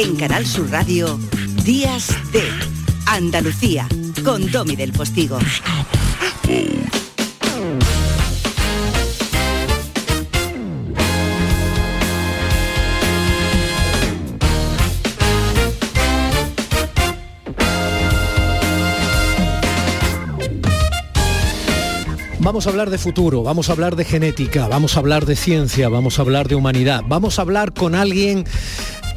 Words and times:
En 0.00 0.14
Canal 0.14 0.46
Sur 0.46 0.70
Radio, 0.70 1.18
Días 1.64 2.14
de 2.30 2.44
Andalucía, 3.06 3.88
con 4.24 4.48
Domi 4.48 4.76
del 4.76 4.92
Postigo. 4.92 5.40
Vamos 22.38 22.68
a 22.68 22.70
hablar 22.70 22.90
de 22.90 22.98
futuro, 22.98 23.42
vamos 23.42 23.68
a 23.68 23.72
hablar 23.72 23.96
de 23.96 24.04
genética, 24.04 24.68
vamos 24.68 24.96
a 24.96 25.00
hablar 25.00 25.26
de 25.26 25.34
ciencia, 25.34 25.88
vamos 25.88 26.20
a 26.20 26.22
hablar 26.22 26.46
de 26.46 26.54
humanidad, 26.54 27.02
vamos 27.04 27.40
a 27.40 27.42
hablar 27.42 27.74
con 27.74 27.96
alguien 27.96 28.46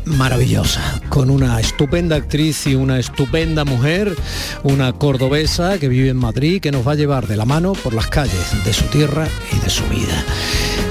maravillosa, 0.06 1.02
con 1.10 1.30
una 1.30 1.60
estupenda 1.60 2.16
actriz 2.16 2.68
y 2.68 2.76
una 2.76 3.00
estupenda 3.00 3.66
mujer, 3.66 4.16
una 4.64 4.94
cordobesa 4.94 5.78
que 5.80 5.88
vive 5.88 6.10
en 6.10 6.18
Madrid, 6.18 6.62
que 6.62 6.72
nos 6.72 6.88
va 6.88 6.94
a 6.94 6.96
llevar 6.96 7.28
de 7.28 7.38
la 7.38 7.46
mano 7.46 7.74
por 7.74 7.94
las 7.94 8.08
calles 8.08 8.64
de 8.66 8.74
su 8.74 8.86
tierra 8.86 9.28
y 9.52 9.60
de 9.60 9.70
su 9.70 9.84
vida. 9.86 10.24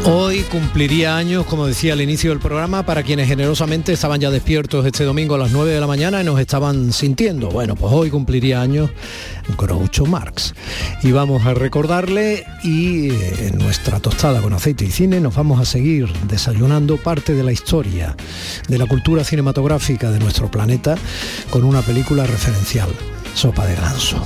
Hoy 0.04 0.40
cumpliría 0.44 1.16
años, 1.16 1.44
como 1.44 1.66
decía 1.66 1.92
al 1.92 2.00
inicio 2.00 2.30
del 2.30 2.38
programa, 2.38 2.84
para 2.84 3.02
quienes 3.02 3.28
generosamente 3.28 3.92
estaban 3.92 4.18
ya 4.18 4.30
despiertos 4.30 4.86
este 4.86 5.04
domingo 5.04 5.34
a 5.34 5.38
las 5.38 5.50
9 5.50 5.72
de 5.72 5.80
la 5.80 5.86
mañana 5.86 6.22
y 6.22 6.24
nos 6.24 6.40
estaban 6.40 6.92
sintiendo. 6.92 7.50
Bueno, 7.50 7.76
pues 7.76 7.92
hoy 7.92 8.08
cumpliría 8.08 8.62
años 8.62 8.90
Groucho 9.58 10.06
Marx. 10.06 10.54
Y 11.02 11.12
vamos 11.12 11.44
a 11.44 11.52
recordarle 11.52 12.46
y 12.62 13.10
eh, 13.10 13.48
en 13.48 13.58
nuestra 13.58 14.00
tostada 14.00 14.40
con 14.40 14.54
aceite 14.54 14.86
y 14.86 14.90
cine 14.90 15.20
nos 15.20 15.34
vamos 15.34 15.60
a 15.60 15.64
seguir 15.64 16.10
desayunando 16.28 16.96
parte 16.96 17.34
de 17.34 17.42
la 17.42 17.52
historia 17.52 18.16
de 18.68 18.78
la 18.78 18.86
cultura 18.86 18.99
cinematográfica 19.24 20.10
de 20.10 20.18
nuestro 20.18 20.50
planeta 20.50 20.96
con 21.50 21.64
una 21.64 21.82
película 21.82 22.26
referencial, 22.26 22.88
Sopa 23.34 23.66
de 23.66 23.74
Ganso. 23.74 24.22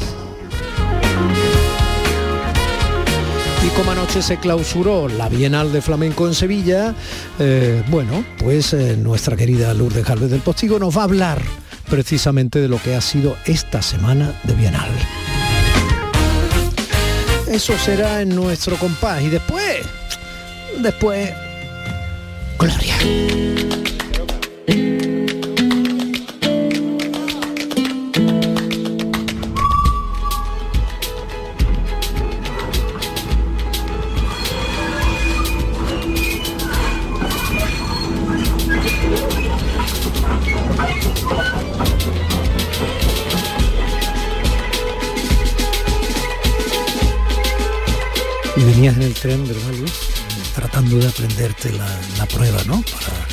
Y 3.64 3.68
como 3.76 3.92
anoche 3.92 4.20
se 4.20 4.38
clausuró 4.38 5.08
la 5.08 5.28
Bienal 5.30 5.72
de 5.72 5.80
Flamenco 5.80 6.26
en 6.26 6.34
Sevilla, 6.34 6.94
eh, 7.38 7.82
bueno, 7.88 8.24
pues 8.38 8.74
eh, 8.74 8.96
nuestra 8.96 9.36
querida 9.36 9.72
Lourdes 9.72 10.04
Galvez 10.04 10.30
del 10.30 10.40
Postigo 10.40 10.78
nos 10.78 10.96
va 10.96 11.02
a 11.02 11.04
hablar 11.04 11.40
precisamente 11.88 12.60
de 12.60 12.68
lo 12.68 12.78
que 12.78 12.94
ha 12.94 13.00
sido 13.00 13.36
esta 13.46 13.80
semana 13.80 14.38
de 14.42 14.52
Bienal. 14.54 14.90
Eso 17.48 17.72
será 17.78 18.20
en 18.20 18.34
nuestro 18.34 18.76
compás 18.76 19.22
y 19.22 19.30
después, 19.30 19.78
después, 20.82 21.32
Gloria. 22.58 23.83
Venías 48.84 48.96
en 48.96 49.02
el 49.02 49.14
tren, 49.14 49.46
¿verdad, 49.48 49.72
Luis? 49.78 49.92
Tratando 50.54 50.98
de 50.98 51.08
aprenderte 51.08 51.72
la, 51.72 51.86
la 52.18 52.26
prueba, 52.26 52.62
¿no? 52.66 52.82
Para, 52.82 53.26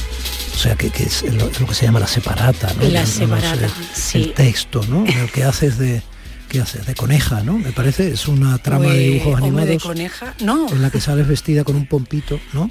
o 0.54 0.58
sea, 0.58 0.76
que, 0.76 0.90
que 0.90 1.04
es 1.04 1.24
lo, 1.24 1.50
lo 1.60 1.68
que 1.68 1.74
se 1.74 1.86
llama 1.86 2.00
la 2.00 2.08
separata, 2.08 2.74
¿no? 2.76 2.84
La 2.90 3.02
No, 3.02 3.08
no, 3.08 3.14
separata, 3.14 3.66
el- 3.66 3.72
sí. 3.94 4.18
El 4.20 4.34
texto, 4.34 4.82
¿no? 4.88 5.06
El 5.06 5.30
que 5.32 5.44
haces 5.44 5.78
de... 5.78 6.02
¿Qué 6.50 6.60
haces? 6.60 6.86
De 6.86 6.96
coneja, 6.96 7.44
¿no? 7.44 7.58
Me 7.58 7.72
parece, 7.72 8.12
es 8.12 8.28
una 8.28 8.58
trama 8.58 8.86
de 8.88 8.90
Pues, 8.90 9.00
dibujos 9.00 9.26
hombre, 9.36 9.46
animados 9.48 9.70
de 9.70 9.80
coneja, 9.80 10.36
no. 10.42 10.70
en 10.70 10.82
la 10.82 10.90
que 10.90 11.00
sales 11.00 11.26
vestida 11.28 11.64
con 11.64 11.78
un 11.78 11.86
pompito, 11.88 12.42
¿no? 12.52 12.70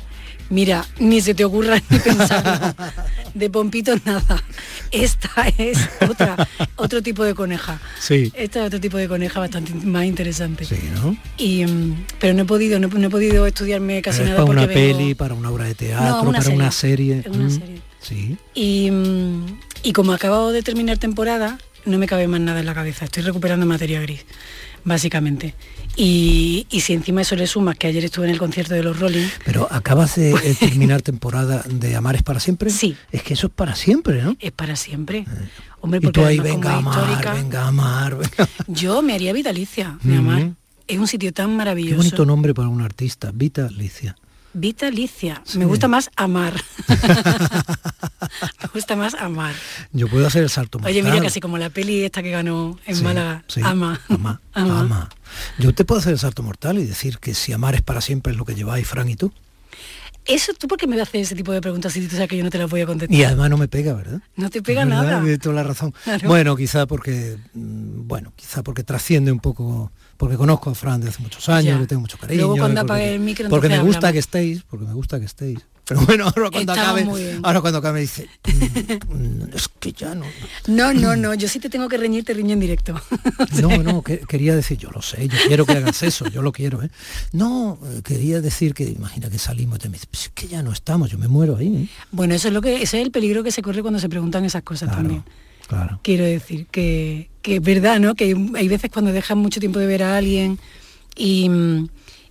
Mira, 0.50 0.84
ni 0.98 1.20
se 1.22 1.32
te 1.34 1.44
ocurra 1.46 1.80
ni 1.88 1.98
pensar 1.98 2.74
de 3.34 3.50
pompitos 3.50 4.04
nada. 4.04 4.42
Esta 4.90 5.48
es 5.58 5.78
otra, 6.08 6.48
otro 6.76 7.02
tipo 7.02 7.22
de 7.24 7.34
coneja. 7.34 7.80
Sí. 8.00 8.32
Esta 8.34 8.60
es 8.60 8.66
otro 8.66 8.80
tipo 8.80 8.96
de 8.96 9.08
coneja 9.08 9.38
bastante 9.40 9.72
más 9.74 10.04
interesante. 10.04 10.64
Sí, 10.64 10.78
¿no? 10.94 11.16
Y, 11.36 11.64
mm, 11.64 12.06
pero 12.18 12.34
no 12.34 12.42
he 12.42 12.44
podido, 12.44 12.78
no, 12.80 12.88
he- 12.88 12.98
no 12.98 13.06
he 13.06 13.10
podido 13.10 13.46
estudiarme 13.46 14.02
casi 14.02 14.22
nada 14.22 14.36
para 14.36 14.46
porque 14.46 14.64
una 14.64 14.72
peli, 14.72 15.14
para 15.14 15.34
una 15.34 15.50
obra 15.50 15.64
de 15.66 15.74
teatro, 15.74 16.28
una 16.28 16.38
para 16.38 16.50
una 16.54 16.70
serie. 16.72 17.22
Una 17.28 17.44
Mm, 17.46 17.50
serie. 17.50 17.80
Sí. 18.00 18.36
Y, 18.54 18.90
mm, 18.90 19.46
y 19.82 19.92
como 19.92 20.12
acabo 20.12 20.52
de 20.52 20.62
terminar 20.62 20.98
temporada, 20.98 21.58
no 21.86 21.98
me 21.98 22.06
cabe 22.06 22.28
más 22.28 22.40
nada 22.40 22.60
en 22.60 22.66
la 22.66 22.74
cabeza. 22.74 23.04
Estoy 23.06 23.22
recuperando 23.22 23.64
materia 23.66 24.00
gris, 24.00 24.24
básicamente. 24.84 25.54
Y, 25.96 26.66
y 26.70 26.80
si 26.80 26.92
encima 26.94 27.22
eso 27.22 27.36
le 27.36 27.46
sumas 27.46 27.76
que 27.76 27.86
ayer 27.88 28.04
estuve 28.04 28.26
en 28.26 28.32
el 28.32 28.38
concierto 28.38 28.74
de 28.74 28.82
los 28.82 28.98
Rolling, 28.98 29.26
Pero 29.44 29.66
acabas 29.70 30.14
de 30.16 30.30
eh, 30.32 30.54
terminar 30.60 31.02
temporada 31.02 31.62
de 31.68 31.96
Amar 31.96 32.16
es 32.16 32.22
para 32.22 32.40
siempre. 32.40 32.70
Sí. 32.70 32.96
Es 33.10 33.22
que 33.22 33.34
eso 33.34 33.48
es 33.48 33.52
para 33.52 33.74
siempre, 33.74 34.22
¿no? 34.22 34.36
es 34.38 34.52
para 34.52 34.76
siempre. 34.76 35.24
Hombre, 35.80 35.98
Eh. 35.98 36.00
Y 36.02 36.06
porque 36.06 36.20
tú 36.20 36.26
ahí, 36.26 36.38
venga 36.38 36.74
a 36.74 36.76
amar, 36.78 36.98
histórica, 36.98 37.34
venga 37.34 37.62
a 37.64 37.68
amar. 37.68 38.16
venga. 38.16 38.48
yo 38.68 39.02
me 39.02 39.14
haría 39.14 39.32
vitalicia, 39.32 39.98
mi 40.02 40.16
amar. 40.16 40.42
Ujú. 40.42 40.54
Es 40.86 40.98
un 40.98 41.06
sitio 41.06 41.32
tan 41.32 41.50
Qué 41.50 41.56
maravilloso. 41.56 41.96
bonito 41.98 42.24
nombre 42.26 42.54
para 42.54 42.68
un 42.68 42.80
artista, 42.82 43.30
Vita 43.34 43.66
Alicia. 43.66 44.16
Vitalicia. 44.52 45.42
Sí. 45.44 45.58
Me 45.58 45.64
gusta 45.64 45.86
más 45.88 46.10
amar. 46.16 46.54
me 48.62 48.68
gusta 48.74 48.96
más 48.96 49.14
amar. 49.14 49.54
Yo 49.92 50.08
puedo 50.08 50.26
hacer 50.26 50.42
el 50.42 50.50
salto 50.50 50.80
Oye, 50.84 51.02
mira, 51.02 51.20
casi 51.20 51.40
como 51.40 51.58
la 51.58 51.70
peli 51.70 52.04
esta 52.04 52.22
que 52.22 52.30
ganó 52.30 52.78
en 52.86 52.96
Sí, 52.96 53.04
Málaga. 53.04 53.44
sí, 53.48 53.60
Ama. 53.62 54.00
Ama, 54.08 54.40
Ama. 54.52 54.80
ama. 54.80 55.08
Yo 55.58 55.74
te 55.74 55.84
puedo 55.84 56.00
hacer 56.00 56.12
el 56.12 56.18
salto 56.18 56.42
mortal 56.42 56.78
y 56.78 56.84
decir 56.86 57.18
que 57.18 57.34
si 57.34 57.52
amar 57.52 57.74
es 57.74 57.82
para 57.82 58.00
siempre 58.00 58.32
es 58.32 58.38
lo 58.38 58.44
que 58.44 58.54
lleváis, 58.54 58.86
Fran 58.86 59.08
y 59.08 59.16
tú. 59.16 59.32
Eso, 60.26 60.52
¿tú 60.52 60.68
por 60.68 60.78
qué 60.78 60.86
me 60.86 61.00
haces 61.00 61.22
ese 61.22 61.34
tipo 61.34 61.50
de 61.50 61.60
preguntas 61.60 61.92
si 61.94 62.06
tú 62.06 62.14
sabes 62.14 62.28
que 62.28 62.36
yo 62.36 62.44
no 62.44 62.50
te 62.50 62.58
las 62.58 62.68
voy 62.70 62.82
a 62.82 62.86
contestar? 62.86 63.16
Y 63.18 63.24
además 63.24 63.48
no 63.50 63.56
me 63.56 63.68
pega, 63.68 63.94
¿verdad? 63.94 64.20
No 64.36 64.50
te 64.50 64.60
pega 64.62 64.84
¿Verdad? 64.84 65.02
nada. 65.02 65.20
Tienes 65.22 65.38
toda 65.40 65.54
la 65.56 65.62
razón. 65.62 65.94
Claro. 66.04 66.28
Bueno, 66.28 66.56
quizá 66.56 66.86
porque, 66.86 67.38
mm, 67.54 68.06
bueno, 68.06 68.32
quizá 68.36 68.62
porque 68.62 68.84
trasciende 68.84 69.32
un 69.32 69.40
poco, 69.40 69.90
porque 70.20 70.36
conozco 70.36 70.68
a 70.68 70.74
Fran 70.74 71.00
de 71.00 71.08
hace 71.08 71.22
muchos 71.22 71.48
años, 71.48 71.64
Ya. 71.74 71.78
le 71.80 71.86
tengo 71.86 72.00
mucho 72.02 72.18
cariño. 72.18 72.40
Luego 72.42 72.56
cuando 72.58 72.82
porque, 72.82 72.92
apague 72.92 73.14
el 73.14 73.20
micro, 73.20 73.48
porque 73.48 73.68
me 73.70 73.78
gusta 73.78 74.08
hablamos. 74.08 74.12
que 74.12 74.18
estéis, 74.18 74.62
porque 74.68 74.84
me 74.84 74.92
gusta 74.92 75.18
que 75.18 75.24
estéis. 75.24 75.58
Pero 75.86 76.02
bueno, 76.02 76.24
ahora 76.26 76.50
cuando 76.52 76.72
Estamos 76.74 77.00
acabe, 77.02 77.38
ahora 77.42 77.60
cuando 77.62 77.78
acabe 77.78 78.00
dice, 78.02 78.28
"Mm, 79.08 79.56
es 79.56 79.68
que 79.80 79.92
ya 79.92 80.14
no. 80.14 80.24
No, 80.68 80.92
no, 80.92 81.16
no, 81.16 81.32
yo 81.34 81.48
sí 81.48 81.58
te 81.58 81.68
tengo 81.70 81.88
que 81.88 81.96
reñir, 81.96 82.22
te 82.24 82.34
riño 82.34 82.52
en 82.52 82.60
directo. 82.60 82.94
No, 83.60 83.76
no, 83.82 84.02
que- 84.02 84.18
quería 84.20 84.54
decir, 84.54 84.76
yo 84.78 84.90
lo 84.90 85.00
sé, 85.02 85.26
yo 85.26 85.36
quiero 85.48 85.64
que 85.66 85.72
hagas 85.72 86.02
eso, 86.02 86.28
yo 86.28 86.42
lo 86.42 86.52
quiero, 86.52 86.82
¿eh? 86.82 86.90
No, 87.32 87.78
eh, 87.84 88.02
quería 88.04 88.40
decir 88.42 88.74
que, 88.74 88.84
imagina 88.84 89.30
que 89.30 89.38
salimos 89.38 89.78
y 89.78 89.80
te 89.80 89.88
me 89.88 89.94
dice, 89.94 90.06
"Pues 90.10 90.24
es 90.24 90.28
que 90.34 90.46
ya 90.48 90.62
no 90.62 90.70
estamos, 90.70 91.10
yo 91.10 91.16
me 91.18 91.26
muero 91.28 91.56
ahí, 91.56 91.74
¿eh? 91.74 91.88
Bueno, 92.12 92.34
eso 92.34 92.48
es 92.48 92.54
lo 92.54 92.60
que, 92.60 92.74
ese 92.82 93.00
es 93.00 93.06
el 93.06 93.10
peligro 93.10 93.42
que 93.42 93.50
se 93.50 93.62
corre 93.62 93.80
cuando 93.80 93.98
se 93.98 94.08
preguntan 94.10 94.44
esas 94.44 94.62
cosas 94.62 94.90
también. 94.90 95.24
Claro. 95.70 96.00
Quiero 96.02 96.24
decir 96.24 96.66
que, 96.66 97.30
que 97.42 97.56
es 97.56 97.62
verdad, 97.62 98.00
¿no? 98.00 98.14
Que 98.16 98.24
hay, 98.24 98.34
hay 98.56 98.66
veces 98.68 98.90
cuando 98.90 99.12
dejas 99.12 99.36
mucho 99.36 99.60
tiempo 99.60 99.78
de 99.78 99.86
ver 99.86 100.02
a 100.02 100.16
alguien 100.16 100.58
y, 101.16 101.48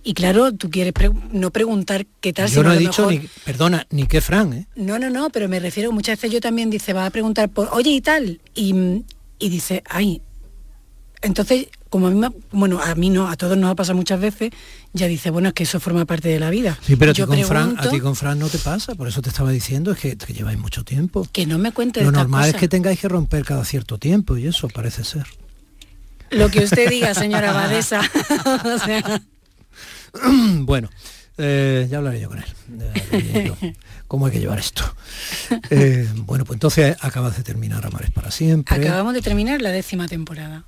y 0.04 0.12
claro, 0.12 0.52
tú 0.52 0.68
quieres 0.68 0.92
pre- 0.92 1.10
no 1.32 1.50
preguntar 1.50 2.06
qué 2.20 2.34
tal, 2.34 2.50
Yo 2.50 2.62
no 2.62 2.72
he 2.74 2.78
dicho 2.78 3.06
mejor- 3.08 3.22
ni, 3.22 3.28
perdona, 3.46 3.86
ni 3.90 4.04
que 4.06 4.20
Fran, 4.20 4.52
¿eh? 4.52 4.66
No, 4.76 4.98
no, 4.98 5.08
no, 5.08 5.30
pero 5.30 5.48
me 5.48 5.58
refiero, 5.58 5.90
muchas 5.90 6.18
veces 6.18 6.32
yo 6.32 6.40
también 6.42 6.68
dice, 6.68 6.92
va 6.92 7.06
a 7.06 7.10
preguntar 7.10 7.48
por, 7.48 7.68
oye 7.72 7.90
y 7.90 8.00
tal, 8.02 8.40
y, 8.54 8.74
y 9.38 9.48
dice, 9.48 9.82
ay, 9.88 10.20
entonces, 11.22 11.68
como 11.90 12.06
a 12.06 12.10
mí, 12.10 12.26
bueno, 12.52 12.80
a 12.80 12.94
mí 12.94 13.10
no, 13.10 13.28
a 13.28 13.36
todos 13.36 13.58
nos 13.58 13.70
ha 13.70 13.74
pasado 13.74 13.96
muchas 13.96 14.20
veces, 14.20 14.50
ya 14.92 15.06
dice, 15.08 15.30
bueno, 15.30 15.48
es 15.48 15.54
que 15.54 15.64
eso 15.64 15.80
forma 15.80 16.04
parte 16.06 16.28
de 16.28 16.40
la 16.40 16.48
vida. 16.48 16.78
Sí, 16.80 16.96
pero 16.96 17.10
a 17.10 17.14
ti, 17.14 17.22
con 17.22 17.44
Fran, 17.44 17.62
a 17.62 17.66
pregunto 17.66 17.90
ti 17.90 18.00
con 18.00 18.16
Fran 18.16 18.38
no 18.38 18.48
te 18.48 18.58
pasa, 18.58 18.94
por 18.94 19.08
eso 19.08 19.20
te 19.20 19.28
estaba 19.28 19.50
diciendo, 19.50 19.92
es 19.92 19.98
que, 19.98 20.16
que 20.16 20.32
lleváis 20.32 20.58
mucho 20.58 20.84
tiempo. 20.84 21.26
que 21.32 21.46
no 21.46 21.58
me 21.58 21.72
cuente 21.72 22.00
de 22.00 22.06
Lo 22.06 22.12
normal 22.12 22.48
es 22.48 22.54
que 22.54 22.68
tengáis 22.68 23.00
que 23.00 23.08
romper 23.08 23.44
cada 23.44 23.64
cierto 23.64 23.98
tiempo 23.98 24.36
y 24.36 24.46
eso 24.46 24.68
parece 24.68 25.04
ser. 25.04 25.26
Lo 26.30 26.48
que 26.48 26.60
usted 26.60 26.88
diga, 26.88 27.12
señora 27.12 27.52
Badesa. 27.52 28.00
O 28.64 28.78
sea, 28.78 29.22
bueno, 30.60 30.88
eh, 31.38 31.86
ya 31.90 31.98
hablaré 31.98 32.20
yo 32.20 32.28
con 32.28 32.38
él. 32.38 33.46
yo, 33.46 33.56
¿Cómo 34.06 34.26
hay 34.26 34.32
que 34.32 34.40
llevar 34.40 34.58
esto? 34.58 34.82
Eh, 35.70 36.08
bueno, 36.16 36.44
pues 36.44 36.56
entonces 36.56 36.96
acabas 37.00 37.36
de 37.36 37.42
terminar 37.42 37.84
Amares 37.86 38.10
para 38.10 38.30
siempre. 38.30 38.76
acabamos 38.76 39.14
de 39.14 39.22
terminar 39.22 39.62
la 39.62 39.70
décima 39.70 40.08
temporada. 40.08 40.64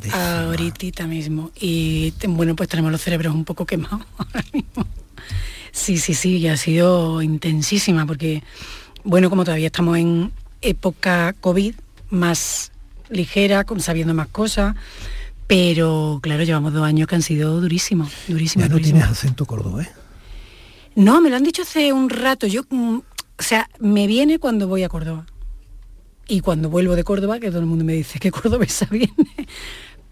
Décima. 0.00 0.42
Ahorita 0.44 1.06
mismo. 1.06 1.50
Y 1.60 2.12
bueno, 2.28 2.54
pues 2.56 2.68
tenemos 2.68 2.92
los 2.92 3.00
cerebros 3.00 3.34
un 3.34 3.44
poco 3.44 3.66
quemados 3.66 4.02
ahora 4.18 4.44
mismo. 4.52 4.86
Sí, 5.72 5.98
sí, 5.98 6.14
sí, 6.14 6.38
y 6.38 6.48
ha 6.48 6.56
sido 6.56 7.20
intensísima 7.22 8.06
porque, 8.06 8.42
bueno, 9.04 9.28
como 9.28 9.44
todavía 9.44 9.66
estamos 9.66 9.98
en 9.98 10.32
época 10.62 11.34
COVID, 11.40 11.74
más 12.10 12.72
ligera, 13.10 13.64
con, 13.64 13.80
sabiendo 13.80 14.14
más 14.14 14.28
cosas, 14.28 14.74
pero 15.46 16.18
claro, 16.22 16.42
llevamos 16.42 16.72
dos 16.72 16.84
años 16.84 17.06
que 17.06 17.14
han 17.14 17.22
sido 17.22 17.60
durísimos, 17.60 18.10
durísimos. 18.26 18.64
Ya 18.64 18.68
no 18.68 18.74
durísimos. 18.74 19.02
tienes 19.02 19.18
acento 19.18 19.46
cordobés. 19.46 19.88
No, 20.96 21.20
me 21.20 21.28
lo 21.30 21.36
han 21.36 21.42
dicho 21.42 21.62
hace 21.62 21.92
un 21.92 22.08
rato. 22.08 22.46
Yo, 22.46 22.62
mm, 22.68 22.96
o 23.38 23.42
sea, 23.42 23.68
me 23.78 24.06
viene 24.06 24.38
cuando 24.38 24.66
voy 24.66 24.82
a 24.82 24.88
Córdoba. 24.88 25.26
y 26.28 26.40
cuando 26.40 26.68
vuelvo 26.70 26.96
de 26.96 27.04
Córdoba, 27.04 27.38
que 27.38 27.50
todo 27.50 27.60
el 27.60 27.66
mundo 27.66 27.84
me 27.84 27.92
dice 27.92 28.18
que 28.18 28.32
cordobesa 28.32 28.86
viene, 28.90 29.14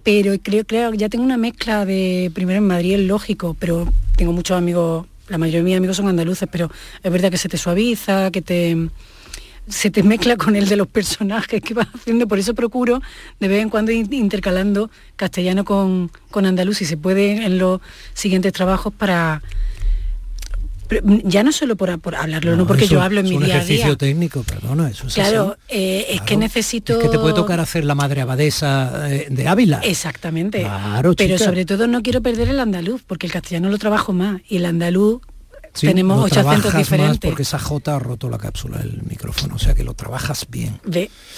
pero 0.04 0.34
creo, 0.40 0.64
que 0.64 0.96
ya 0.96 1.08
tengo 1.08 1.24
una 1.24 1.38
mezcla 1.38 1.84
de, 1.86 2.30
primero 2.34 2.58
en 2.58 2.66
Madrid 2.66 2.94
es 2.94 3.00
lógico, 3.00 3.56
pero 3.58 3.90
tengo 4.16 4.32
muchos 4.32 4.56
amigos, 4.56 5.06
la 5.28 5.38
mayoría 5.38 5.60
de 5.60 5.64
mis 5.64 5.76
amigos 5.78 5.96
son 5.96 6.08
andaluces, 6.08 6.46
pero 6.52 6.70
es 7.02 7.10
verdad 7.10 7.30
que 7.30 7.38
se 7.38 7.48
te 7.48 7.56
suaviza, 7.56 8.30
que 8.30 8.42
te 8.42 8.90
se 9.66 9.90
te 9.90 10.02
mezcla 10.02 10.36
con 10.36 10.56
el 10.56 10.68
de 10.68 10.76
los 10.76 10.86
personajes 10.86 11.62
que 11.62 11.72
vas 11.72 11.88
haciendo, 11.94 12.28
por 12.28 12.38
eso 12.38 12.54
procuro 12.54 13.00
de 13.40 13.48
vez 13.48 13.62
en 13.62 13.70
cuando 13.70 13.92
intercalando 13.92 14.90
castellano 15.16 15.64
con, 15.64 16.10
con 16.30 16.44
andaluz, 16.44 16.76
si 16.76 16.84
se 16.84 16.98
puede 16.98 17.46
en 17.46 17.58
los 17.58 17.80
siguientes 18.12 18.52
trabajos 18.52 18.92
para 18.92 19.42
ya 21.24 21.42
no 21.42 21.52
solo 21.52 21.76
por, 21.76 21.90
hablarlo, 21.90 22.56
no, 22.56 22.66
porque 22.66 22.86
yo 22.86 23.00
hablo 23.00 23.20
en 23.20 23.28
mi 23.28 23.38
día 23.38 23.38
a 23.38 23.40
día. 23.40 23.56
Es 23.56 23.64
un 23.64 23.70
ejercicio 23.70 23.96
técnico, 23.96 24.42
perdona, 24.42 24.90
eso 24.90 25.06
es 25.06 25.14
Claro, 25.14 25.56
eh, 25.68 26.06
es 26.10 26.20
que 26.22 26.36
necesito... 26.36 26.94
Es 26.94 27.04
que 27.04 27.08
te 27.08 27.18
puede 27.18 27.34
tocar 27.34 27.60
hacer 27.60 27.84
la 27.84 27.94
madre 27.94 28.20
abadesa 28.20 29.10
eh, 29.10 29.26
de 29.30 29.48
Ávila. 29.48 29.80
Exactamente. 29.82 30.60
Claro, 30.60 31.14
Pero 31.16 31.38
sobre 31.38 31.64
todo 31.64 31.86
no 31.86 32.02
quiero 32.02 32.22
perder 32.22 32.48
el 32.48 32.60
andaluz, 32.60 33.02
porque 33.06 33.26
el 33.26 33.32
castellano 33.32 33.68
lo 33.68 33.78
trabajo 33.78 34.12
más 34.12 34.40
y 34.48 34.58
el 34.58 34.66
andaluz 34.66 35.20
tenemos 35.80 36.24
ocho 36.24 36.40
acentos 36.40 36.74
diferentes. 36.74 37.20
porque 37.20 37.42
esa 37.42 37.58
J 37.58 37.94
ha 37.94 37.98
roto 37.98 38.28
la 38.30 38.38
cápsula 38.38 38.78
del 38.78 39.02
micrófono, 39.02 39.56
o 39.56 39.58
sea 39.58 39.74
que 39.74 39.84
lo 39.84 39.94
trabajas 39.94 40.46
bien. 40.48 40.80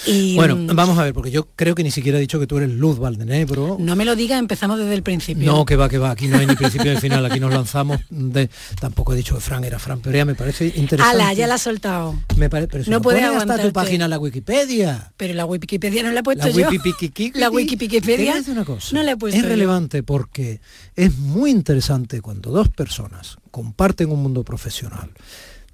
y, 0.05 0.35
bueno, 0.35 0.55
mm, 0.55 0.67
vamos 0.75 0.97
a 0.97 1.03
ver, 1.03 1.13
porque 1.13 1.31
yo 1.31 1.47
creo 1.55 1.75
que 1.75 1.83
ni 1.83 1.91
siquiera 1.91 2.17
he 2.17 2.21
dicho 2.21 2.39
que 2.39 2.47
tú 2.47 2.57
eres 2.57 2.71
Luz 2.71 2.99
Valdenebro. 2.99 3.77
No 3.79 3.95
me 3.95 4.05
lo 4.05 4.15
digas, 4.15 4.39
empezamos 4.39 4.79
desde 4.79 4.93
el 4.93 5.03
principio. 5.03 5.51
No, 5.51 5.65
que 5.65 5.75
va, 5.75 5.89
que 5.89 5.97
va, 5.97 6.11
aquí 6.11 6.27
no 6.27 6.37
hay 6.37 6.45
ni 6.45 6.55
principio 6.55 6.93
ni 6.93 6.99
final, 6.99 7.25
aquí 7.25 7.39
nos 7.39 7.53
lanzamos 7.53 7.99
de... 8.09 8.49
Tampoco 8.79 9.13
he 9.13 9.17
dicho 9.17 9.35
que 9.35 9.41
Fran 9.41 9.63
era 9.63 9.79
Fran 9.79 9.99
Perea, 9.99 10.25
me 10.25 10.35
parece 10.35 10.65
interesante. 10.75 11.21
Ala, 11.21 11.33
ya 11.33 11.47
la 11.47 11.55
ha 11.55 11.59
soltado. 11.59 12.15
Me 12.35 12.49
parece, 12.49 12.67
pero 12.69 12.83
no 12.87 13.01
puede 13.01 13.23
hasta 13.23 13.61
tu 13.61 13.71
página 13.71 14.05
en 14.05 14.11
la 14.11 14.19
Wikipedia. 14.19 15.11
Pero 15.17 15.33
la 15.33 15.45
Wikipedia 15.45 16.03
no 16.03 16.11
la 16.11 16.19
he 16.19 16.23
puesto 16.23 16.47
la 16.47 16.51
yo. 16.53 16.69
la 17.33 17.49
Wikipedia 17.49 18.35
una 18.47 18.65
cosa. 18.65 18.95
no 18.95 19.03
la 19.03 19.11
he 19.11 19.17
puesto 19.17 19.39
Es 19.39 19.45
relevante 19.45 20.03
porque 20.03 20.61
es 20.95 21.17
muy 21.17 21.51
interesante 21.51 22.21
cuando 22.21 22.51
dos 22.51 22.69
personas 22.69 23.37
comparten 23.57 24.11
un 24.11 24.21
mundo 24.21 24.43
profesional 24.43 25.09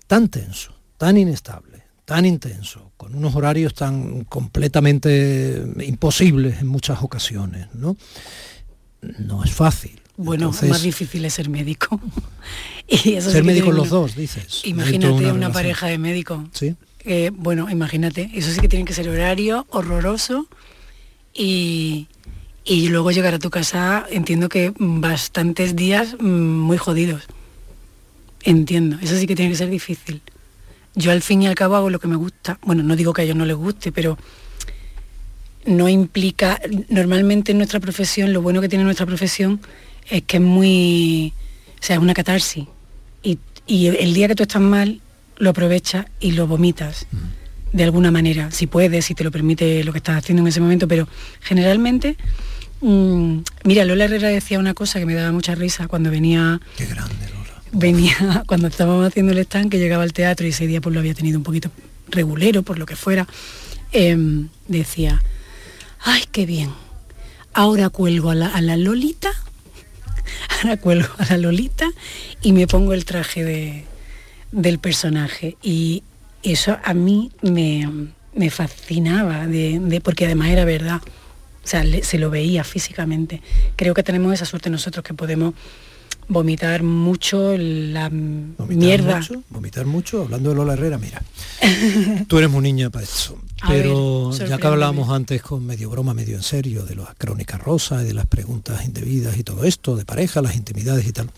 tan 0.07 0.29
tenso, 0.29 0.73
tan 0.97 1.17
inestable, 1.17 1.83
tan 2.05 2.25
intenso, 2.25 2.93
con 2.95 3.13
unos 3.13 3.35
horarios 3.35 3.73
tan 3.73 4.23
completamente 4.23 5.61
imposibles 5.81 6.61
en 6.61 6.67
muchas 6.67 7.03
ocasiones, 7.03 7.67
¿no? 7.73 7.97
No 9.19 9.43
es 9.43 9.51
fácil. 9.51 9.99
Bueno, 10.15 10.53
más 10.69 10.81
difícil 10.81 11.25
es 11.25 11.33
ser 11.33 11.49
médico. 11.49 11.99
y 12.87 13.15
eso 13.15 13.31
ser 13.31 13.43
médico 13.43 13.73
los 13.73 13.89
dos, 13.89 14.15
dices. 14.15 14.61
Imagínate 14.63 15.29
una, 15.33 15.51
pareja 15.51 15.87
de 15.87 15.97
médicos. 15.97 16.39
Sí. 16.53 16.77
bueno, 17.33 17.69
imagínate, 17.69 18.31
eso 18.33 18.49
sí 18.49 18.61
que 18.61 18.69
tiene 18.69 18.85
que 18.85 18.93
ser 18.93 19.09
horario 19.09 19.67
horroroso 19.71 20.47
y, 21.33 22.07
y 22.63 22.87
luego 22.87 23.11
llegar 23.11 23.33
a 23.33 23.39
tu 23.39 23.49
casa, 23.49 24.05
entiendo 24.09 24.47
que 24.47 24.73
bastantes 24.77 25.75
días 25.75 26.15
mm, 26.17 26.23
muy 26.23 26.77
jodidos. 26.77 27.23
Entiendo, 28.43 28.97
eso 29.01 29.17
sí 29.17 29.25
que 29.25 29.35
tiene 29.35 29.51
que 29.51 29.57
ser 29.57 29.69
difícil. 29.69 30.21
Yo 30.95 31.11
al 31.11 31.21
fin 31.21 31.41
y 31.41 31.47
al 31.47 31.55
cabo 31.55 31.75
hago 31.75 31.89
lo 31.89 31.99
que 31.99 32.07
me 32.07 32.15
gusta. 32.15 32.59
Bueno, 32.63 32.83
no 32.83 32.95
digo 32.95 33.13
que 33.13 33.21
a 33.21 33.25
ellos 33.25 33.37
no 33.37 33.45
les 33.45 33.55
guste, 33.55 33.91
pero 33.91 34.17
no 35.65 35.87
implica, 35.89 36.59
normalmente 36.89 37.51
en 37.51 37.57
nuestra 37.57 37.79
profesión, 37.79 38.33
lo 38.33 38.41
bueno 38.41 38.61
que 38.61 38.69
tiene 38.69 38.83
nuestra 38.83 39.05
profesión 39.05 39.61
es 40.09 40.23
que 40.23 40.37
es 40.37 40.43
muy, 40.43 41.33
o 41.79 41.83
sea, 41.83 41.95
es 41.95 42.01
una 42.01 42.13
catarsis. 42.13 42.65
Y, 43.65 43.87
el 43.87 44.13
día 44.13 44.27
que 44.27 44.35
tú 44.35 44.43
estás 44.43 44.61
mal, 44.61 44.99
lo 45.37 45.51
aprovechas 45.51 46.05
y 46.19 46.31
lo 46.31 46.47
vomitas 46.47 47.07
de 47.71 47.83
alguna 47.85 48.11
manera, 48.11 48.51
si 48.51 48.67
puedes, 48.67 49.05
si 49.05 49.15
te 49.15 49.23
lo 49.23 49.31
permite 49.31 49.85
lo 49.85 49.93
que 49.93 49.99
estás 49.99 50.17
haciendo 50.17 50.41
en 50.41 50.47
ese 50.49 50.59
momento, 50.59 50.85
pero 50.85 51.07
generalmente, 51.39 52.17
mm, 52.81 53.37
mira, 53.63 53.85
Lola 53.85 54.03
Herrera 54.03 54.27
decía 54.27 54.59
una 54.59 54.73
cosa 54.73 54.99
que 54.99 55.05
me 55.05 55.13
daba 55.13 55.31
mucha 55.31 55.55
risa 55.55 55.87
cuando 55.87 56.11
venía... 56.11 56.59
Qué 56.75 56.85
grande, 56.85 57.32
venía, 57.73 58.43
cuando 58.47 58.67
estábamos 58.67 59.05
haciendo 59.07 59.33
el 59.33 59.39
stand, 59.39 59.69
que 59.69 59.79
llegaba 59.79 60.03
al 60.03 60.13
teatro 60.13 60.45
y 60.45 60.51
ese 60.51 60.67
día 60.67 60.79
pues 60.79 60.93
lo 60.93 60.99
había 60.99 61.13
tenido 61.13 61.37
un 61.37 61.43
poquito 61.43 61.69
regulero, 62.07 62.63
por 62.63 62.79
lo 62.79 62.85
que 62.85 62.95
fuera, 62.95 63.27
em, 63.91 64.49
decía, 64.67 65.21
ay, 66.01 66.23
qué 66.31 66.45
bien, 66.45 66.71
ahora 67.53 67.89
cuelgo 67.89 68.29
a 68.31 68.35
la, 68.35 68.77
Lolita, 68.77 69.31
ahora 70.49 70.77
cuelgo 70.77 71.09
a 71.17 71.25
la 71.25 71.37
Lolita 71.37 71.89
y 72.41 72.53
me 72.53 72.67
pongo 72.67 72.93
el 72.93 73.05
traje 73.05 73.43
de, 73.43 73.85
del 74.51 74.79
personaje. 74.79 75.57
Y 75.61 76.03
eso 76.43 76.77
a 76.83 76.93
mí 76.93 77.31
me, 77.41 78.49
fascinaba, 78.49 79.47
de, 79.47 80.01
porque 80.03 80.25
además 80.25 80.49
era 80.49 80.65
verdad. 80.65 81.01
O 81.63 81.67
sea, 81.67 81.83
se 82.01 82.19
lo 82.19 82.29
veía 82.29 82.65
físicamente. 82.65 83.41
Creo 83.77 83.93
que 83.93 84.03
tenemos 84.03 84.33
esa 84.33 84.45
suerte 84.45 84.69
nosotros 84.69 85.05
que 85.05 85.13
podemos 85.13 85.53
vomitar 86.27 86.83
mucho 86.83 87.55
la 87.57 88.09
mierda. 88.09 89.21
vomitar 89.49 89.85
mucho, 89.85 90.23
hablando 90.23 90.49
de 90.49 90.55
Lola 90.55 90.73
Herrera, 90.73 90.97
mira. 90.97 91.21
Tú 92.27 92.37
eres 92.37 92.49
muy 92.49 92.61
niña 92.61 92.89
para 92.89 93.03
eso. 93.03 93.37
Pero 93.67 94.31
ya 94.31 94.57
que 94.57 94.67
hablábamos 94.67 95.09
antes 95.09 95.41
con 95.41 95.65
medio 95.65 95.89
broma, 95.89 96.13
medio 96.13 96.35
en 96.35 96.43
serio, 96.43 96.83
de 96.83 96.95
las 96.95 97.15
crónicas 97.17 97.61
rosas 97.61 98.03
y 98.03 98.05
de 98.05 98.13
las 98.13 98.25
preguntas 98.25 98.85
indebidas 98.85 99.37
y 99.37 99.43
todo 99.43 99.63
esto, 99.63 99.95
de 99.95 100.05
pareja, 100.05 100.41
las 100.41 100.55
intimidades 100.55 101.07
y 101.07 101.13
tal. 101.13 101.29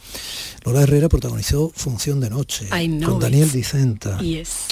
Lola 0.66 0.82
Herrera 0.82 1.10
protagonizó 1.10 1.72
Función 1.76 2.20
de 2.20 2.30
Noche 2.30 2.68
con 3.06 3.20
Daniel 3.20 3.50
Vicenta. 3.54 4.20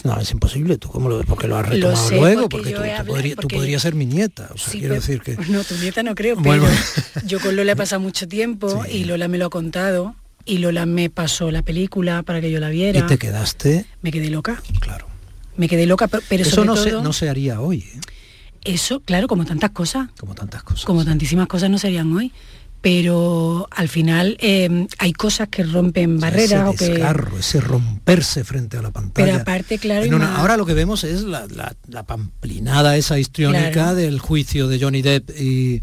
No, 0.03 0.19
es 0.19 0.31
imposible, 0.31 0.77
tú 0.77 0.89
cómo 0.89 1.09
lo 1.09 1.17
ves, 1.17 1.25
porque 1.27 1.47
lo 1.47 1.57
has 1.57 1.67
retomado 1.67 2.09
luego, 2.11 2.49
porque, 2.49 3.35
tú, 3.39 3.47
podrías 3.47 3.81
ser 3.81 3.95
mi 3.95 4.05
nieta. 4.05 4.49
O 4.53 4.57
sea, 4.57 4.71
quiero 4.71 4.95
decir 4.95 5.21
que. 5.21 5.37
No, 5.53 5.63
tu 5.63 5.75
nieta 5.75 6.01
no 6.01 6.15
creo, 6.15 6.37
pero 6.41 6.65
yo 7.25 7.39
con 7.39 7.55
Lola 7.55 7.73
he 7.73 7.75
pasado 7.75 7.99
mucho 7.99 8.27
tiempo 8.27 8.83
y 8.89 9.03
Lola 9.03 9.27
me 9.27 9.37
lo 9.37 9.47
ha 9.47 9.49
contado 9.49 10.15
y 10.45 10.57
Lola 10.57 10.85
me 10.85 11.09
pasó 11.09 11.51
la 11.51 11.61
película 11.61 12.23
para 12.23 12.41
que 12.41 12.49
yo 12.49 12.59
la 12.59 12.69
viera. 12.69 12.99
¿Y 12.99 13.03
te 13.03 13.17
quedaste? 13.17 13.85
Me 14.01 14.11
quedé 14.11 14.29
loca. 14.29 14.61
Claro. 14.79 15.12
Me 15.57 15.67
quedé 15.67 15.85
loca, 15.85 16.07
pero 16.07 16.43
Eso 16.43 16.65
no, 16.65 16.75
se, 16.75 16.91
no 16.91 17.13
se 17.13 17.29
haría 17.29 17.61
hoy. 17.61 17.79
¿eh? 17.79 17.99
Eso, 18.65 19.01
claro, 19.01 19.27
como 19.27 19.45
tantas 19.45 19.71
cosas. 19.71 20.09
Como 20.19 20.35
tantas 20.35 20.63
cosas. 20.63 20.85
Como 20.85 21.03
tantísimas 21.03 21.47
cosas 21.47 21.69
no 21.69 21.77
serían 21.77 22.13
hoy. 22.15 22.31
Pero 22.81 23.69
al 23.71 23.87
final 23.87 24.35
em, 24.41 24.87
hay 24.97 25.13
cosas 25.13 25.47
que 25.47 25.63
rompen 25.63 26.19
barreras. 26.19 26.73
Ese 26.75 26.91
desgarro, 26.91 27.37
ese 27.37 27.61
romperse 27.61 28.43
frente 28.43 28.75
a 28.75 28.81
la 28.81 28.91
pantalla. 28.91 29.25
Pero 29.25 29.41
aparte, 29.41 29.77
claro. 29.77 30.25
Ahora 30.35 30.57
lo 30.57 30.65
que 30.65 30.73
vemos 30.73 31.05
es 31.05 31.23
la, 31.23 31.47
pamplinada 32.05 32.97
esa 32.97 33.17
histriónica 33.19 33.93
del 33.93 34.19
juicio 34.19 34.67
de 34.67 34.81
Johnny 34.81 35.01
Depp 35.01 35.29
y, 35.29 35.81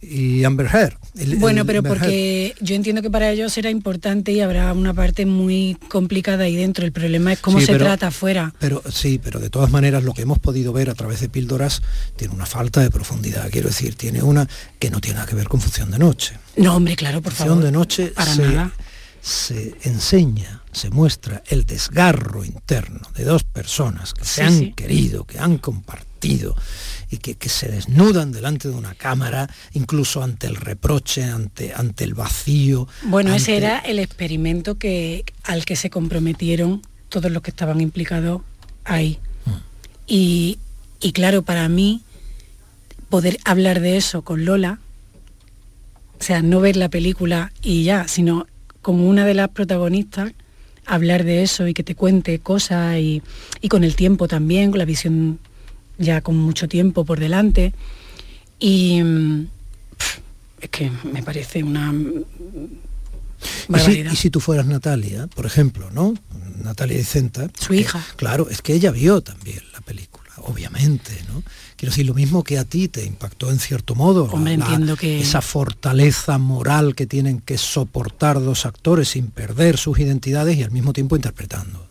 y 0.00 0.44
Amber 0.44 0.66
Heard. 0.72 0.94
bueno, 1.38 1.64
pero 1.64 1.82
porque 1.82 2.54
yo 2.60 2.74
entiendo 2.74 3.02
que 3.02 3.10
para 3.10 3.30
ellos 3.30 3.56
era 3.58 3.70
importante 3.70 4.32
y 4.32 4.40
habrá 4.40 4.72
una 4.72 4.94
parte 4.94 5.26
muy 5.26 5.76
complicada 5.88 6.44
ahí 6.44 6.56
dentro. 6.56 6.84
El 6.84 6.92
problema 6.92 7.32
es 7.32 7.40
cómo 7.40 7.60
se 7.60 7.76
trata 7.76 8.08
afuera. 8.08 8.54
Pero 8.60 8.82
sí, 8.90 9.20
pero 9.22 9.40
de 9.40 9.50
todas 9.50 9.70
maneras 9.70 10.04
lo 10.04 10.14
que 10.14 10.22
hemos 10.22 10.38
podido 10.38 10.72
ver 10.72 10.90
a 10.90 10.94
través 10.94 11.20
de 11.20 11.28
píldoras 11.28 11.82
tiene 12.16 12.34
una 12.34 12.46
falta 12.46 12.80
de 12.80 12.90
profundidad. 12.90 13.50
Quiero 13.50 13.68
decir, 13.68 13.94
tiene 13.96 14.22
una 14.22 14.48
que 14.78 14.90
no 14.90 15.00
tiene 15.00 15.16
nada 15.16 15.28
que 15.28 15.34
ver 15.34 15.48
con 15.48 15.60
función 15.60 15.90
de 15.90 15.98
noche. 15.98 16.34
No, 16.56 16.76
hombre, 16.76 16.96
claro, 16.96 17.20
por 17.20 17.32
función 17.32 17.60
de 17.60 17.72
noche 17.72 18.12
para 18.14 18.34
nada. 18.36 18.72
Se 19.20 19.76
enseña, 19.82 20.62
se 20.72 20.90
muestra 20.90 21.42
el 21.48 21.64
desgarro 21.64 22.44
interno 22.44 23.00
de 23.14 23.24
dos 23.24 23.44
personas 23.44 24.14
que 24.14 24.24
se 24.24 24.42
han 24.42 24.72
querido, 24.72 25.24
que 25.24 25.38
han 25.38 25.58
compartido 25.58 26.56
y 27.10 27.18
que, 27.18 27.48
se 27.48 27.68
desnudan 27.68 28.32
delante 28.32 28.68
de 28.68 28.74
una 28.74 28.94
cámara, 28.94 29.48
incluso 29.72 30.22
ante 30.22 30.46
el 30.46 30.56
reproche, 30.56 31.24
ante, 31.24 31.72
ante 31.72 32.04
el 32.04 32.14
vacío. 32.14 32.86
Bueno, 33.02 33.34
ese 33.34 33.56
era 33.56 33.78
el 33.78 33.98
experimento 33.98 34.76
que, 34.76 35.24
al 35.44 35.64
que 35.64 35.76
se 35.76 35.90
comprometieron 35.90 36.82
todos 37.08 37.30
los 37.30 37.42
que 37.42 37.50
estaban 37.50 37.80
implicados 37.80 38.42
ahí. 38.84 39.18
Mm. 39.46 39.50
Y, 40.06 40.58
y 41.00 41.12
claro, 41.12 41.42
para 41.42 41.68
mí, 41.68 42.02
poder 43.08 43.38
hablar 43.44 43.80
de 43.80 43.96
eso 43.96 44.22
con 44.22 44.44
Lola, 44.44 44.78
o 46.20 46.22
sea, 46.22 46.42
no 46.42 46.60
ver 46.60 46.76
la 46.76 46.88
película 46.88 47.52
y 47.62 47.84
ya, 47.84 48.08
sino 48.08 48.46
como 48.88 49.06
una 49.06 49.26
de 49.26 49.34
las 49.34 49.50
protagonistas, 49.50 50.32
hablar 50.86 51.24
de 51.24 51.42
eso 51.42 51.68
y 51.68 51.74
que 51.74 51.82
te 51.82 51.94
cuente 51.94 52.38
cosas 52.38 52.96
y, 52.96 53.22
y, 53.60 53.68
con 53.68 53.84
el 53.84 53.94
tiempo 53.94 54.28
también, 54.28 54.70
con 54.70 54.78
la 54.78 54.86
visión 54.86 55.40
ya 55.98 56.22
con 56.22 56.38
mucho 56.38 56.68
tiempo 56.68 57.04
por 57.04 57.20
delante. 57.20 57.74
Y 58.58 59.02
mm, 59.02 59.46
es 60.62 60.70
que 60.70 60.90
me 61.12 61.22
parece 61.22 61.62
una 61.62 61.92
¿Y 63.68 64.16
si, 64.16 64.30
tú 64.30 64.40
fueras 64.40 64.64
Natalia, 64.64 65.26
por 65.26 65.44
ejemplo, 65.44 65.90
¿no? 65.90 66.14
Natalia 66.64 66.96
Vicenta. 66.96 67.50
Su 67.60 67.74
hija. 67.74 68.02
claro, 68.16 68.48
es 68.48 68.62
que 68.62 68.72
ella 68.72 68.90
vio 68.90 69.20
también 69.20 69.60
la 69.74 69.82
película, 69.82 70.30
obviamente, 70.38 71.12
¿no? 71.28 71.42
Quiero 71.78 71.92
decir, 71.92 72.06
lo 72.06 72.14
mismo 72.14 72.42
que 72.42 72.58
a 72.58 72.64
ti 72.64 72.88
te 72.88 73.04
impactó 73.04 73.50
en 73.52 73.60
cierto 73.60 73.94
modo. 73.94 74.24
Hombre, 74.24 74.54
entiendo 74.54 74.96
que... 74.96 75.20
Esa 75.20 75.40
fortaleza 75.40 76.36
moral 76.36 76.96
que 76.96 77.06
tienen 77.06 77.40
que 77.40 77.56
soportar 77.56 78.40
dos 78.42 78.66
actores 78.66 79.10
sin 79.10 79.28
perder 79.28 79.78
sus 79.78 79.96
identidades 80.00 80.56
y 80.58 80.64
al 80.64 80.72
mismo 80.72 80.92
tiempo 80.92 81.14
interpretando. 81.14 81.88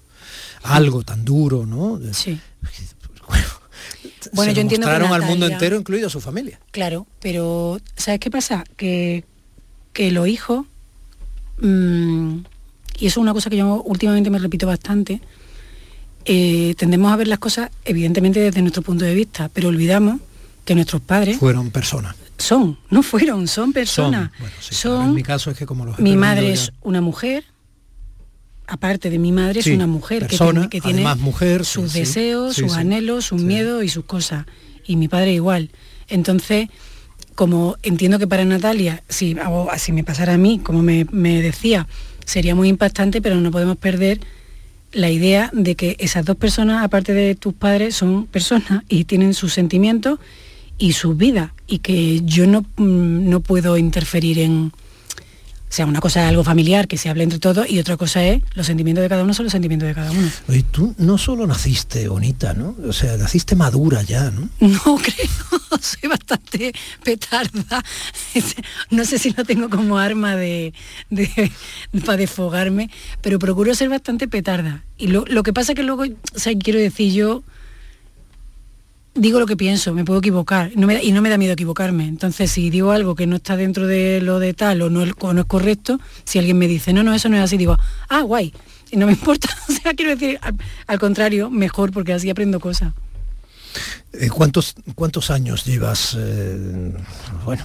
Algo 0.64 1.04
tan 1.04 1.24
duro, 1.24 1.66
¿no? 1.66 2.00
Sí. 2.12 2.38
Bueno, 4.34 4.52
se 4.52 4.56
yo 4.56 4.62
entiendo 4.62 4.88
que 4.88 4.92
mostraron 4.92 5.14
al 5.14 5.22
mundo 5.22 5.46
Natalia- 5.46 5.54
entero, 5.54 5.78
incluido 5.78 6.08
a 6.08 6.10
su 6.10 6.20
familia. 6.20 6.60
Claro, 6.72 7.08
pero 7.22 7.80
¿sabes 7.96 8.20
qué 8.20 8.30
pasa? 8.30 8.66
Que, 8.76 9.24
que 9.94 10.12
los 10.12 10.28
hijos, 10.28 10.66
mm, 11.62 12.40
y 13.00 13.06
eso 13.08 13.20
es 13.20 13.24
una 13.24 13.32
cosa 13.34 13.50
que 13.50 13.56
yo 13.58 13.82
últimamente 13.84 14.30
me 14.30 14.40
repito 14.40 14.68
bastante, 14.68 15.22
eh, 16.30 16.76
tendemos 16.78 17.12
a 17.12 17.16
ver 17.16 17.28
las 17.28 17.40
cosas 17.40 17.70
evidentemente 17.86 18.40
desde 18.42 18.62
nuestro 18.62 18.82
punto 18.84 19.06
de 19.06 19.16
vista, 19.16 19.50
pero 19.54 19.70
olvidamos 19.70 20.20
que 20.66 20.76
nuestros 20.76 21.02
padres 21.02 21.38
Fueron 21.38 21.72
personas. 21.72 22.16
son, 22.38 22.78
no 22.90 23.02
fueron, 23.02 23.48
son 23.48 23.72
personas. 23.72 24.30
Son, 24.32 24.40
bueno, 24.40 24.56
sí, 24.60 24.76
Son- 24.76 24.92
claro, 24.98 25.10
en 25.10 25.16
mi 25.16 25.24
caso 25.24 25.52
es 25.52 25.58
que 25.58 25.66
como 25.66 25.86
los 25.86 25.98
mi 26.00 26.16
madre 26.18 26.48
ya- 26.48 26.54
es 26.54 26.72
una 26.82 27.00
mujer, 27.02 27.46
aparte 28.68 29.10
de 29.10 29.18
mi 29.20 29.32
madre 29.32 29.62
Sí, 29.62 29.70
es 29.72 29.76
una 29.76 29.88
mujer 29.88 30.24
que 30.24 30.28
persona, 30.30 30.52
tiene, 30.52 30.70
que 30.70 30.82
tiene 30.82 31.16
mujer, 31.16 31.64
sus 31.66 31.92
sí, 31.94 32.00
deseos, 32.00 32.56
sí, 32.56 32.62
sus 32.62 32.74
anhelos, 32.74 33.26
sus 33.26 33.42
miedos 33.42 33.84
y 33.84 33.90
sus 33.90 34.04
cosas. 34.06 34.46
Y 34.86 34.96
mi 34.98 35.08
padre 35.08 35.34
igual. 35.34 35.70
Entonces, 36.10 36.68
como 37.36 37.78
entiendo 37.84 38.20
que 38.20 38.28
para 38.28 38.44
Natalia, 38.46 39.04
si, 39.08 39.36
o 39.48 39.70
si 39.78 39.92
me 39.94 40.04
pasara 40.04 40.34
a 40.34 40.38
mí, 40.38 40.60
como 40.60 40.82
me, 40.84 41.06
me 41.12 41.42
decía, 41.42 41.88
sería 42.26 42.56
muy 42.56 42.68
impactante, 42.68 43.22
pero 43.22 43.36
no 43.40 43.52
podemos 43.52 43.78
perder 43.78 44.20
la 44.92 45.10
idea 45.10 45.50
de 45.54 45.76
que 45.76 45.96
esas 46.00 46.26
dos 46.26 46.38
personas, 46.38 46.84
aparte 46.84 47.14
de 47.14 47.36
tus 47.36 47.54
padres, 47.54 47.96
son 47.96 48.26
personas 48.26 48.84
y 48.90 49.06
tienen 49.06 49.34
sus 49.34 49.54
sentimientos 49.54 50.20
y 50.78 50.94
sus 50.94 51.18
vidas. 51.18 51.52
Y 51.68 51.80
que 51.80 52.22
yo 52.24 52.48
no, 52.48 52.62
mm, 52.62 53.30
no 53.30 53.40
puedo 53.42 53.78
interferir 53.78 54.40
en, 54.40 54.72
o 55.70 55.74
sea, 55.78 55.86
una 55.86 56.00
cosa 56.00 56.24
es 56.24 56.30
algo 56.30 56.44
familiar 56.46 56.88
que 56.88 56.98
se 56.98 57.10
habla 57.10 57.24
entre 57.24 57.40
todos 57.40 57.70
y 57.70 57.78
otra 57.80 57.98
cosa 57.98 58.24
es 58.24 58.42
los 58.54 58.66
sentimientos 58.66 59.02
de 59.02 59.10
cada 59.10 59.24
uno 59.24 59.34
son 59.34 59.46
los 59.46 59.52
sentimientos 59.52 59.88
de 59.88 59.94
cada 59.96 60.12
uno. 60.12 60.30
Oye, 60.48 60.64
tú 60.72 60.96
no 60.98 61.18
solo 61.18 61.46
naciste 61.46 62.08
bonita, 62.08 62.54
¿no? 62.54 62.76
O 62.88 62.94
sea, 62.94 63.18
naciste 63.18 63.56
madura 63.56 64.02
ya, 64.02 64.32
¿no? 64.32 64.48
No 64.62 64.96
creo, 64.96 65.80
soy 65.82 66.10
bastante 66.10 66.74
petarda. 67.04 67.84
No 68.90 69.04
sé 69.06 69.20
si 69.20 69.32
lo 69.32 69.44
tengo 69.44 69.70
como 69.70 69.98
arma 69.98 70.36
de, 70.36 70.74
de- 71.10 71.52
para 72.06 72.18
desfogarme, 72.18 72.90
pero 73.22 73.38
procuro 73.40 73.76
ser 73.76 73.90
bastante 73.90 74.28
petarda. 74.28 74.84
Y 74.98 75.08
lo, 75.08 75.26
lo 75.28 75.44
que 75.44 75.54
pasa 75.54 75.74
que 75.76 75.84
luego, 75.84 76.04
o 76.04 76.40
sea, 76.40 76.54
quiero 76.58 76.80
decir, 76.80 77.12
yo 77.14 77.44
digo 79.18 79.40
lo 79.40 79.46
que 79.46 79.58
pienso, 79.58 79.94
me 79.94 80.06
puedo 80.06 80.20
equivocar 80.20 80.72
y 80.74 80.78
no 81.12 81.22
me 81.22 81.30
da 81.30 81.38
miedo 81.38 81.54
equivocarme. 81.54 82.06
Entonces, 82.08 82.52
si 82.52 82.70
digo 82.70 82.92
algo 82.92 83.16
que 83.16 83.28
no 83.28 83.36
está 83.38 83.56
dentro 83.58 83.88
de 83.88 84.22
lo 84.22 84.40
de 84.40 84.54
tal 84.54 84.82
o 84.82 84.90
no, 84.90 85.04
es- 85.04 85.14
o 85.20 85.34
no 85.34 85.42
es 85.42 85.48
correcto, 85.48 86.00
si 86.24 86.40
alguien 86.40 86.58
me 86.58 86.68
dice, 86.68 86.94
no, 86.94 87.04
no, 87.04 87.14
eso 87.14 87.28
no 87.30 87.38
es 87.38 87.44
así, 87.44 87.58
digo, 87.58 87.78
ah, 88.10 88.22
guay, 88.22 88.54
y 88.92 88.98
no 88.98 89.06
me 89.06 89.12
importa. 89.20 89.50
O 89.70 89.72
sea, 89.74 89.94
quiero 89.94 90.12
decir, 90.16 90.38
al, 90.42 90.56
al 90.88 91.00
contrario, 91.00 91.50
mejor, 91.50 91.92
porque 91.92 92.14
así 92.14 92.30
aprendo 92.30 92.60
cosas. 92.60 92.94
Eh, 94.14 94.30
¿Cuántos, 94.30 94.76
¿Cuántos 94.96 95.30
años 95.30 95.64
llevas? 95.66 96.16
eh, 96.18 96.92
bueno, 97.46 97.64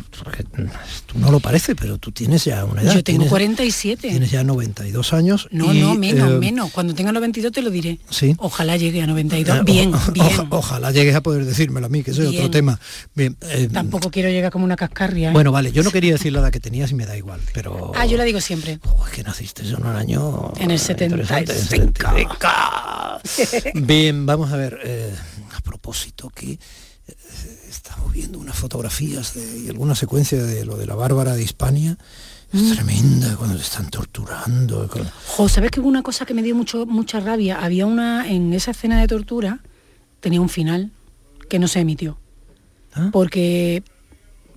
tú 1.07 1.19
no 1.19 1.31
lo 1.31 1.41
parece, 1.41 1.75
pero 1.75 1.97
tú 1.99 2.13
tienes 2.13 2.45
ya 2.45 2.65
una 2.65 2.83
edad. 2.83 2.95
Yo 2.95 3.03
tengo 3.03 3.21
tienes- 3.21 3.31
47. 3.31 4.09
Tienes 4.11 4.31
ya 4.31 4.45
92 4.45 5.13
años. 5.15 5.49
No, 5.51 5.73
y, 5.73 5.81
no, 5.81 5.95
menos, 5.95 6.31
eh, 6.31 6.35
menos. 6.39 6.71
Cuando 6.73 6.95
tenga 6.95 7.11
92 7.13 7.53
te 7.53 7.63
lo 7.63 7.71
diré. 7.71 7.99
Sí. 8.11 8.35
Ojalá 8.39 8.77
llegue 8.77 9.01
a 9.03 9.07
92. 9.07 9.59
eh, 9.59 9.63
Bien, 9.65 9.95
o- 9.95 10.13
bien. 10.13 10.27
oja- 10.27 10.47
ojalá 10.51 10.91
llegues 10.91 11.15
a 11.15 11.23
poder 11.23 11.45
decírmelo 11.47 11.87
a 11.87 11.89
mí, 11.89 12.03
que 12.03 12.11
ese 12.11 12.23
es 12.23 12.29
otro 12.29 12.51
tema. 12.51 12.79
Bien, 13.15 13.37
eh, 13.49 13.69
Tampoco 13.73 14.11
quiero 14.11 14.29
llegar 14.29 14.53
como 14.53 14.65
una 14.67 14.77
cascarria. 14.77 15.33
Bueno, 15.33 15.53
vale, 15.53 15.73
yo 15.73 15.83
no 15.83 15.91
quería 15.91 16.13
decir 16.13 16.33
la 16.33 16.41
edad 16.41 16.51
que 16.51 16.61
tenías 16.61 16.91
y 16.91 16.95
me 16.95 17.07
da 17.07 17.17
igual, 17.17 17.41
pero... 17.55 17.93
Ah, 17.95 18.05
yo 18.05 18.17
la 18.19 18.25
digo 18.25 18.41
siempre. 18.41 18.79
Oh, 18.85 19.07
es 19.07 19.13
que 19.13 19.23
naciste 19.23 19.63
en 19.67 19.77
un 19.77 19.87
año... 19.87 20.53
En 20.57 20.71
el 20.71 20.79
interesante, 20.79 21.55
75. 21.55 22.11
75. 23.23 23.73
Bien, 23.87 24.27
vamos 24.27 24.53
a 24.53 24.57
ver, 24.57 24.79
a 25.55 25.61
propósito 25.61 26.31
que 26.31 26.53
eh, 26.53 26.59
estamos 27.69 28.13
viendo 28.13 28.39
unas 28.39 28.57
fotografías 28.57 29.35
de, 29.35 29.59
y 29.61 29.69
alguna 29.69 29.95
secuencia 29.95 30.43
de 30.43 30.65
lo 30.65 30.77
de 30.77 30.87
la 30.87 30.95
Bárbara 30.95 31.35
de 31.35 31.43
Hispania. 31.43 31.97
Es 32.53 32.61
Mm. 32.63 32.73
tremenda 32.75 33.37
cuando 33.37 33.57
te 33.57 33.63
están 33.63 33.89
torturando. 33.91 34.87
con- 34.89 35.09
Jo, 35.27 35.49
¿sabes 35.49 35.71
que 35.71 35.81
hubo 35.81 35.89
una 35.89 36.03
cosa 36.03 36.27
que 36.27 36.35
me 36.35 36.43
dio 36.43 36.55
mucho, 36.55 36.85
mucha 36.87 37.19
rabia? 37.21 37.59
Había 37.65 37.87
una, 37.87 38.31
en 38.31 38.53
esa 38.53 38.73
escena 38.73 39.01
de 39.01 39.07
tortura, 39.09 39.61
tenía 40.21 40.41
un 40.41 40.51
final 40.51 40.91
que 41.49 41.59
no 41.59 41.67
se 41.67 41.81
emitió. 41.81 42.19
¿Ah? 42.95 43.09
Porque 43.11 43.83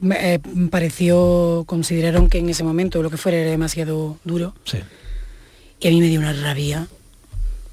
me 0.01 0.33
eh, 0.35 0.39
pareció, 0.69 1.63
consideraron 1.67 2.27
que 2.29 2.39
en 2.39 2.49
ese 2.49 2.63
momento 2.65 3.01
lo 3.01 3.09
que 3.09 3.15
fuera 3.17 3.37
era 3.37 3.49
demasiado 3.49 4.17
duro. 4.25 4.53
Sí. 4.65 4.77
Y 5.79 5.87
a 5.87 5.91
mí 5.91 6.01
me 6.01 6.07
dio 6.09 6.19
una 6.19 6.33
rabia, 6.33 6.87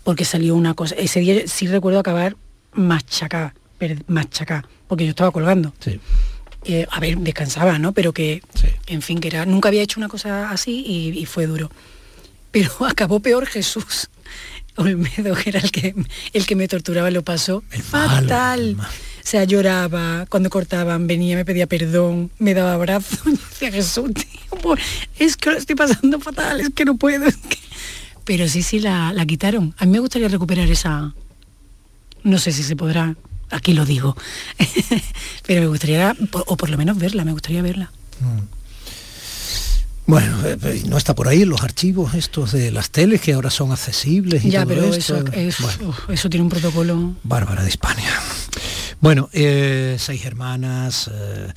porque 0.05 0.25
salió 0.25 0.55
una 0.55 0.75
cosa. 0.75 0.95
Ese 0.95 1.19
día 1.19 1.43
sí 1.49 1.67
recuerdo 1.67 1.99
acabar 1.99 2.37
machacá, 2.75 3.55
per- 3.79 4.03
machacá, 4.09 4.65
porque 4.89 5.05
yo 5.05 5.11
estaba 5.11 5.31
colgando. 5.31 5.73
Sí. 5.81 6.01
Eh, 6.65 6.87
a 6.91 7.01
ver, 7.01 7.19
descansaba, 7.19 7.79
¿no? 7.79 7.93
Pero 7.93 8.13
que, 8.13 8.43
Sí. 8.55 8.69
en 8.87 9.03
fin, 9.03 9.19
que 9.21 9.29
era, 9.29 9.45
nunca 9.47 9.69
había 9.69 9.83
hecho 9.83 9.99
una 9.99 10.09
cosa 10.09 10.51
así 10.51 10.85
y, 10.87 11.19
y 11.19 11.27
fue 11.27 11.47
duro. 11.47 11.71
Pero 12.51 12.71
acabó 12.87 13.21
peor 13.21 13.47
Jesús. 13.47 14.09
Olmedo, 14.77 15.35
que 15.35 15.51
era 15.51 15.61
el 15.61 15.71
que, 15.71 15.95
el 16.33 16.47
que 16.47 16.57
me 16.57 16.67
torturaba, 16.67 17.11
lo 17.11 17.23
pasó 17.23 17.63
El 17.73 17.83
malo, 17.93 18.09
fatal. 18.23 18.61
el 18.61 18.77
malo. 18.77 18.89
o 18.89 19.27
sea, 19.27 19.45
lloraba, 19.45 20.25
cuando 20.31 20.49
cortaban, 20.49 21.07
venía, 21.07 21.37
me 21.37 21.45
pedía 21.45 21.67
perdón, 21.67 22.31
me 22.39 22.55
daba 22.55 22.73
abrazo. 22.75 23.19
Yo 23.27 23.33
decía, 23.33 23.71
Jesús, 23.73 24.11
tío, 24.15 24.59
por- 24.63 24.79
es 25.19 25.37
que 25.37 25.51
lo 25.51 25.59
estoy 25.59 25.77
pasando 25.77 26.19
fatal, 26.21 26.61
es 26.61 26.71
que 26.75 26.85
no 26.87 26.97
puedo. 26.97 27.27
es 27.27 27.37
que-". 27.37 27.59
Pero 28.25 28.49
sí, 28.49 28.63
sí, 28.63 28.79
la, 28.79 29.13
la 29.13 29.27
quitaron. 29.27 29.75
A 29.79 29.85
mí 29.85 29.93
me 29.93 29.99
gustaría 29.99 30.29
recuperar 30.29 30.71
esa... 30.71 31.13
No 32.25 32.39
sé 32.39 32.53
si 32.53 32.63
se 32.63 32.77
podrá, 32.77 33.15
aquí 33.51 33.73
lo 33.75 33.85
digo, 33.85 34.17
pero 35.47 35.61
me 35.63 35.67
gustaría, 35.69 36.17
o 36.47 36.57
por 36.57 36.71
lo 36.71 36.79
menos 36.79 36.97
verla, 36.99 37.25
me 37.25 37.33
gustaría 37.33 37.63
verla. 37.63 37.91
Bueno, 40.05 40.45
eh, 40.47 40.57
eh, 40.63 40.83
no 40.89 40.97
está 40.99 41.15
por 41.15 41.29
ahí 41.29 41.43
en 41.43 41.49
los 41.49 41.63
archivos 41.63 42.15
estos 42.15 42.53
de 42.53 42.71
las 42.73 42.91
teles 42.91 43.21
que 43.21 43.33
ahora 43.35 43.51
son 43.51 43.71
accesibles 43.73 44.45
y 44.45 44.51
Ya, 44.51 44.65
todo 44.65 44.75
pero 44.75 44.85
esto. 44.95 45.17
eso, 45.17 45.33
es- 45.33 45.61
Bueno, 45.79 45.95
eso 46.09 46.29
tiene 46.29 46.43
un 46.43 46.51
protocolo. 46.51 47.15
Bárbara 47.23 47.63
de 47.63 47.69
Hispania. 47.69 48.11
Bueno, 49.01 49.29
eh, 49.33 49.97
seis 49.99 50.25
hermanas. 50.25 51.09
eh, 51.13 51.53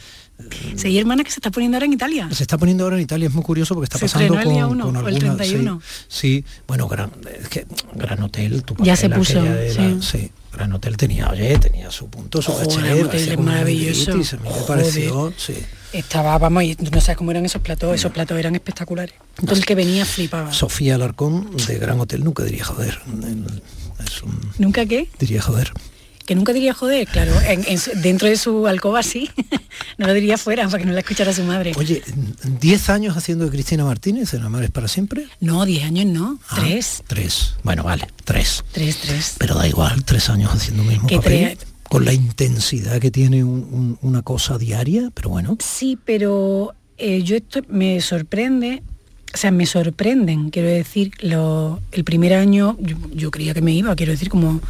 Sí, 0.75 0.88
hay 0.88 1.00
hermana 1.00 1.24
que 1.24 1.31
se 1.31 1.39
está 1.39 1.50
poniendo 1.50 1.77
ahora 1.77 1.86
en 1.86 1.93
Italia. 1.93 2.27
se 2.31 2.43
está 2.43 2.57
poniendo 2.57 2.84
ahora 2.84 2.98
en 2.98 3.03
Italia, 3.03 3.27
es 3.29 3.34
muy 3.34 3.43
curioso 3.43 3.74
porque 3.74 3.86
está 3.86 3.98
Se 3.98 4.05
pasando 4.05 4.38
el 4.39 4.50
día 4.50 4.63
con, 4.63 4.72
uno, 4.74 4.86
con 4.86 4.98
o 4.98 5.00
el 5.07 5.15
alguna- 5.15 5.38
31. 5.38 5.81
Sí, 5.81 6.43
sí, 6.43 6.45
bueno, 6.67 6.88
gran, 6.89 7.10
es 7.41 7.48
que 7.50 7.65
Gran 7.95 8.22
Hotel, 8.22 8.62
tu 8.63 8.75
Ya 8.84 8.95
se 8.98 9.10
puso, 9.10 9.41
la- 9.43 10.01
sí. 10.01 10.29
Gran 10.55 10.74
Hotel 10.74 10.97
tenía, 10.97 11.29
oye, 11.29 11.57
tenía 11.59 11.91
su 11.91 12.09
punto, 12.09 12.41
su 12.41 12.51
Joder, 12.51 13.07
caché, 13.07 13.33
es 13.33 13.39
maravilloso. 13.39 14.12
vidritis, 14.13 14.33
a 14.33 14.38
mí 14.38 14.50
me 14.50 14.62
pareció, 14.65 15.33
sí. 15.38 15.53
Estaba, 15.93 16.38
vamos, 16.38 16.63
y 16.63 16.75
no 16.91 17.00
sabes 17.00 17.17
cómo 17.17 17.31
eran 17.31 17.45
esos 17.45 17.62
platos, 17.62 17.95
esos 17.95 18.12
platos 18.12 18.38
eran 18.38 18.55
espectaculares. 18.55 19.15
Entonces 19.38 19.59
el 19.59 19.65
que 19.65 19.75
venía 19.75 20.05
flipaba. 20.05 20.51
Sofía 20.51 20.95
Alarcón 20.95 21.55
de 21.55 21.77
Gran 21.77 22.00
Hotel 22.00 22.24
nunca 22.24 22.43
diría 22.43 22.65
joder. 22.65 23.00
El- 23.07 23.62
Es 24.05 24.21
un, 24.24 24.38
¿Nunca 24.57 24.85
qué? 24.85 25.07
diría 25.19 25.41
joder. 25.41 25.71
Que 26.25 26.34
nunca 26.36 26.53
diría 26.53 26.74
joder, 26.74 27.08
claro, 27.08 27.32
en- 27.48 27.63
en 27.67 27.77
su- 27.77 27.91
dentro 27.96 28.27
de 28.27 28.36
su 28.36 28.65
alcoba 28.67 29.03
sí, 29.03 29.29
no 29.98 30.08
lo 30.08 30.13
diría 30.13 30.38
fuera 30.38 30.65
para 30.67 30.79
que 30.79 30.86
no 30.86 30.94
la 30.94 31.00
escuchara 31.01 31.32
su 31.34 31.44
madre. 31.44 31.74
Oye, 31.77 32.01
10 32.60 32.89
años 32.89 33.15
haciendo 33.15 33.46
de 33.46 33.51
Cristina 33.51 33.86
Martínez 33.86 34.34
en 34.34 34.41
Amores 34.44 34.72
para 34.72 34.88
siempre. 34.88 35.27
No, 35.39 35.65
10 35.65 35.84
años 35.84 36.05
no, 36.08 36.39
Ah, 36.50 36.55
tres, 36.62 37.03
Tres. 37.08 37.53
Bueno, 37.63 37.84
vale, 37.84 38.08
tres. 38.24 38.63
tres, 38.72 38.98
tres. 39.01 39.36
Pero 39.38 39.55
da 39.55 39.67
igual, 39.67 40.03
tres 40.03 40.29
años 40.29 40.51
haciendo 40.53 40.82
el 40.84 40.89
mismo 40.89 41.08
papel. 41.10 41.58
Con 41.88 42.03
la 42.05 42.13
intensidad 42.13 43.00
que 43.00 43.12
tiene 43.12 43.44
un- 43.44 43.67
un- 43.72 43.98
una 44.01 44.24
cosa 44.24 44.58
diaria, 44.58 45.12
pero 45.13 45.29
bueno. 45.29 45.58
Sí, 45.63 45.98
pero 46.03 46.74
eh, 46.98 47.22
yo 47.22 47.36
esto 47.36 47.62
me 47.70 48.01
sorprende, 48.01 48.82
o 49.34 49.38
sea, 49.38 49.51
me 49.51 49.67
sorprenden, 49.67 50.50
quiero 50.50 50.70
decir, 50.70 51.12
lo, 51.20 51.79
el 51.91 52.03
primer 52.03 52.34
año 52.34 52.75
yo, 52.79 52.96
yo 53.13 53.29
creía 53.29 53.53
que 53.53 53.62
me 53.62 53.74
iba, 53.74 53.96
quiero 53.96 54.12
decir, 54.13 54.29
como... 54.29 54.62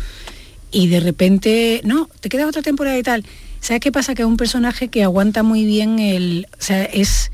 Y 0.72 0.88
de 0.88 1.00
repente, 1.00 1.82
no, 1.84 2.10
te 2.20 2.30
queda 2.30 2.48
otra 2.48 2.62
temporada 2.62 2.98
y 2.98 3.04
tal. 3.04 3.24
¿Sabes 3.60 3.82
qué 3.82 3.92
pasa? 3.92 4.14
Que 4.14 4.24
es 4.24 4.28
un 4.28 4.38
personaje 4.38 4.90
que 4.90 5.04
aguanta 5.04 5.44
muy 5.44 5.66
bien 5.66 6.00
el... 6.00 6.48
O 6.60 6.62
sea, 6.62 6.84
es 6.84 7.32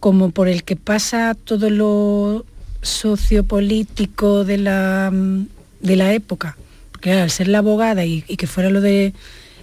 como 0.00 0.30
por 0.30 0.48
el 0.48 0.64
que 0.64 0.76
pasa 0.76 1.36
todo 1.44 1.70
lo 1.70 2.46
sociopolítico 2.82 4.44
de 4.44 4.58
la, 4.58 5.12
de 5.80 5.96
la 5.96 6.12
época. 6.14 6.56
Porque 6.92 7.12
al 7.12 7.30
ser 7.30 7.48
la 7.48 7.58
abogada 7.58 8.04
y, 8.04 8.24
y 8.26 8.36
que 8.36 8.46
fuera 8.46 8.70
lo 8.70 8.80
de 8.80 9.12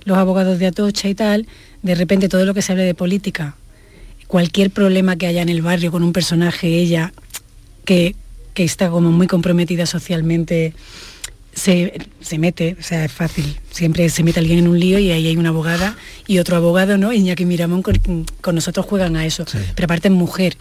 los 0.06 0.18
abogados 0.18 0.60
de 0.60 0.68
Atocha 0.68 1.10
y 1.10 1.16
tal, 1.16 1.48
de 1.82 1.96
repente 1.96 2.30
todo 2.30 2.46
lo 2.46 2.54
que 2.54 2.62
se 2.62 2.72
hable 2.72 2.84
de 2.84 2.94
política, 2.94 3.56
cualquier 4.28 4.72
problema 4.72 5.18
que 5.18 5.28
haya 5.28 5.42
en 5.42 5.50
el 5.50 5.62
barrio 5.62 5.92
con 5.92 6.04
un 6.04 6.14
personaje, 6.14 6.68
ella, 6.68 7.12
que, 7.86 8.16
que 8.54 8.64
está 8.64 8.90
como 8.90 9.12
muy 9.12 9.28
comprometida 9.28 9.86
socialmente, 9.86 10.74
se, 11.56 11.94
se 12.20 12.38
mete, 12.38 12.76
o 12.80 12.84
sea, 12.84 13.06
es 13.06 13.12
fácil. 13.12 13.58
Siempre 13.72 14.10
se 14.10 14.24
mete 14.24 14.40
alguien 14.40 14.60
en 14.60 14.68
un 14.68 14.80
lío 14.80 15.00
y 15.00 15.12
ahí 15.12 15.26
hay 15.26 15.38
una 15.38 15.50
abogada 15.50 15.96
y 16.28 16.40
otro 16.40 16.58
abogado, 16.58 16.98
¿no? 16.98 17.14
Iñaki 17.14 17.46
Miramón 17.46 17.82
con, 17.82 18.26
con 18.42 18.56
nosotros 18.56 18.86
juegan 18.86 19.16
a 19.16 19.26
eso. 19.26 19.46
Sí. 19.48 19.58
Pero 19.74 19.86
aparte 19.86 20.10
es 20.10 20.14
mujer. 20.14 20.58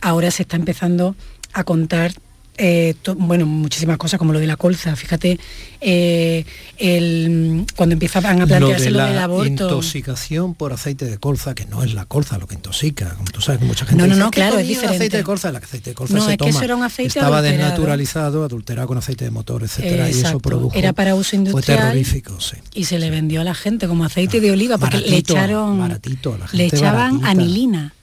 Ahora 0.00 0.30
se 0.30 0.42
está 0.44 0.56
empezando 0.56 1.16
a 1.52 1.64
contar 1.64 2.12
eh, 2.58 2.94
bueno, 3.16 3.46
muchísimas 3.46 3.96
cosas 3.96 4.18
como 4.18 4.32
lo 4.32 4.38
de 4.38 4.46
la 4.46 4.56
colza. 4.56 4.94
Fíjate, 4.94 5.38
eh, 5.80 6.44
el, 6.78 7.64
cuando 7.76 7.94
empezaban 7.94 8.40
a 8.42 8.46
plantearse 8.46 8.90
lo, 8.90 8.98
de 8.98 9.04
la 9.04 9.08
del 9.10 9.18
aborto. 9.18 9.46
intoxicación 9.46 10.54
por 10.54 10.72
aceite 10.72 11.04
de 11.06 11.18
colza, 11.18 11.54
que 11.54 11.64
no 11.66 11.82
es 11.82 11.94
la 11.94 12.04
colza 12.04 12.38
lo 12.38 12.46
que 12.46 12.54
intoxica, 12.54 13.14
como 13.16 13.30
tú 13.30 13.40
sabes 13.40 13.60
que 13.60 13.66
mucha 13.66 13.86
gente 13.86 13.96
No, 14.02 14.06
no, 14.06 14.14
dice, 14.14 14.24
no, 14.24 14.30
"¿Qué 14.30 14.40
claro, 14.40 14.58
es 14.58 14.68
diferente. 14.68 14.96
aceite 14.96 15.16
de 15.16 15.22
colza, 15.24 15.48
el 15.48 15.56
aceite 15.56 15.90
de 15.90 15.94
colza 15.94 16.14
No, 16.14 16.24
se 16.26 16.32
es 16.32 16.38
que 16.38 16.48
eso 16.50 16.62
era 16.62 16.76
un 16.76 16.82
aceite 16.82 17.08
Estaba 17.18 17.38
adulterado. 17.38 17.62
desnaturalizado, 17.62 18.44
adulterado 18.44 18.88
con 18.88 18.98
aceite 18.98 19.24
de 19.24 19.30
motor, 19.30 19.62
etcétera, 19.62 20.08
y 20.08 20.12
eso 20.12 20.38
produjo 20.38 20.76
Era 20.76 20.92
para 20.92 21.14
uso 21.14 21.30
Fue 21.30 21.38
industrial. 21.38 21.78
terrorífico, 21.80 22.40
sí. 22.40 22.56
Y 22.74 22.84
se 22.84 22.98
le 22.98 23.10
vendió 23.10 23.40
a 23.40 23.44
la 23.44 23.54
gente 23.54 23.88
como 23.88 24.04
aceite 24.04 24.40
de 24.40 24.50
oliva 24.50 24.78
porque 24.78 24.98
le 24.98 25.04
Baratito, 25.04 25.32
echaron 25.34 25.78
baratito, 25.78 26.36
la 26.38 26.46
le 26.52 26.64
echaban 26.66 27.20
baratita. 27.20 27.30
anilina. 27.30 27.94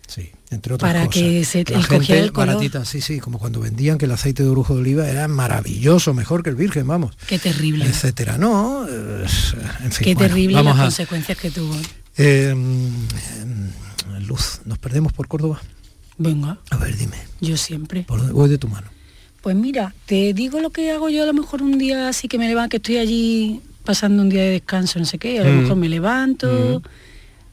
Entre 0.51 0.73
otras 0.73 0.91
Para 0.91 1.05
cosas. 1.05 1.21
que 1.21 1.45
se- 1.45 1.63
La 1.69 1.83
gente 1.83 2.17
el 2.19 2.31
color. 2.31 2.47
baratita, 2.47 2.83
sí, 2.83 3.01
sí, 3.01 3.19
como 3.19 3.37
cuando 3.37 3.59
vendían 3.59 3.99
que 3.99 4.05
el 4.05 4.11
aceite 4.11 4.41
de 4.41 4.49
orujo 4.49 4.73
de 4.73 4.81
oliva 4.81 5.07
era 5.07 5.27
maravilloso, 5.27 6.13
mejor 6.15 6.41
que 6.41 6.49
el 6.49 6.55
virgen, 6.55 6.87
vamos. 6.87 7.15
Qué 7.27 7.37
terrible. 7.37 7.85
Etcétera. 7.85 8.37
No, 8.39 8.87
en 8.87 9.27
fin. 9.27 10.03
Qué 10.03 10.15
bueno, 10.15 10.27
terrible 10.27 10.55
vamos 10.55 10.73
las 10.75 10.79
a- 10.79 10.85
consecuencias 10.85 11.37
que 11.37 11.51
tuvo. 11.51 11.75
Eh, 12.17 12.53
mm, 12.55 14.27
Luz, 14.27 14.61
¿nos 14.65 14.77
perdemos 14.79 15.13
por 15.13 15.27
Córdoba? 15.27 15.61
Venga, 16.17 16.57
A 16.71 16.77
ver, 16.77 16.97
dime, 16.97 17.15
yo 17.39 17.55
siempre. 17.55 18.03
por 18.03 18.31
voy 18.31 18.49
de 18.49 18.57
tu 18.57 18.67
mano. 18.67 18.87
Pues 19.41 19.55
mira, 19.55 19.93
te 20.05 20.33
digo 20.33 20.59
lo 20.59 20.69
que 20.71 20.91
hago 20.91 21.09
yo 21.09 21.23
a 21.23 21.25
lo 21.25 21.33
mejor 21.33 21.61
un 21.63 21.77
día 21.77 22.09
así 22.09 22.27
que 22.27 22.37
me 22.37 22.47
levanto, 22.47 22.71
que 22.71 22.77
estoy 22.77 22.97
allí 22.97 23.61
pasando 23.85 24.21
un 24.21 24.29
día 24.29 24.41
de 24.41 24.49
descanso, 24.49 24.99
no 24.99 25.05
sé 25.05 25.17
qué, 25.17 25.39
a 25.39 25.43
lo 25.45 25.51
Mm. 25.53 25.61
mejor 25.61 25.77
me 25.77 25.87
levanto, 25.89 26.81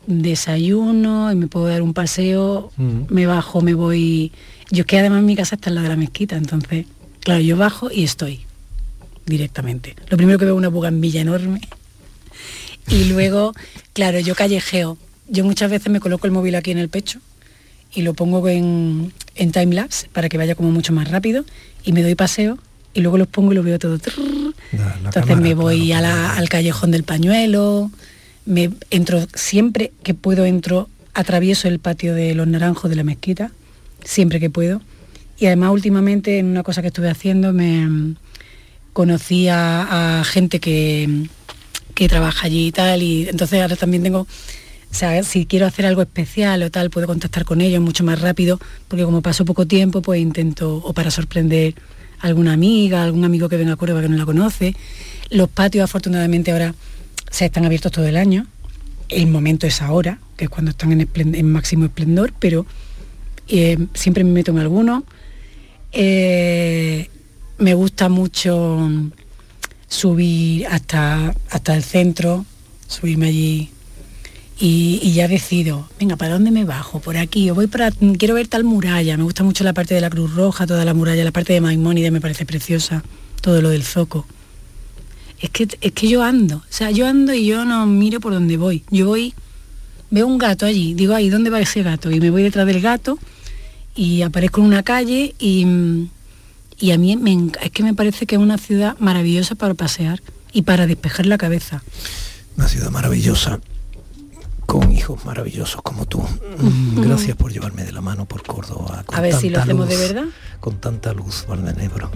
desayuno 0.06 1.30
y 1.32 1.36
me 1.36 1.46
puedo 1.46 1.66
dar 1.66 1.82
un 1.82 1.92
paseo, 1.94 2.70
Mm. 2.76 3.02
me 3.12 3.26
bajo, 3.26 3.60
me 3.60 3.74
voy. 3.74 4.32
Yo 4.70 4.80
es 4.82 4.86
que 4.86 4.98
además 4.98 5.22
mi 5.22 5.36
casa 5.36 5.56
está 5.56 5.70
en 5.70 5.76
la 5.76 5.82
de 5.82 5.88
la 5.88 5.96
mezquita, 5.96 6.36
entonces, 6.36 6.86
claro, 7.20 7.40
yo 7.40 7.56
bajo 7.56 7.90
y 7.90 8.04
estoy 8.04 8.40
directamente. 9.26 9.94
Lo 10.08 10.16
primero 10.16 10.38
que 10.38 10.44
veo 10.44 10.54
es 10.54 10.58
una 10.58 10.68
bugambilla 10.68 11.20
enorme 11.20 11.60
y 12.88 13.04
luego, 13.04 13.52
claro, 13.92 14.20
yo 14.20 14.34
callejeo. 14.34 14.96
Yo 15.28 15.44
muchas 15.44 15.70
veces 15.70 15.90
me 15.90 15.98
coloco 16.00 16.26
el 16.26 16.32
móvil 16.32 16.54
aquí 16.54 16.70
en 16.70 16.78
el 16.78 16.88
pecho 16.88 17.18
y 17.92 18.02
lo 18.02 18.14
pongo 18.14 18.48
en, 18.48 19.12
en 19.34 19.52
time 19.52 19.74
lapse 19.74 20.08
para 20.12 20.28
que 20.28 20.38
vaya 20.38 20.54
como 20.54 20.70
mucho 20.70 20.92
más 20.92 21.10
rápido 21.10 21.44
y 21.84 21.92
me 21.92 22.02
doy 22.02 22.14
paseo 22.14 22.58
y 22.94 23.00
luego 23.00 23.18
los 23.18 23.26
pongo 23.28 23.52
y 23.52 23.56
lo 23.56 23.62
veo 23.64 23.78
todo. 23.78 23.98
trrr. 23.98 24.22
La- 24.72 24.78
la 24.78 24.94
Entonces 24.96 25.22
cámara, 25.24 25.40
me 25.40 25.54
voy 25.54 25.86
claro, 25.88 26.06
a 26.06 26.08
la- 26.08 26.14
claro. 26.24 26.38
al 26.40 26.48
callejón 26.48 26.90
del 26.92 27.02
pañuelo, 27.04 27.90
me 28.46 28.70
entro 28.90 29.26
siempre 29.34 29.92
que 30.02 30.14
puedo 30.14 30.46
entro 30.46 30.88
atravieso 31.12 31.68
el 31.68 31.78
patio 31.78 32.14
de 32.14 32.34
los 32.34 32.46
naranjos 32.46 32.88
de 32.88 32.96
la 32.96 33.04
mezquita, 33.04 33.50
siempre 34.04 34.40
que 34.40 34.50
puedo. 34.50 34.80
Y 35.38 35.46
además 35.46 35.70
últimamente 35.70 36.38
en 36.38 36.46
una 36.46 36.62
cosa 36.62 36.80
que 36.80 36.88
estuve 36.88 37.10
haciendo 37.10 37.52
me 37.52 37.86
mm, 37.86 38.16
conocí 38.92 39.48
a, 39.48 40.22
gente 40.24 40.60
que, 40.60 41.26
que 41.94 42.08
trabaja 42.08 42.46
allí 42.46 42.68
y 42.68 42.72
tal, 42.72 43.02
y 43.02 43.28
entonces 43.28 43.60
ahora 43.60 43.76
también 43.76 44.02
tengo, 44.02 44.20
o 44.20 44.94
sea, 44.94 45.22
si 45.22 45.44
quiero 45.44 45.66
hacer 45.66 45.84
algo 45.84 46.02
especial 46.02 46.62
o 46.62 46.70
tal, 46.70 46.90
puedo 46.90 47.06
contactar 47.06 47.44
con 47.44 47.60
ellos 47.60 47.82
mucho 47.82 48.04
más 48.04 48.20
rápido, 48.20 48.58
porque 48.88 49.04
como 49.04 49.20
paso 49.20 49.44
poco 49.44 49.66
tiempo, 49.66 50.00
pues 50.02 50.20
intento, 50.20 50.76
o 50.76 50.92
para 50.92 51.10
sorprender 51.10 51.74
a 52.20 52.28
alguna 52.28 52.52
amiga, 52.52 53.02
algún 53.02 53.24
amigo 53.24 53.48
que 53.48 53.56
venga 53.56 53.72
a 53.72 53.76
Córdoba 53.76 54.02
que 54.02 54.08
no 54.08 54.16
la 54.16 54.24
conoce. 54.24 54.74
Los 55.28 55.48
patios 55.48 55.84
afortunadamente 55.84 56.52
ahora 56.52 56.74
se 57.30 57.46
están 57.46 57.64
abiertos 57.64 57.92
todo 57.92 58.06
el 58.06 58.16
año. 58.16 58.46
El 59.08 59.26
momento 59.28 59.66
es 59.66 59.82
ahora, 59.82 60.18
que 60.36 60.44
es 60.44 60.50
cuando 60.50 60.70
están 60.70 60.92
en, 60.92 61.08
en 61.14 61.52
máximo 61.52 61.84
esplendor, 61.84 62.32
pero 62.38 62.66
eh, 63.48 63.86
siempre 63.94 64.24
me 64.24 64.30
meto 64.30 64.50
en 64.50 64.58
alguno. 64.58 65.04
Eh, 65.92 67.08
me 67.58 67.74
gusta 67.74 68.08
mucho 68.08 68.90
subir 69.88 70.66
hasta, 70.66 71.34
hasta 71.50 71.74
el 71.76 71.82
centro, 71.82 72.44
subirme 72.88 73.28
allí 73.28 73.70
y, 74.58 75.00
y 75.02 75.12
ya 75.12 75.28
decido, 75.28 75.88
venga, 75.98 76.16
¿para 76.16 76.34
dónde 76.34 76.50
me 76.50 76.64
bajo? 76.64 77.00
Por 77.00 77.16
aquí, 77.16 77.50
o 77.50 77.54
voy 77.54 77.66
para, 77.66 77.90
quiero 77.90 78.34
ver 78.34 78.48
tal 78.48 78.64
muralla, 78.64 79.16
me 79.16 79.22
gusta 79.22 79.44
mucho 79.44 79.64
la 79.64 79.72
parte 79.72 79.94
de 79.94 80.00
la 80.00 80.10
Cruz 80.10 80.34
Roja, 80.34 80.66
toda 80.66 80.84
la 80.84 80.94
muralla, 80.94 81.24
la 81.24 81.30
parte 81.30 81.52
de 81.52 81.60
Maimónides 81.60 82.12
me 82.12 82.20
parece 82.20 82.46
preciosa, 82.46 83.04
todo 83.40 83.62
lo 83.62 83.70
del 83.70 83.84
zoco. 83.84 84.26
Es 85.40 85.50
que, 85.50 85.68
es 85.80 85.92
que 85.92 86.08
yo 86.08 86.22
ando, 86.22 86.56
o 86.56 86.62
sea, 86.70 86.90
yo 86.90 87.06
ando 87.06 87.34
y 87.34 87.46
yo 87.46 87.64
no 87.64 87.86
miro 87.86 88.20
por 88.20 88.32
dónde 88.32 88.56
voy. 88.56 88.84
Yo 88.90 89.06
voy, 89.06 89.34
veo 90.10 90.26
un 90.26 90.38
gato 90.38 90.64
allí, 90.64 90.94
digo, 90.94 91.14
ahí, 91.14 91.28
¿dónde 91.28 91.50
va 91.50 91.60
ese 91.60 91.82
gato? 91.82 92.10
Y 92.10 92.20
me 92.20 92.30
voy 92.30 92.42
detrás 92.42 92.66
del 92.66 92.80
gato 92.80 93.18
y 93.94 94.22
aparezco 94.22 94.60
en 94.60 94.66
una 94.66 94.82
calle 94.82 95.34
y, 95.38 95.64
mm, 95.64 96.08
y 96.78 96.90
a 96.92 96.98
mí 96.98 97.18
es 97.62 97.70
que 97.70 97.82
me 97.82 97.94
parece 97.94 98.26
que 98.26 98.36
es 98.36 98.40
una 98.40 98.58
ciudad 98.58 98.96
maravillosa 98.98 99.54
para 99.54 99.74
pasear 99.74 100.22
y 100.52 100.62
para 100.62 100.86
despejar 100.86 101.26
la 101.26 101.38
cabeza. 101.38 101.82
Una 102.56 102.68
ciudad 102.68 102.90
maravillosa, 102.90 103.60
con 104.66 104.90
hijos 104.92 105.24
maravillosos 105.24 105.80
como 105.82 106.06
tú. 106.06 106.20
Mm, 106.60 107.00
Gracias 107.00 107.36
por 107.36 107.52
llevarme 107.52 107.84
de 107.84 107.92
la 107.92 108.00
mano 108.00 108.26
por 108.26 108.42
Córdoba. 108.42 109.02
con 109.06 109.16
A 109.16 109.20
ver 109.20 109.34
si 109.34 109.48
lo 109.48 109.60
hacemos 109.60 109.88
de 109.88 109.96
verdad. 109.96 110.24
Con 110.60 110.78
tanta 110.80 111.12
luz, 111.12 111.44
Valdenebro. 111.48 112.10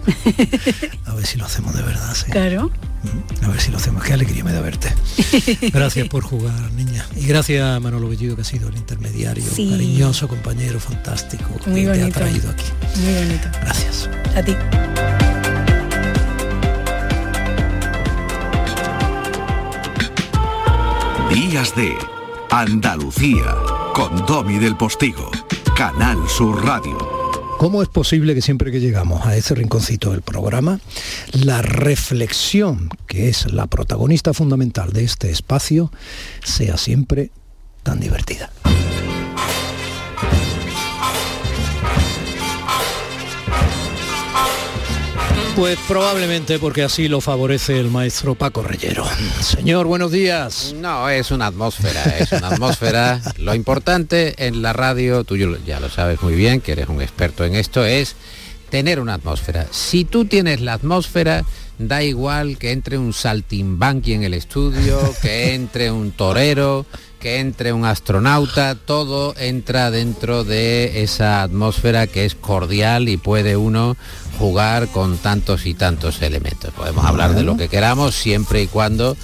A 1.06 1.14
ver 1.14 1.26
si 1.26 1.38
lo 1.38 1.44
hacemos 1.44 1.74
de 1.74 1.82
verdad, 1.82 2.12
sí. 2.14 2.30
Claro. 2.30 2.70
Mm, 3.02 3.44
A 3.44 3.48
ver 3.48 3.60
si 3.60 3.70
lo 3.70 3.76
hacemos. 3.78 4.02
Qué 4.04 4.12
alegría 4.12 4.42
me 4.44 4.52
da 4.52 4.60
verte. 4.60 4.92
Gracias 5.72 6.08
por 6.08 6.24
jugar, 6.24 6.72
niña. 6.72 7.06
Y 7.16 7.26
gracias 7.26 7.62
a 7.62 7.78
Manolo 7.80 8.08
Bellido, 8.08 8.34
que 8.34 8.42
ha 8.42 8.44
sido 8.44 8.68
el 8.68 8.76
intermediario, 8.76 9.44
Sí. 9.44 9.70
cariñoso, 9.70 10.26
compañero, 10.28 10.80
fantástico, 10.80 11.44
Muy 11.66 11.84
que 11.84 11.92
te 11.92 12.02
ha 12.04 12.10
traído 12.10 12.50
aquí. 12.50 12.64
Muy 13.04 13.14
bonito. 13.14 13.48
Gracias. 13.62 14.08
A 14.36 14.42
ti. 14.42 14.56
Días 21.32 21.74
de 21.76 21.96
Andalucía 22.52 23.54
con 23.94 24.26
Domi 24.26 24.58
del 24.58 24.76
Postigo, 24.76 25.30
Canal 25.76 26.18
Sur 26.28 26.64
Radio. 26.64 26.98
¿Cómo 27.58 27.80
es 27.80 27.88
posible 27.88 28.34
que 28.34 28.42
siempre 28.42 28.72
que 28.72 28.80
llegamos 28.80 29.24
a 29.24 29.36
ese 29.36 29.54
rinconcito 29.54 30.10
del 30.10 30.22
programa, 30.22 30.80
la 31.32 31.62
reflexión, 31.62 32.88
que 33.06 33.28
es 33.28 33.52
la 33.52 33.68
protagonista 33.68 34.34
fundamental 34.34 34.92
de 34.92 35.04
este 35.04 35.30
espacio, 35.30 35.92
sea 36.42 36.76
siempre 36.76 37.30
tan 37.84 38.00
divertida? 38.00 38.50
Pues 45.60 45.78
probablemente 45.86 46.58
porque 46.58 46.82
así 46.82 47.06
lo 47.06 47.20
favorece 47.20 47.78
el 47.78 47.90
maestro 47.90 48.34
Paco 48.34 48.62
Reyero. 48.62 49.04
Señor, 49.42 49.86
buenos 49.86 50.10
días. 50.10 50.74
No, 50.74 51.10
es 51.10 51.30
una 51.32 51.48
atmósfera, 51.48 52.02
es 52.18 52.32
una 52.32 52.48
atmósfera. 52.48 53.20
Lo 53.36 53.54
importante 53.54 54.46
en 54.46 54.62
la 54.62 54.72
radio, 54.72 55.22
tú 55.22 55.36
ya 55.36 55.78
lo 55.78 55.90
sabes 55.90 56.22
muy 56.22 56.34
bien, 56.34 56.62
que 56.62 56.72
eres 56.72 56.88
un 56.88 57.02
experto 57.02 57.44
en 57.44 57.56
esto, 57.56 57.84
es 57.84 58.16
tener 58.70 59.00
una 59.00 59.12
atmósfera. 59.12 59.66
Si 59.70 60.06
tú 60.06 60.24
tienes 60.24 60.62
la 60.62 60.72
atmósfera, 60.72 61.44
da 61.78 62.02
igual 62.02 62.56
que 62.56 62.72
entre 62.72 62.96
un 62.96 63.12
saltimbanqui 63.12 64.14
en 64.14 64.22
el 64.22 64.32
estudio, 64.32 65.14
que 65.20 65.52
entre 65.52 65.90
un 65.90 66.12
torero, 66.12 66.86
que 67.20 67.38
entre 67.38 67.72
un 67.72 67.84
astronauta, 67.84 68.74
todo 68.74 69.34
entra 69.38 69.90
dentro 69.90 70.42
de 70.42 71.02
esa 71.02 71.42
atmósfera 71.42 72.06
que 72.06 72.24
es 72.24 72.34
cordial 72.34 73.08
y 73.08 73.18
puede 73.18 73.56
uno 73.56 73.96
jugar 74.38 74.88
con 74.88 75.18
tantos 75.18 75.66
y 75.66 75.74
tantos 75.74 76.22
elementos. 76.22 76.72
Podemos 76.72 77.04
hablar 77.04 77.34
de 77.34 77.42
lo 77.42 77.58
que 77.58 77.68
queramos 77.68 78.14
siempre 78.14 78.62
y 78.62 78.66
cuando 78.66 79.16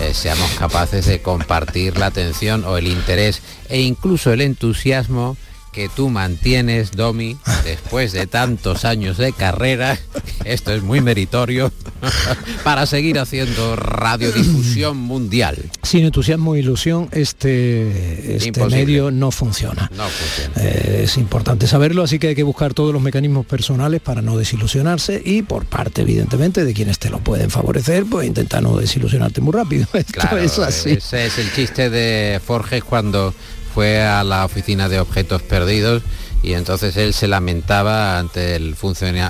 eh, 0.00 0.12
seamos 0.12 0.50
capaces 0.58 1.06
de 1.06 1.22
compartir 1.22 1.96
la 1.96 2.06
atención 2.06 2.64
o 2.64 2.76
el 2.76 2.88
interés 2.88 3.40
e 3.68 3.80
incluso 3.80 4.32
el 4.32 4.40
entusiasmo 4.40 5.36
que 5.72 5.88
tú 5.88 6.08
mantienes, 6.08 6.92
Domi, 6.92 7.36
después 7.64 8.12
de 8.12 8.26
tantos 8.26 8.84
años 8.84 9.16
de 9.16 9.32
carrera, 9.32 9.98
esto 10.44 10.72
es 10.72 10.82
muy 10.82 11.00
meritorio, 11.00 11.72
para 12.64 12.86
seguir 12.86 13.18
haciendo 13.18 13.76
radiodifusión 13.76 14.96
mundial. 14.96 15.56
Sin 15.82 16.04
entusiasmo 16.04 16.54
e 16.54 16.60
ilusión, 16.60 17.08
este, 17.12 18.36
este 18.36 18.48
Imposible. 18.48 18.76
medio 18.76 19.10
no 19.10 19.30
funciona. 19.30 19.90
No 19.96 20.04
funciona. 20.08 20.54
Eh, 20.68 21.02
es 21.04 21.16
importante 21.16 21.66
saberlo, 21.66 22.02
así 22.02 22.18
que 22.18 22.28
hay 22.28 22.34
que 22.34 22.42
buscar 22.42 22.74
todos 22.74 22.92
los 22.92 23.02
mecanismos 23.02 23.46
personales 23.46 24.00
para 24.00 24.22
no 24.22 24.36
desilusionarse 24.36 25.20
y 25.24 25.42
por 25.42 25.66
parte, 25.66 26.02
evidentemente, 26.02 26.64
de 26.64 26.74
quienes 26.74 26.98
te 26.98 27.10
lo 27.10 27.18
pueden 27.18 27.50
favorecer, 27.50 28.04
pues 28.06 28.26
intenta 28.26 28.60
no 28.60 28.76
desilusionarte 28.76 29.40
muy 29.40 29.52
rápido. 29.52 29.86
Esto 29.92 30.20
Claro, 30.20 30.38
es 30.38 30.58
así. 30.58 30.90
ese 30.92 31.26
es 31.26 31.38
el 31.38 31.52
chiste 31.52 31.90
de 31.90 32.40
Forges 32.44 32.84
cuando 32.84 33.34
fue 33.74 34.02
a 34.02 34.22
la 34.22 34.44
oficina 34.44 34.88
de 34.88 35.00
objetos 35.00 35.42
perdidos 35.42 36.02
y 36.44 36.52
entonces 36.52 36.96
él 36.96 37.12
se 37.14 37.26
lamentaba 37.26 38.18
ante 38.18 38.54
el, 38.54 38.76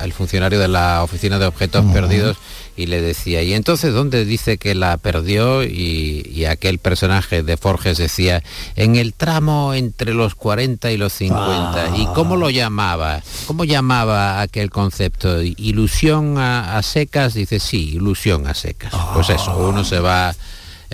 el 0.02 0.12
funcionario 0.12 0.58
de 0.58 0.68
la 0.68 1.02
oficina 1.02 1.38
de 1.38 1.46
objetos 1.46 1.84
perdidos 1.92 2.36
y 2.76 2.86
le 2.86 3.00
decía, 3.00 3.42
¿y 3.42 3.54
entonces 3.54 3.92
dónde 3.94 4.24
dice 4.24 4.58
que 4.58 4.74
la 4.74 4.96
perdió? 4.96 5.62
Y, 5.62 6.44
aquel 6.44 6.78
personaje 6.78 7.42
de 7.42 7.56
Forges 7.56 7.96
decía, 7.96 8.42
en 8.76 8.96
el 8.96 9.14
tramo 9.14 9.72
entre 9.72 10.12
los 10.12 10.34
40 10.34 10.90
y 10.92 10.98
los 10.98 11.12
50. 11.14 11.96
¿Y 11.96 12.06
cómo 12.08 12.36
lo 12.36 12.50
llamaba? 12.50 13.22
¿Cómo 13.46 13.64
llamaba 13.64 14.42
aquel 14.42 14.70
concepto? 14.70 15.42
¿Ilusión 15.42 16.36
a, 16.36 16.80
secas? 16.82 17.32
Dice, 17.32 17.60
sí, 17.60 17.94
ilusión 17.94 18.46
a 18.46 18.54
secas. 18.54 18.92
Pues 19.14 19.30
eso, 19.30 19.56
uno 19.56 19.84
se 19.84 20.00
va... 20.00 20.34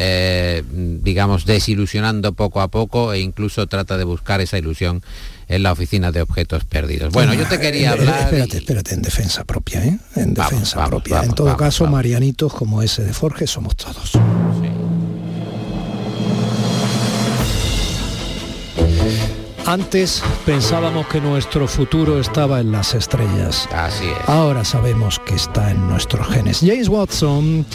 Eh, 0.03 0.63
digamos, 0.73 1.45
desilusionando 1.45 2.33
poco 2.33 2.63
a 2.63 2.69
poco 2.69 3.13
e 3.13 3.21
incluso 3.21 3.67
trata 3.67 3.99
de 3.99 4.05
buscar 4.05 4.41
esa 4.41 4.57
ilusión 4.57 5.03
en 5.51 5.65
la 5.65 5.73
oficina 5.73 6.13
de 6.13 6.23
objetos 6.23 6.65
perdidos. 6.65 7.13
Bueno, 7.13 7.35
yo 7.35 7.45
te 7.47 7.59
quería 7.59 7.91
eh, 7.91 7.93
hablar... 7.93 8.21
Espérate, 8.21 8.59
espérate, 8.59 8.95
en 8.95 9.03
defensa 9.03 9.45
propia, 9.45 9.85
¿eh? 9.85 9.99
En 10.15 10.33
defensa 10.33 10.87
propia. 10.87 11.25
en 11.25 11.33
todo 11.33 11.57
caso, 11.57 11.87
marianitos 11.87 12.55
como 12.55 12.83
ese 12.83 13.03
de 13.03 13.13
Forge 13.13 13.49
somos 13.49 13.75
todos. 13.77 14.13
Antes 19.67 20.23
pensábamos 20.47 21.07
que 21.09 21.21
nuestro 21.21 21.67
futuro 21.67 22.21
estaba 22.21 22.61
en 22.61 22.73
las 22.73 22.95
estrellas. 22.95 23.69
Así 23.73 24.05
es. 24.07 24.29
Ahora 24.29 24.65
sabemos 24.65 25.21
que 25.21 25.35
está 25.35 25.71
en 25.73 25.89
nuestros 25.89 26.29
genes. 26.29 26.61
James 26.61 26.89
Watson, 26.89 27.67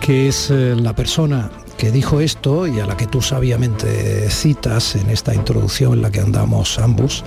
que 0.00 0.28
es 0.28 0.50
eh, 0.50 0.74
la 0.76 0.94
persona 0.94 1.50
que 1.76 1.90
dijo 1.90 2.20
esto 2.20 2.66
y 2.66 2.80
a 2.80 2.86
la 2.86 2.96
que 2.96 3.06
tú 3.06 3.22
sabiamente 3.22 4.30
citas 4.30 4.96
en 4.96 5.10
esta 5.10 5.34
introducción 5.34 5.94
en 5.94 6.02
la 6.02 6.10
que 6.10 6.20
andamos 6.20 6.78
ambos, 6.78 7.24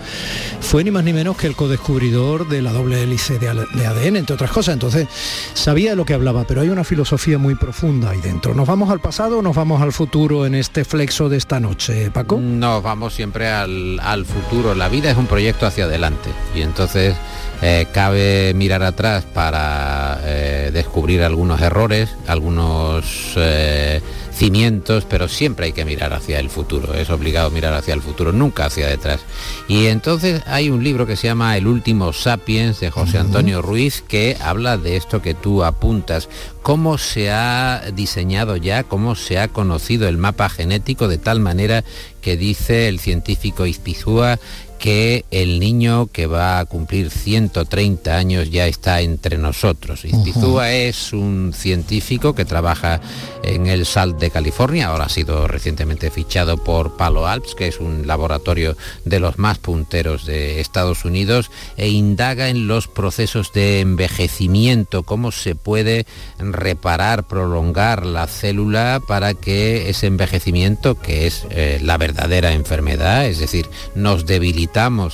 fue 0.61 0.83
ni 0.83 0.91
más 0.91 1.03
ni 1.03 1.13
menos 1.13 1.37
que 1.37 1.47
el 1.47 1.55
codescubridor 1.55 2.47
de 2.47 2.61
la 2.61 2.71
doble 2.71 3.03
hélice 3.03 3.39
de 3.39 3.49
ADN, 3.49 4.15
entre 4.17 4.35
otras 4.35 4.51
cosas. 4.51 4.73
Entonces, 4.73 5.07
sabía 5.53 5.91
de 5.91 5.95
lo 5.95 6.05
que 6.05 6.13
hablaba, 6.13 6.45
pero 6.45 6.61
hay 6.61 6.69
una 6.69 6.83
filosofía 6.83 7.37
muy 7.37 7.55
profunda 7.55 8.11
ahí 8.11 8.21
dentro. 8.21 8.53
¿Nos 8.53 8.67
vamos 8.67 8.89
al 8.89 8.99
pasado 8.99 9.39
o 9.39 9.41
nos 9.41 9.55
vamos 9.55 9.81
al 9.81 9.93
futuro 9.93 10.45
en 10.45 10.55
este 10.55 10.85
flexo 10.85 11.29
de 11.29 11.37
esta 11.37 11.59
noche, 11.59 12.11
Paco? 12.11 12.39
Nos 12.39 12.83
vamos 12.83 13.13
siempre 13.13 13.49
al, 13.49 14.25
futuro. 14.25 14.75
La 14.75 14.89
vida 14.89 15.11
es 15.11 15.17
un 15.17 15.27
proyecto 15.27 15.65
hacia 15.65 15.85
adelante 15.85 16.29
y 16.55 16.61
entonces 16.61 17.15
eh, 17.61 17.87
cabe 17.93 18.53
mirar 18.53 18.83
atrás 18.83 19.23
para 19.23 20.19
eh, 20.23 20.71
descubrir 20.73 21.23
algunos 21.23 21.61
errores, 21.61 22.09
algunos... 22.27 23.33
Eh, 23.35 24.01
cimientos, 24.39 25.03
pero 25.03 25.27
siempre 25.27 25.65
hay 25.65 25.73
que 25.73 25.83
mirar 25.83 26.13
hacia 26.13 26.39
el 26.39 26.49
futuro, 26.49 26.93
es 26.93 27.09
obligado 27.09 27.51
mirar 27.51 27.73
hacia 27.73 27.93
el 27.93 28.01
futuro, 28.01 28.31
nunca 28.31 28.67
hacia 28.67 28.87
detrás. 28.87 29.19
Y 29.67 29.87
entonces 29.87 30.41
hay 30.45 30.69
un 30.69 30.81
libro 30.81 31.05
que 31.05 31.17
se 31.17 31.27
llama 31.27 31.57
El 31.57 31.67
último 31.67 32.13
Sapiens 32.13 32.79
de 32.79 32.89
José 32.89 33.17
Antonio 33.17 33.61
Ruiz 33.61 34.01
que 34.01 34.37
habla 34.39 34.77
de 34.77 34.95
esto 34.95 35.21
que 35.21 35.33
tú 35.33 35.65
apuntas, 35.65 36.29
cómo 36.61 36.97
se 36.97 37.31
ha 37.31 37.83
diseñado 37.93 38.55
ya, 38.55 38.83
cómo 38.85 39.15
se 39.15 39.39
ha 39.39 39.49
conocido 39.49 40.07
el 40.07 40.17
mapa 40.17 40.47
genético 40.47 41.09
de 41.09 41.17
tal 41.17 41.41
manera 41.41 41.83
que 42.21 42.37
dice 42.37 42.87
el 42.87 42.99
científico 42.99 43.65
Izpizúa 43.65 44.39
que 44.79 45.25
el 45.29 45.59
niño 45.59 46.07
que 46.07 46.25
va 46.25 46.59
a 46.59 46.65
cumplir 46.65 47.11
130 47.11 48.15
años 48.15 48.49
ya 48.49 48.65
está 48.65 49.01
entre 49.01 49.37
nosotros. 49.37 50.05
Izpizúa 50.05 50.71
es 50.71 51.11
un 51.11 51.51
científico 51.53 52.33
que 52.33 52.45
trabaja 52.45 53.01
en 53.43 53.67
el 53.67 53.85
SALT 53.85 54.19
de 54.19 54.31
California, 54.31 54.87
ahora 54.87 55.05
ha 55.05 55.09
sido 55.09 55.47
recientemente 55.47 56.09
fichado 56.11 56.63
por 56.63 56.95
Palo 56.95 57.27
Alps, 57.27 57.55
que 57.55 57.67
es 57.67 57.79
un 57.79 58.07
laboratorio 58.07 58.77
de 59.03 59.19
los 59.19 59.37
más 59.37 59.57
punteros 59.57 60.25
de 60.25 60.61
Estados 60.61 61.03
Unidos, 61.03 61.51
e 61.75 61.89
indaga 61.89 62.49
en 62.49 62.67
los 62.67 62.87
procesos 62.87 63.51
de 63.51 63.81
envejecimiento, 63.81 65.03
cómo 65.03 65.31
se 65.31 65.55
puede 65.55 66.05
reparar, 66.37 67.27
prolongar 67.27 68.05
la 68.05 68.27
célula 68.27 69.01
para 69.05 69.33
que 69.33 69.89
ese 69.89 70.07
envejecimiento, 70.07 70.99
que 70.99 71.27
es 71.27 71.45
eh, 71.49 71.79
la 71.81 71.97
verdadera 71.97 72.53
enfermedad, 72.53 73.25
es 73.25 73.39
decir, 73.39 73.67
nos 73.95 74.25
debilita 74.25 74.68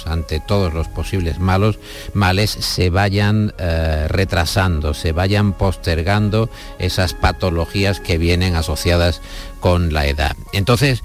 ante 0.06 0.40
todos 0.40 0.74
los 0.74 0.88
posibles 0.88 1.40
malos, 1.40 1.80
males 2.14 2.52
se 2.52 2.90
vayan 2.90 3.54
eh, 3.58 4.08
retrasando, 4.10 4.94
se 4.94 5.12
vayan 5.12 5.54
postergando 5.54 6.50
esas 6.78 7.14
patologías 7.14 8.00
que 8.00 8.18
vienen 8.18 8.56
asociadas 8.56 9.22
con 9.60 9.94
la 9.94 10.06
edad. 10.08 10.36
Entonces, 10.54 11.04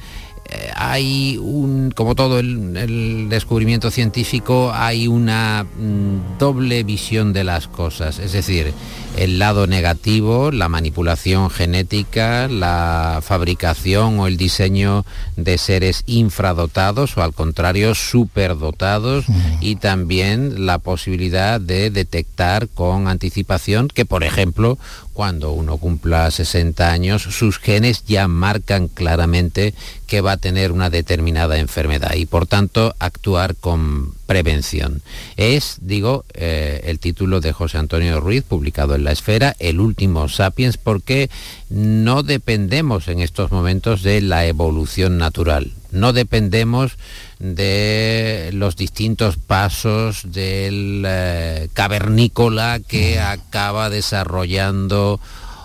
eh, 0.50 0.70
hay 0.74 1.38
un, 1.38 1.92
como 1.94 2.16
todo 2.16 2.40
el, 2.40 3.28
descubrimiento 3.28 3.90
científico, 3.90 4.72
hay 4.74 5.06
una 5.06 5.64
mm, 5.64 6.38
doble 6.38 6.82
visión 6.82 7.32
de 7.32 7.44
las 7.44 7.68
cosas. 7.68 8.18
Es 8.18 8.32
decir, 8.32 8.72
el 9.16 9.38
lado 9.38 9.66
negativo, 9.68 10.50
la 10.50 10.68
manipulación 10.68 11.50
genética, 11.50 12.48
la 12.48 13.20
fabricación 13.22 14.18
o 14.18 14.26
el 14.26 14.36
diseño 14.36 15.04
de 15.36 15.56
seres 15.58 16.02
infradotados 16.06 17.16
o 17.16 17.22
al 17.22 17.32
contrario 17.32 17.94
superdotados 17.94 19.26
y 19.60 19.76
también 19.76 20.66
la 20.66 20.78
posibilidad 20.78 21.60
de 21.60 21.90
detectar 21.90 22.68
con 22.68 23.08
anticipación 23.08 23.88
que 23.88 24.04
por 24.04 24.24
ejemplo 24.24 24.78
cuando 25.12 25.52
uno 25.52 25.76
cumpla 25.76 26.30
60 26.30 26.90
años, 26.90 27.22
sus 27.22 27.58
genes 27.58 28.04
ya 28.04 28.28
marcan 28.28 28.88
claramente 28.88 29.74
que 30.06 30.20
va 30.20 30.32
a 30.32 30.36
tener 30.36 30.72
una 30.72 30.90
determinada 30.90 31.58
enfermedad 31.58 32.14
y 32.14 32.26
por 32.26 32.46
tanto 32.46 32.94
actuar 32.98 33.56
con 33.56 34.12
prevención. 34.26 35.02
Es, 35.36 35.78
digo, 35.80 36.24
eh, 36.34 36.82
el 36.84 36.98
título 36.98 37.40
de 37.40 37.52
José 37.52 37.78
Antonio 37.78 38.20
Ruiz, 38.20 38.44
publicado 38.44 38.94
en 38.94 39.04
La 39.04 39.12
Esfera, 39.12 39.54
El 39.58 39.80
último 39.80 40.28
Sapiens, 40.28 40.76
porque 40.76 41.30
no 41.68 42.22
dependemos 42.22 43.08
en 43.08 43.20
estos 43.20 43.50
momentos 43.50 44.02
de 44.02 44.20
la 44.20 44.46
evolución 44.46 45.18
natural, 45.18 45.72
no 45.92 46.12
dependemos 46.12 46.96
de 47.38 48.50
los 48.52 48.76
distintos 48.76 49.36
pasos 49.36 50.30
del 50.32 51.04
eh, 51.06 51.68
cavernícola 51.72 52.80
que 52.86 53.18
acaba 53.18 53.90
desarrollando 53.90 55.20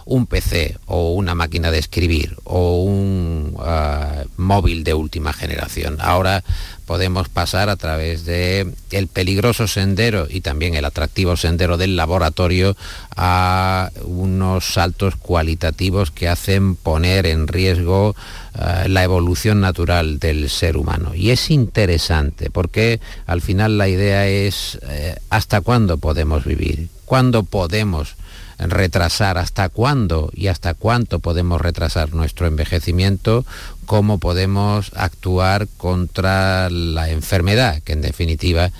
un 0.06 0.28
PC 0.28 0.78
o 0.86 1.14
una 1.14 1.34
máquina 1.34 1.72
de 1.72 1.80
escribir 1.80 2.38
o 2.44 2.84
un 2.84 3.56
ah, 3.60 4.24
móvil 4.38 4.84
de 4.84 4.94
última 4.94 5.34
generación. 5.34 5.98
Ahora 6.00 6.44
podemos 6.86 7.28
pasar 7.30 7.70
a 7.70 7.76
través 7.76 8.26
de 8.26 8.72
el 8.92 9.08
peligroso 9.08 9.68
sendero 9.68 10.28
y 10.30 10.42
también 10.42 10.76
el 10.76 10.86
atractivo 10.86 11.36
sendero 11.36 11.78
del 11.78 11.96
laboratorio 11.96 12.78
a 13.16 13.90
unos 14.04 14.66
saltos 14.74 15.16
cualitativos 15.16 16.12
que 16.12 16.30
hacen 16.30 16.76
poner 16.76 17.26
en 17.26 17.48
riesgo 17.48 18.16
eh, 18.54 18.88
la 18.88 19.04
evolución 19.04 19.60
natural 19.60 20.20
del 20.20 20.50
ser 20.52 20.78
humano. 20.78 21.16
Y 21.16 21.32
es 21.32 21.50
interesante 21.50 22.52
porque 22.52 23.00
al 23.26 23.42
final 23.42 23.80
la 23.80 23.88
idea 23.88 24.28
es 24.28 24.78
eh, 24.84 25.16
hasta 25.32 25.62
cuándo 25.62 25.98
podemos 25.98 26.46
vivir, 26.46 26.90
cuándo 27.06 27.44
podemos 27.44 28.16
retrasar, 28.58 29.38
hasta 29.38 29.70
cuándo 29.70 30.32
y 30.34 30.48
hasta 30.48 30.74
cuánto 30.74 31.20
podemos 31.20 31.62
retrasar 31.62 32.14
nuestro 32.14 32.48
envejecimiento, 32.48 33.46
cómo 33.86 34.18
podemos 34.18 34.92
actuar 34.96 35.68
contra 35.78 36.70
la 36.70 37.10
enfermedad, 37.10 37.82
que 37.84 37.94
en 37.94 38.02
definitiva 38.02 38.72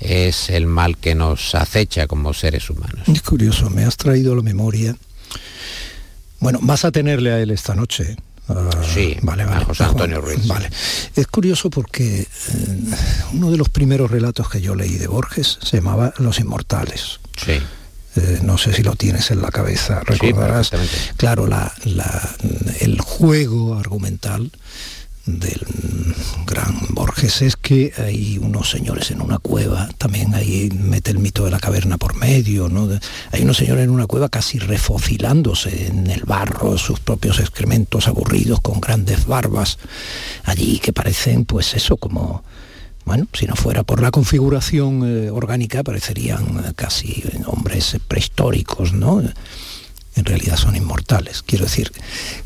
es 0.00 0.50
el 0.50 0.66
mal 0.66 0.96
que 0.98 1.14
nos 1.14 1.54
acecha 1.54 2.06
como 2.06 2.34
seres 2.34 2.68
humanos. 2.70 3.08
Es 3.08 3.22
curioso, 3.22 3.70
me 3.70 3.84
has 3.84 3.96
traído 3.96 4.34
la 4.34 4.42
memoria. 4.42 4.96
Bueno, 6.40 6.58
vas 6.62 6.84
a 6.84 6.92
tenerle 6.92 7.32
a 7.32 7.40
él 7.40 7.50
esta 7.50 7.74
noche. 7.74 8.16
Ah, 8.48 8.70
sí, 8.92 9.16
vale, 9.22 9.46
vale. 9.46 9.64
José 9.64 9.84
Antonio 9.84 10.20
Ruiz. 10.20 10.46
Vale. 10.46 10.68
Es 11.16 11.26
curioso 11.28 11.70
porque 11.70 12.20
eh, 12.20 12.26
uno 13.32 13.50
de 13.50 13.56
los 13.56 13.70
primeros 13.70 14.10
relatos 14.10 14.50
que 14.50 14.60
yo 14.60 14.74
leí 14.74 14.98
de 14.98 15.06
Borges 15.06 15.58
se 15.62 15.78
llamaba 15.78 16.12
Los 16.18 16.38
Inmortales. 16.40 17.20
Sí. 17.36 17.58
Eh, 18.16 18.40
no 18.42 18.58
sé 18.58 18.72
si 18.72 18.82
lo 18.82 18.94
tienes 18.94 19.30
en 19.30 19.42
la 19.42 19.50
cabeza, 19.50 20.00
recordarás, 20.04 20.70
claro, 21.16 21.48
el 22.80 23.00
juego 23.00 23.76
argumental 23.76 24.52
del 25.26 26.14
gran 26.46 26.76
Borges 26.90 27.40
es 27.42 27.56
que 27.56 27.92
hay 27.96 28.38
unos 28.38 28.70
señores 28.70 29.10
en 29.10 29.22
una 29.22 29.38
cueva, 29.38 29.88
también 29.96 30.34
ahí 30.34 30.68
mete 30.70 31.10
el 31.10 31.18
mito 31.18 31.44
de 31.44 31.50
la 31.50 31.58
caverna 31.58 31.96
por 31.96 32.14
medio, 32.14 32.68
¿no? 32.68 32.88
hay 33.32 33.42
unos 33.42 33.56
señores 33.56 33.84
en 33.84 33.90
una 33.90 34.06
cueva 34.06 34.28
casi 34.28 34.58
refocilándose 34.58 35.86
en 35.86 36.10
el 36.10 36.22
barro, 36.24 36.76
sus 36.76 37.00
propios 37.00 37.40
excrementos 37.40 38.06
aburridos 38.06 38.60
con 38.60 38.80
grandes 38.80 39.26
barbas, 39.26 39.78
allí 40.44 40.78
que 40.78 40.92
parecen 40.92 41.46
pues 41.46 41.74
eso 41.74 41.96
como 41.96 42.44
bueno, 43.04 43.26
si 43.32 43.46
no 43.46 43.54
fuera 43.54 43.82
por 43.82 44.00
la 44.00 44.10
configuración 44.10 45.02
eh, 45.04 45.30
orgánica, 45.30 45.82
parecerían 45.82 46.74
casi 46.74 47.22
hombres 47.46 47.98
prehistóricos, 48.08 48.92
¿no? 48.92 49.22
En 50.16 50.24
realidad 50.24 50.56
son 50.56 50.76
inmortales. 50.76 51.42
Quiero 51.42 51.64
decir, 51.64 51.92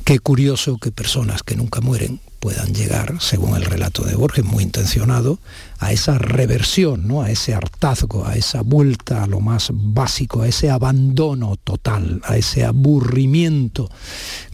qué 0.05 0.18
curioso 0.18 0.79
que 0.79 0.90
personas 0.90 1.42
que 1.42 1.55
nunca 1.55 1.81
mueren 1.81 2.21
puedan 2.38 2.74
llegar, 2.74 3.16
según 3.20 3.57
el 3.57 3.64
relato 3.64 4.05
de 4.05 4.14
Borges, 4.14 4.44
muy 4.44 4.62
intencionado, 4.62 5.38
a 5.79 5.92
esa 5.92 6.18
reversión, 6.18 7.07
¿no? 7.07 7.22
a 7.22 7.31
ese 7.31 7.55
hartazgo, 7.55 8.27
a 8.27 8.37
esa 8.37 8.62
vuelta 8.62 9.22
a 9.22 9.27
lo 9.27 9.40
más 9.40 9.68
básico, 9.72 10.42
a 10.42 10.48
ese 10.48 10.70
abandono 10.70 11.57
total, 11.62 12.20
a 12.24 12.37
ese 12.37 12.64
aburrimiento 12.64 13.90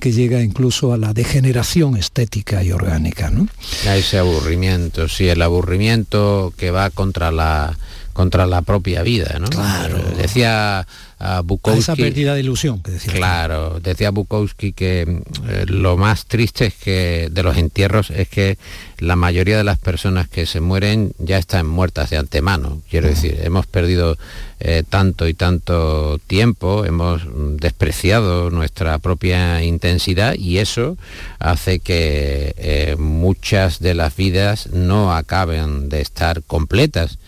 que 0.01 0.12
llega 0.12 0.42
incluso 0.42 0.92
a 0.92 0.99
la 0.99 1.12
degeneración 1.12 1.97
estética 1.97 2.62
y 2.62 2.73
orgánica. 2.73 3.31
¿no? 3.31 3.49
A 3.87 3.97
ese 3.97 4.18
aburrimiento, 4.18 5.09
sí, 5.09 5.29
el 5.29 5.42
aburrimiento 5.42 6.53
que 6.57 6.70
va 6.70 6.90
contra 6.90 7.31
la 7.31 7.79
contra 8.14 8.46
la 8.46 8.62
propia 8.62 9.03
vida, 9.03 9.37
¿no? 9.38 9.48
Claro. 9.48 9.98
Decía 10.16 10.87
a 11.18 11.40
Bukowski... 11.42 11.81
esa 11.81 11.96
pérdida 11.96 12.35
de 12.35 12.40
ilusión 12.40 12.83
que 12.83 12.92
decía. 12.92 13.12
Claro, 13.12 13.81
decía 13.81 14.11
Bukowski 14.11 14.72
que 14.72 15.03
eh, 15.48 15.64
lo 15.66 15.96
más 15.96 16.27
triste 16.27 16.66
es 16.66 16.74
que 16.74 17.29
de 17.31 17.42
los 17.42 17.57
entierros 17.57 18.11
es 18.11 18.29
que 18.29 18.59
la 18.98 19.16
mayoría 19.16 19.57
de 19.57 19.64
las 19.64 19.79
personas 19.79 20.29
que 20.29 20.46
se 20.46 20.61
mueren 20.61 21.12
ya 21.18 21.38
están 21.38 21.66
muertas 21.66 22.11
de 22.11 22.16
antemano. 22.16 22.81
Quiero 22.88 23.09
decir, 23.09 23.38
hemos 23.42 23.66
perdido 23.66 24.16
eh, 24.61 24.83
tanto 24.88 25.29
y 25.29 25.35
tanto 25.35 26.18
tiempo, 26.27 26.85
hemos 26.85 27.22
despreciado 27.59 28.50
nuestra 28.50 28.98
propia 28.98 29.62
intensidad 29.62 30.35
y 30.35 30.59
eso 30.59 30.96
hace 31.38 31.81
que 31.81 32.55
eh, 32.57 32.96
muchas 32.98 33.81
de 33.81 33.94
las 33.94 34.14
vidas 34.16 34.68
no 34.68 35.14
acaben 35.14 35.88
de 35.88 36.00
estar 36.00 36.42
completas. 36.42 37.18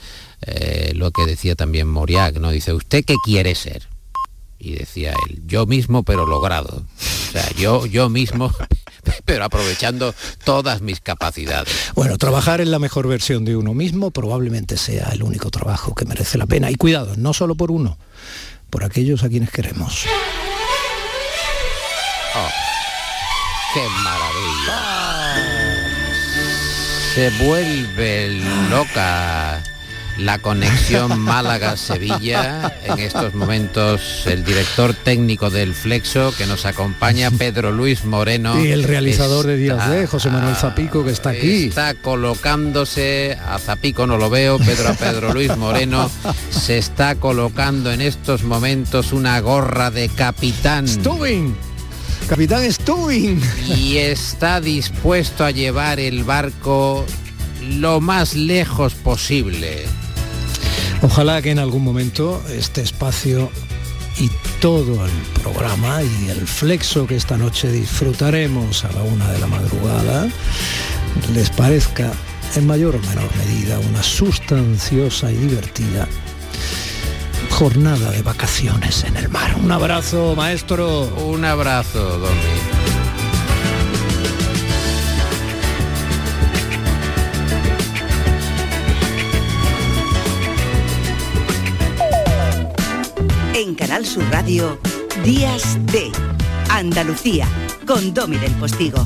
Eh, 0.42 0.92
lo 0.94 1.11
que 1.11 1.25
decía 1.25 1.55
también 1.55 1.88
Moriac, 1.88 2.37
¿no? 2.37 2.51
Dice, 2.51 2.72
¿usted 2.72 3.05
qué 3.05 3.14
quiere 3.25 3.55
ser? 3.55 3.88
Y 4.59 4.75
decía 4.75 5.14
él, 5.29 5.42
yo 5.46 5.66
mismo 5.66 6.03
pero 6.03 6.27
logrado. 6.27 6.85
O 7.29 7.33
sea, 7.33 7.49
yo, 7.59 7.87
yo 7.87 8.09
mismo, 8.09 8.53
pero 9.25 9.44
aprovechando 9.44 10.14
todas 10.44 10.81
mis 10.83 11.01
capacidades. 11.01 11.72
Bueno, 11.94 12.16
trabajar 12.18 12.61
en 12.61 12.70
la 12.70 12.79
mejor 12.79 13.07
versión 13.09 13.44
de 13.44 13.57
uno 13.57 13.75
mismo 13.75 14.11
probablemente 14.11 14.77
sea 14.77 15.11
el 15.12 15.22
único 15.22 15.51
trabajo 15.51 15.94
que 15.94 16.05
merece 16.05 16.38
la 16.38 16.46
pena. 16.46 16.70
Y 16.70 16.77
cuidado, 16.77 17.14
no 17.16 17.33
solo 17.33 17.55
por 17.55 17.70
uno, 17.70 17.99
por 18.70 18.85
aquellos 18.85 19.22
a 19.25 19.29
quienes 19.29 19.51
queremos. 19.51 20.05
Oh, 22.35 22.49
¡Qué 23.75 23.87
maravilla! 24.03 24.96
Se 27.14 27.31
vuelve 27.46 28.40
loca 28.68 29.62
la 30.18 30.38
conexión 30.38 31.18
Málaga-Sevilla. 31.20 32.74
En 32.85 32.98
estos 32.98 33.35
momentos 33.35 34.26
el 34.26 34.44
director 34.44 34.94
técnico 34.94 35.50
del 35.50 35.74
Flexo 35.74 36.33
que 36.37 36.46
nos 36.46 36.66
acompaña, 36.66 37.31
Pedro 37.31 37.72
Luis 37.72 38.05
Moreno. 38.05 38.62
Y 38.62 38.70
el 38.70 38.85
realizador 38.85 39.46
de 39.46 39.57
Días 39.57 39.90
de 39.90 40.07
José 40.07 40.31
Manuel 40.31 40.57
Zapico, 40.57 41.05
que 41.05 41.11
está 41.11 41.31
aquí. 41.31 41.66
Está 41.66 41.94
colocándose, 41.94 43.38
a 43.46 43.59
Zapico 43.59 44.07
no 44.07 44.16
lo 44.16 44.31
veo, 44.31 44.59
Pedro 44.59 44.88
a 44.88 44.94
Pedro 44.94 45.33
Luis 45.33 45.57
Moreno, 45.57 46.11
se 46.50 46.79
está 46.79 47.16
colocando 47.16 47.92
en 47.92 48.00
estos 48.00 48.42
momentos 48.42 49.12
una 49.12 49.40
gorra 49.40 49.90
de 49.90 50.09
capitán. 50.09 50.88
Stubing. 50.88 51.55
Capitán 52.29 52.70
Stubing. 52.72 53.40
Y 53.68 53.98
está 53.98 54.61
dispuesto 54.61 55.44
a 55.44 55.50
llevar 55.50 56.00
el 56.00 56.24
barco 56.24 57.07
lo 57.62 58.00
más 58.00 58.35
lejos 58.35 58.94
posible. 58.94 59.85
Ojalá 61.07 61.40
que 61.40 61.53
en 61.53 61.61
algún 61.61 61.85
momento 61.85 62.42
este 62.51 62.83
espacio 62.83 63.49
y 64.19 64.29
todo 64.61 65.07
el 65.07 65.12
programa 65.40 66.03
y 66.03 66.31
el 66.31 66.49
flexo 66.49 67.07
que 67.07 67.14
esta 67.14 67.38
noche 67.38 67.71
disfrutaremos 67.71 68.85
a 68.85 68.90
la 68.90 69.03
una 69.05 69.31
de 69.31 69.38
la 69.38 69.47
madrugada 69.47 70.29
les 71.33 71.49
parezca 71.51 72.11
en 72.57 72.66
mayor 72.66 72.97
o 72.97 72.99
menor 72.99 73.31
medida 73.37 73.79
una 73.79 74.03
sustanciosa 74.03 75.31
y 75.31 75.37
divertida 75.37 76.09
jornada 77.51 78.11
de 78.11 78.23
vacaciones 78.23 79.05
en 79.05 79.16
el 79.16 79.29
mar. 79.29 79.55
Un 79.62 79.71
abrazo, 79.71 80.35
maestro. 80.35 81.05
Un 81.25 81.45
abrazo, 81.45 82.19
Domi. 82.19 82.95
Sur 94.16 94.24
Radio, 94.31 94.79
Días 95.24 95.76
de 95.92 96.11
Andalucía, 96.70 97.46
con 97.87 98.14
Domi 98.14 98.38
del 98.38 98.52
Postigo. 98.52 99.05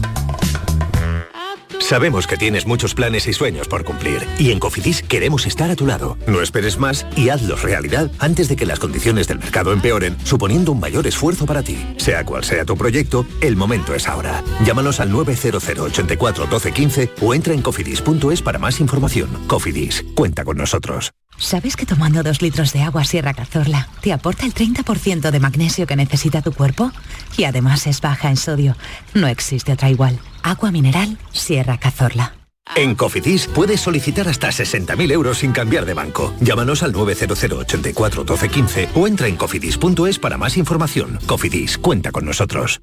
Sabemos 1.90 2.28
que 2.28 2.36
tienes 2.36 2.68
muchos 2.68 2.94
planes 2.94 3.26
y 3.26 3.32
sueños 3.32 3.66
por 3.66 3.82
cumplir 3.82 4.24
y 4.38 4.52
en 4.52 4.60
Cofidis 4.60 5.02
queremos 5.02 5.44
estar 5.44 5.72
a 5.72 5.74
tu 5.74 5.88
lado. 5.88 6.16
No 6.28 6.40
esperes 6.40 6.78
más 6.78 7.04
y 7.16 7.30
hazlos 7.30 7.62
realidad 7.62 8.12
antes 8.20 8.48
de 8.48 8.54
que 8.54 8.64
las 8.64 8.78
condiciones 8.78 9.26
del 9.26 9.40
mercado 9.40 9.72
empeoren, 9.72 10.16
suponiendo 10.22 10.70
un 10.70 10.78
mayor 10.78 11.08
esfuerzo 11.08 11.46
para 11.46 11.64
ti. 11.64 11.84
Sea 11.96 12.24
cual 12.24 12.44
sea 12.44 12.64
tu 12.64 12.76
proyecto, 12.76 13.26
el 13.40 13.56
momento 13.56 13.92
es 13.92 14.06
ahora. 14.06 14.44
Llámanos 14.64 15.00
al 15.00 15.10
900 15.10 15.68
84 15.68 16.46
12 16.46 16.72
15 16.72 17.10
o 17.22 17.34
entra 17.34 17.54
en 17.54 17.60
cofidis.es 17.60 18.40
para 18.40 18.60
más 18.60 18.78
información. 18.78 19.28
Cofidis, 19.48 20.04
cuenta 20.14 20.44
con 20.44 20.58
nosotros. 20.58 21.10
¿Sabes 21.38 21.74
que 21.74 21.86
tomando 21.86 22.22
dos 22.22 22.40
litros 22.40 22.72
de 22.72 22.82
agua 22.82 23.02
Sierra 23.02 23.34
Cazorla 23.34 23.88
te 24.00 24.12
aporta 24.12 24.46
el 24.46 24.54
30% 24.54 25.32
de 25.32 25.40
magnesio 25.40 25.88
que 25.88 25.96
necesita 25.96 26.40
tu 26.40 26.52
cuerpo? 26.52 26.92
Y 27.36 27.42
además 27.44 27.88
es 27.88 28.00
baja 28.00 28.30
en 28.30 28.36
sodio. 28.36 28.76
No 29.12 29.26
existe 29.26 29.72
otra 29.72 29.90
igual. 29.90 30.20
Agua 30.42 30.70
mineral 30.70 31.18
Sierra 31.32 31.78
Cazorla. 31.78 32.34
En 32.76 32.94
Cofidis 32.94 33.46
puedes 33.48 33.80
solicitar 33.80 34.28
hasta 34.28 34.48
60.000 34.48 35.12
euros 35.12 35.38
sin 35.38 35.52
cambiar 35.52 35.86
de 35.86 35.94
banco. 35.94 36.34
Llámanos 36.40 36.82
al 36.82 36.92
900 36.92 37.42
84 37.42 38.24
12 38.24 38.48
15 38.48 38.88
o 38.94 39.06
entra 39.06 39.26
en 39.26 39.36
cofidis.es 39.36 40.18
para 40.18 40.38
más 40.38 40.56
información. 40.56 41.18
Cofidis, 41.26 41.78
cuenta 41.78 42.12
con 42.12 42.24
nosotros. 42.24 42.80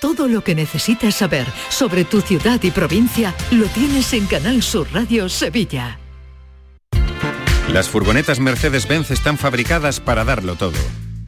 Todo 0.00 0.26
lo 0.26 0.42
que 0.42 0.56
necesitas 0.56 1.14
saber 1.14 1.46
sobre 1.68 2.04
tu 2.04 2.22
ciudad 2.22 2.60
y 2.64 2.72
provincia 2.72 3.34
lo 3.52 3.66
tienes 3.66 4.12
en 4.14 4.26
Canal 4.26 4.60
Sur 4.60 4.88
Radio 4.92 5.28
Sevilla. 5.28 6.00
Las 7.68 7.88
furgonetas 7.88 8.40
Mercedes-Benz 8.40 9.12
están 9.12 9.38
fabricadas 9.38 10.00
para 10.00 10.24
darlo 10.24 10.56
todo. 10.56 10.78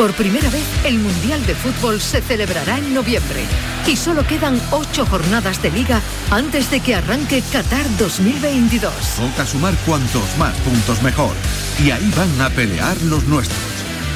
Por 0.00 0.14
primera 0.14 0.48
vez, 0.48 0.64
el 0.86 0.98
Mundial 0.98 1.44
de 1.44 1.54
Fútbol 1.54 2.00
se 2.00 2.22
celebrará 2.22 2.78
en 2.78 2.94
noviembre 2.94 3.44
y 3.86 3.96
solo 3.96 4.26
quedan 4.26 4.58
ocho 4.70 5.04
jornadas 5.04 5.60
de 5.60 5.70
liga 5.70 6.00
antes 6.30 6.70
de 6.70 6.80
que 6.80 6.94
arranque 6.94 7.42
Qatar 7.52 7.84
2022. 7.98 8.94
Toca 9.16 9.44
sumar 9.44 9.74
cuantos 9.84 10.24
más 10.38 10.56
puntos 10.60 11.02
mejor. 11.02 11.34
Y 11.84 11.90
ahí 11.90 12.10
van 12.16 12.40
a 12.40 12.48
pelear 12.48 12.96
los 13.02 13.26
nuestros. 13.26 13.60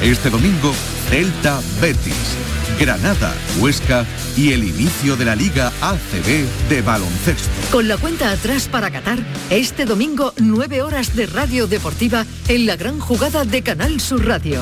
Este 0.01 0.31
domingo, 0.31 0.73
Delta 1.11 1.61
Betis, 1.79 2.35
Granada, 2.79 3.35
Huesca 3.59 4.07
y 4.35 4.53
el 4.53 4.63
inicio 4.63 5.15
de 5.15 5.25
la 5.25 5.35
Liga 5.35 5.71
ACB 5.81 6.67
de 6.67 6.81
baloncesto. 6.81 7.51
Con 7.71 7.87
la 7.87 7.97
cuenta 7.97 8.31
atrás 8.31 8.67
para 8.67 8.89
Qatar, 8.89 9.19
este 9.51 9.85
domingo 9.85 10.33
9 10.37 10.81
horas 10.81 11.15
de 11.15 11.27
radio 11.27 11.67
deportiva 11.67 12.25
en 12.47 12.65
la 12.65 12.75
gran 12.75 12.99
jugada 12.99 13.45
de 13.45 13.61
Canal 13.61 13.99
Sur 14.01 14.25
Radio, 14.25 14.61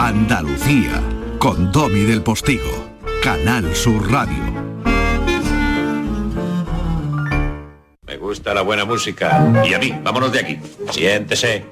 Andalucía 0.00 1.02
con 1.40 1.72
Domi 1.72 2.04
del 2.04 2.22
Postigo, 2.22 2.88
Canal 3.20 3.74
Sur 3.74 4.08
Radio. 4.08 4.44
Me 8.06 8.16
gusta 8.16 8.54
la 8.54 8.62
buena 8.62 8.84
música. 8.84 9.64
Y 9.68 9.74
a 9.74 9.78
mí, 9.80 9.92
vámonos 10.04 10.30
de 10.30 10.38
aquí. 10.38 10.58
Siéntese. 10.92 11.64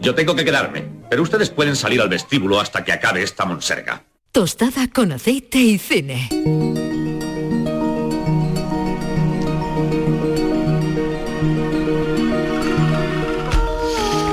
Yo 0.00 0.12
tengo 0.16 0.34
que 0.34 0.44
quedarme, 0.44 0.88
pero 1.08 1.22
ustedes 1.22 1.50
pueden 1.50 1.76
salir 1.76 2.00
al 2.00 2.08
vestíbulo 2.08 2.58
hasta 2.58 2.82
que 2.82 2.90
acabe 2.90 3.22
esta 3.22 3.44
monserga. 3.44 4.02
Tostada 4.32 4.88
con 4.92 5.12
aceite 5.12 5.58
y 5.58 5.78
cine. 5.78 6.28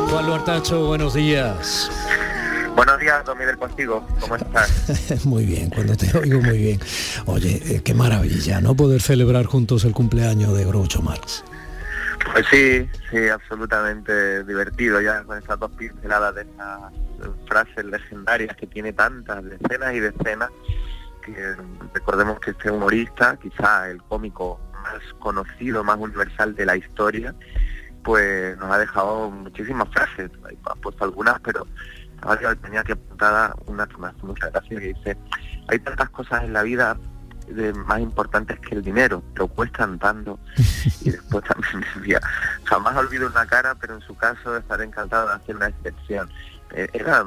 Juan 0.10 0.26
Luartacho, 0.26 0.88
buenos 0.88 1.14
días. 1.14 1.92
Buenos 2.76 3.00
días, 3.00 3.24
Domi 3.26 3.46
del 3.46 3.58
Postigo. 3.58 4.06
¿Cómo 4.20 4.36
estás? 4.36 5.26
muy 5.26 5.46
bien, 5.46 5.70
cuando 5.70 5.96
te 5.96 6.18
oigo 6.18 6.42
muy 6.42 6.58
bien. 6.58 6.80
Oye, 7.26 7.62
eh, 7.66 7.82
qué 7.84 7.94
maravilla, 7.94 8.62
¿no? 8.62 8.76
Poder 8.76 9.02
celebrar 9.02 9.46
juntos 9.46 9.86
el 9.86 9.94
cumpleaños 9.94 10.58
de 10.58 10.66
Groucho 10.66 11.02
Marx. 11.02 11.44
Pues 12.32 12.46
sí, 12.50 12.90
sí, 13.12 13.28
absolutamente 13.28 14.44
divertido 14.44 15.02
ya 15.02 15.24
con 15.24 15.38
estas 15.38 15.60
dos 15.60 15.72
pinceladas 15.72 16.36
de 16.36 16.42
esas 16.42 16.94
frases 17.48 17.86
legendarias 17.86 18.56
que 18.56 18.68
tiene 18.68 18.94
tantas 18.94 19.44
decenas 19.44 19.94
y 19.94 20.00
decenas 20.00 20.50
que 21.24 21.56
recordemos 21.94 22.40
que 22.40 22.52
este 22.52 22.72
humorista, 22.72 23.38
quizá 23.38 23.90
el 23.90 24.02
cómico 24.04 24.60
más 24.74 25.02
conocido, 25.20 25.84
más 25.84 25.98
universal 25.98 26.56
de 26.56 26.66
la 26.66 26.76
historia, 26.76 27.34
pues 28.04 28.58
nos 28.58 28.72
ha 28.72 28.78
dejado 28.78 29.30
muchísimas 29.30 29.90
frases, 29.90 30.30
ha 30.66 30.76
puesto 30.76 31.04
algunas, 31.06 31.40
pero 31.40 31.66
ahora 32.24 32.56
tenía 32.56 32.84
que 32.84 32.94
apuntada 32.94 33.56
una 33.66 33.88
que 33.88 33.98
me 33.98 34.08
hace 34.08 34.24
mucha 34.24 34.50
gracia 34.50 34.80
que 34.80 34.94
dice, 34.94 35.18
hay 35.68 35.80
tantas 35.80 36.10
cosas 36.10 36.44
en 36.44 36.54
la 36.54 36.64
vida 36.64 36.98
de 37.48 37.74
más 37.74 38.00
importantes 38.00 38.60
que 38.60 38.76
el 38.76 38.84
dinero, 38.84 39.22
pero 39.34 39.48
cuestan 39.48 40.00
tanto. 40.00 40.40
Y 41.02 41.12
después 41.12 41.44
también 41.46 41.86
decía, 41.96 42.22
jamás 42.64 42.96
olvido 42.96 43.28
una 43.28 43.46
cara, 43.46 43.76
pero 43.76 43.96
en 43.96 44.02
su 44.02 44.16
caso 44.16 44.58
estaré 44.58 44.86
encantado 44.86 45.28
de 45.28 45.34
hacer 45.36 45.56
una 45.56 45.68
excepción. 45.68 46.30
Eh, 46.72 46.88
era 46.94 47.26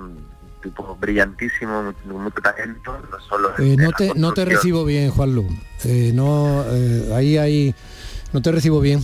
tipo 0.62 0.96
brillantísimo, 0.96 1.94
mucho, 2.06 2.40
talento, 2.40 2.98
no 3.10 3.20
solo... 3.20 3.52
Eh, 3.58 3.76
no, 3.78 3.92
te, 3.92 4.12
no 4.14 4.32
te 4.32 4.44
recibo 4.44 4.84
bien, 4.84 5.10
Juan 5.10 5.34
Lu. 5.34 5.46
Eh, 5.84 6.12
no, 6.14 6.64
eh, 6.68 7.12
ahí, 7.14 7.38
ahí, 7.38 7.74
no 8.32 8.42
te 8.42 8.52
recibo 8.52 8.80
bien. 8.80 9.00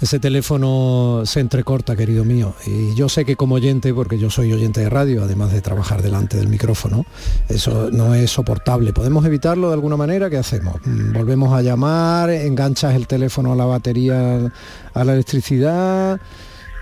Ese 0.00 0.18
teléfono 0.18 1.22
se 1.26 1.40
entrecorta, 1.40 1.94
querido 1.94 2.24
mío. 2.24 2.54
Y 2.66 2.94
yo 2.94 3.10
sé 3.10 3.26
que 3.26 3.36
como 3.36 3.56
oyente, 3.56 3.92
porque 3.92 4.18
yo 4.18 4.30
soy 4.30 4.50
oyente 4.52 4.80
de 4.80 4.88
radio, 4.88 5.24
además 5.24 5.52
de 5.52 5.60
trabajar 5.60 6.00
delante 6.00 6.38
del 6.38 6.48
micrófono, 6.48 7.04
eso 7.50 7.90
no 7.92 8.14
es 8.14 8.30
soportable. 8.30 8.94
¿Podemos 8.94 9.26
evitarlo 9.26 9.68
de 9.68 9.74
alguna 9.74 9.98
manera? 9.98 10.30
¿Qué 10.30 10.38
hacemos? 10.38 10.76
Mm, 10.86 11.12
Volvemos 11.12 11.52
a 11.52 11.60
llamar, 11.60 12.30
enganchas 12.30 12.94
el 12.94 13.06
teléfono 13.06 13.52
a 13.52 13.56
la 13.56 13.66
batería, 13.66 14.50
a 14.94 15.04
la 15.04 15.12
electricidad, 15.12 16.18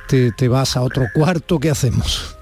te, 0.06 0.30
te 0.30 0.46
vas 0.46 0.76
a 0.76 0.82
otro 0.82 1.06
cuarto, 1.12 1.58
¿qué 1.58 1.70
hacemos? 1.70 2.36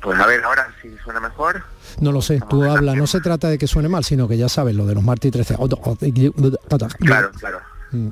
Pues 0.00 0.18
a 0.20 0.26
ver, 0.26 0.44
ahora 0.44 0.68
si 0.80 0.96
suena 1.02 1.18
mejor. 1.18 1.62
No 2.00 2.12
lo 2.12 2.22
sé, 2.22 2.40
tú 2.48 2.62
habla, 2.62 2.94
no 2.94 3.08
se 3.08 3.20
trata 3.20 3.48
de 3.48 3.58
que 3.58 3.66
suene 3.66 3.88
mal, 3.88 4.04
sino 4.04 4.28
que 4.28 4.36
ya 4.36 4.48
sabes 4.48 4.76
lo 4.76 4.86
de 4.86 4.94
los 4.94 5.02
Martí 5.02 5.30
13. 5.32 5.56
Claro, 6.98 7.30
claro. 7.38 7.58
Mm. 7.90 8.08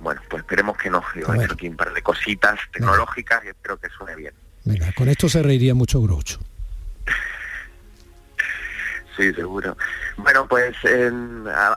Bueno, 0.00 0.20
pues 0.28 0.42
esperemos 0.42 0.76
que 0.76 0.90
no. 0.90 1.02
Yo 1.14 1.32
he 1.32 1.44
hecho 1.44 1.54
aquí 1.54 1.68
un 1.68 1.76
par 1.76 1.92
de 1.92 2.02
cositas 2.02 2.58
tecnológicas 2.72 3.44
y 3.44 3.48
espero 3.48 3.78
que 3.78 3.88
suene 3.88 4.14
bien. 4.16 4.34
Venga, 4.64 4.92
con 4.92 5.08
esto 5.08 5.28
se 5.28 5.42
reiría 5.42 5.74
mucho 5.74 6.00
Groucho. 6.02 6.38
Sí, 9.16 9.34
seguro. 9.34 9.76
Bueno, 10.16 10.46
pues 10.46 10.76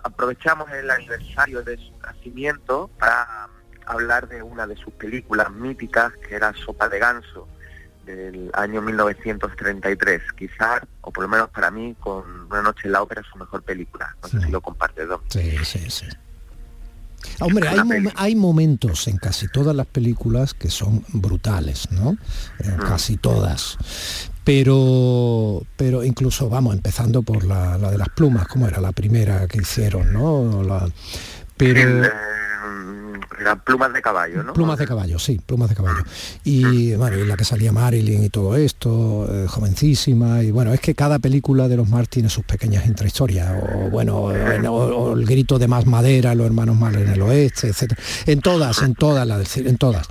aprovechamos 0.04 0.70
el 0.74 0.88
aniversario 0.92 1.64
de 1.64 1.76
su 1.76 1.92
nacimiento 2.06 2.88
para 3.00 3.48
hablar 3.88 4.28
de 4.28 4.44
una 4.44 4.68
de 4.68 4.76
sus 4.76 4.94
películas 4.94 5.52
míticas, 5.52 6.14
que 6.28 6.36
era 6.36 6.54
Sopa 6.54 6.88
de 6.88 7.00
Ganso, 7.00 7.48
del 8.06 8.52
año 8.54 8.84
1933. 8.84 10.22
Quizás, 10.38 10.84
o 11.02 11.12
por 11.12 11.24
lo 11.24 11.30
menos 11.30 11.50
para 11.50 11.72
mí, 11.72 11.96
con 12.00 12.42
Una 12.52 12.62
noche 12.62 12.82
en 12.86 12.92
la 12.92 13.02
ópera, 13.02 13.24
su 13.24 13.36
mejor 13.40 13.64
película. 13.64 14.16
No 14.22 14.30
sé 14.30 14.40
si 14.40 14.52
lo 14.52 14.62
comparte, 14.62 15.08
Dom. 15.08 15.22
Sí, 15.30 15.58
sí, 15.66 15.90
sí. 15.90 16.06
Ah, 17.40 17.46
Hombre, 17.46 17.68
hay, 17.68 17.78
mom- 17.80 18.14
hay 18.16 18.36
momentos 18.36 19.08
en 19.08 19.18
casi 19.18 19.48
todas 19.48 19.76
las 19.76 19.86
películas 19.88 20.54
que 20.54 20.70
son 20.70 21.04
brutales, 21.10 21.88
¿no? 21.92 22.18
En 22.60 22.78
casi 22.78 23.18
todas. 23.18 23.78
Pero, 24.44 25.64
pero 25.78 26.04
incluso, 26.04 26.50
vamos, 26.50 26.74
empezando 26.76 27.22
por 27.22 27.44
la, 27.46 27.78
la 27.78 27.92
de 27.92 27.98
las 27.98 28.10
plumas, 28.10 28.48
como 28.48 28.68
era 28.68 28.82
la 28.82 28.92
primera 28.92 29.48
que 29.48 29.60
hicieron, 29.60 30.12
¿no? 30.14 30.64
La- 30.64 30.90
pero... 31.58 32.02
Las 33.44 33.60
plumas 33.62 33.92
de 33.94 34.02
caballo, 34.02 34.44
¿no? 34.44 34.54
Plumas 34.54 34.78
de 34.78 34.86
caballo, 34.88 35.18
sí, 35.20 35.40
plumas 35.46 35.70
de 35.70 35.76
caballo. 35.76 36.04
Y 36.44 36.94
bueno, 36.94 37.18
la 37.26 37.36
que 37.36 37.44
salía 37.46 37.72
Marilyn 37.72 38.24
y 38.24 38.30
todo 38.30 38.56
esto, 38.56 39.28
eh, 39.32 39.48
jovencísima, 39.48 40.44
y 40.44 40.52
bueno, 40.52 40.74
es 40.74 40.80
que 40.80 40.94
cada 40.96 41.20
película 41.20 41.68
de 41.68 41.78
los 41.78 41.90
Marx 41.90 42.10
tiene 42.10 42.30
sus 42.30 42.44
pequeñas 42.46 42.86
intrahistorias, 42.86 43.52
o 43.64 43.90
bueno, 43.90 44.32
en- 44.36 44.66
o, 44.68 45.14
el 45.14 45.26
grito 45.26 45.58
de 45.60 45.68
más 45.68 45.86
madera, 45.86 46.36
los 46.36 46.46
hermanos 46.46 46.76
Mal 46.78 46.96
en 46.96 47.10
el 47.10 47.22
oeste, 47.22 47.68
etcétera. 47.70 48.02
En 48.26 48.42
todas, 48.42 48.82
en 48.84 48.96
todas, 48.96 49.26
la 49.28 49.38
del 49.38 49.48
ci- 49.48 49.68
en 49.68 49.78
todas. 49.78 50.08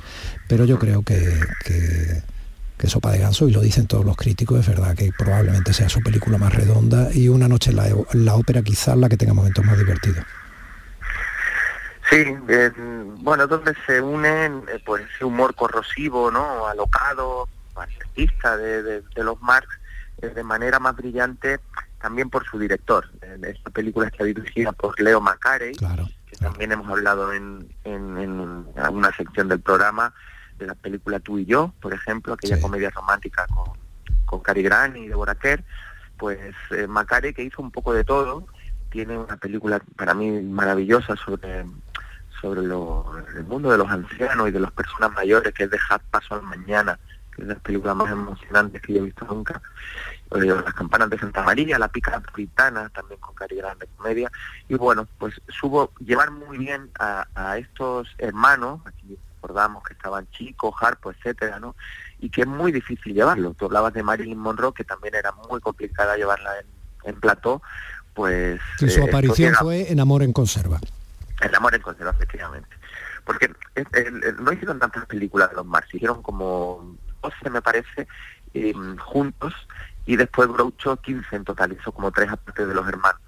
Pero 0.48 0.64
yo 0.64 0.78
creo 0.78 1.02
que, 1.02 1.38
que, 1.64 2.88
Sopa 2.88 3.12
de 3.12 3.18
Ganso, 3.18 3.46
y 3.46 3.52
lo 3.52 3.60
dicen 3.60 3.86
todos 3.86 4.04
los 4.06 4.16
críticos, 4.16 4.58
es 4.60 4.66
verdad 4.66 4.96
que 4.96 5.10
probablemente 5.16 5.72
sea 5.74 5.88
su 5.88 6.00
película 6.00 6.38
más 6.38 6.52
redonda 6.54 7.10
y 7.14 7.28
una 7.28 7.46
noche 7.46 7.72
la, 7.72 7.86
en 7.88 8.24
la 8.24 8.34
ópera 8.34 8.62
quizás 8.62 8.96
la 8.96 9.08
que 9.08 9.16
tenga 9.18 9.34
momentos 9.34 9.64
más 9.64 9.76
divertidos. 9.78 10.24
Sí, 12.10 12.24
eh, 12.48 12.70
bueno, 13.18 13.46
donde 13.46 13.74
se 13.86 14.00
unen 14.00 14.64
eh, 14.68 14.82
pues 14.84 15.04
ese 15.14 15.24
humor 15.24 15.54
corrosivo, 15.54 16.30
¿no? 16.30 16.66
Alocado, 16.66 17.48
marxista 17.76 18.56
de, 18.56 18.82
de- 18.82 19.02
de 19.14 19.24
los 19.24 19.40
Marx, 19.40 19.68
eh, 20.20 20.28
de 20.28 20.42
manera 20.42 20.78
más 20.80 20.96
brillante 20.96 21.60
también 22.00 22.28
por 22.30 22.44
su 22.46 22.58
director. 22.58 23.08
Esta 23.42 23.70
película 23.70 24.08
está 24.08 24.24
dirigida 24.24 24.72
por 24.72 24.98
Leo 25.00 25.20
Macarey, 25.20 25.74
que 26.26 26.36
también 26.38 26.72
hemos 26.72 26.88
hablado 26.88 27.32
en, 27.32 27.68
en, 27.84 28.18
en 28.18 28.66
una 28.90 29.14
sección 29.14 29.48
del 29.48 29.60
programa 29.60 30.12
de 30.58 30.66
la 30.66 30.74
película 30.74 31.20
Tú 31.20 31.38
y 31.38 31.44
yo, 31.44 31.72
por 31.80 31.92
ejemplo, 31.94 32.32
aquella 32.34 32.60
comedia 32.60 32.90
romántica 32.90 33.46
con, 33.54 33.78
con 34.24 34.40
Cary 34.40 34.62
Grant 34.62 34.96
y 34.96 35.08
Deborah 35.08 35.34
Kerr, 35.36 35.62
pues 36.18 36.38
eh, 36.70 36.86
Macarey 36.86 37.32
que 37.34 37.42
hizo 37.44 37.60
un 37.62 37.70
poco 37.70 37.92
de 37.92 38.02
todo, 38.04 38.46
tiene 38.90 39.16
una 39.18 39.36
película 39.36 39.80
para 39.96 40.14
mí 40.14 40.40
maravillosa 40.42 41.16
sobre 41.16 41.64
sobre 42.40 42.62
lo- 42.62 43.12
el 43.37 43.44
mundo 43.44 43.70
de 43.70 43.79
los 43.79 43.88
ancianos 43.90 44.48
y 44.48 44.50
de 44.53 44.61
las 44.61 44.72
personas 44.72 45.12
mayores, 45.12 45.53
que 45.55 45.64
es 45.64 45.70
Dejar 45.70 46.00
Paso 46.11 46.35
al 46.35 46.42
Mañana, 46.42 46.98
que 47.35 47.42
es 47.42 47.48
la 47.48 47.55
película 47.57 47.94
más 47.94 48.11
emocionante 48.11 48.81
que 48.81 48.94
yo 48.94 49.00
he 49.00 49.05
visto 49.05 49.26
nunca. 49.26 49.61
Eh, 50.33 50.44
las 50.44 50.74
campanas 50.74 51.11
de 51.11 51.18
Santa 51.18 51.42
María, 51.42 51.79
La 51.79 51.88
pica 51.88 52.18
puritana, 52.20 52.88
también 52.90 53.18
con 53.20 53.35
Cari 53.35 53.57
Grande 53.57 53.88
Comedia. 53.96 54.31
Y 54.68 54.74
bueno, 54.76 55.07
pues 55.18 55.35
subo 55.48 55.92
llevar 55.98 56.31
muy 56.31 56.57
bien 56.59 56.90
a, 56.98 57.26
a 57.35 57.59
estos 57.59 58.09
hermanos, 58.18 58.81
aquí 58.87 59.18
recordamos 59.42 59.83
que 59.83 59.94
estaban 59.94 60.29
chicos, 60.31 60.74
Harpo, 60.81 61.11
etcétera, 61.11 61.59
¿no? 61.59 61.74
Y 62.20 62.31
que 62.31 62.42
es 62.42 62.46
muy 62.46 62.70
difícil 62.72 63.12
llevarlo. 63.14 63.55
Tú 63.55 63.64
hablabas 63.66 63.92
de 63.92 64.03
Marilyn 64.03 64.38
Monroe, 64.38 64.72
que 64.72 64.85
también 64.85 65.14
era 65.14 65.33
muy 65.50 65.61
complicada 65.61 66.16
llevarla 66.16 66.50
en, 66.61 67.11
en 67.14 67.20
plató, 67.20 67.61
pues... 68.14 68.61
Y 68.81 68.88
su 68.90 69.00
eh, 69.00 69.05
aparición 69.09 69.55
fue 69.55 69.90
en 69.90 69.98
Amor 70.00 70.22
en 70.22 70.33
Conserva. 70.33 70.79
El 71.40 71.55
amor 71.55 71.74
en 71.74 71.83
conserva, 71.83 72.12
efectivamente. 72.12 72.68
Porque 73.24 73.53
no 74.38 74.53
hicieron 74.53 74.79
tantas 74.79 75.07
películas 75.07 75.50
de 75.50 75.57
los 75.57 75.66
Marx, 75.66 75.94
hicieron 75.94 76.22
como 76.22 76.96
12, 77.22 77.50
me 77.50 77.62
parece, 77.62 78.09
eh, 78.55 78.72
juntos, 78.98 79.55
y 80.07 80.16
después 80.16 80.48
Groucho 80.48 80.96
15 80.96 81.37
en 81.37 81.44
total, 81.44 81.72
hizo 81.72 81.92
como 81.92 82.11
tres 82.11 82.31
aparte 82.31 82.66
de 82.66 82.74
los 82.74 82.87
hermanos. 82.88 83.20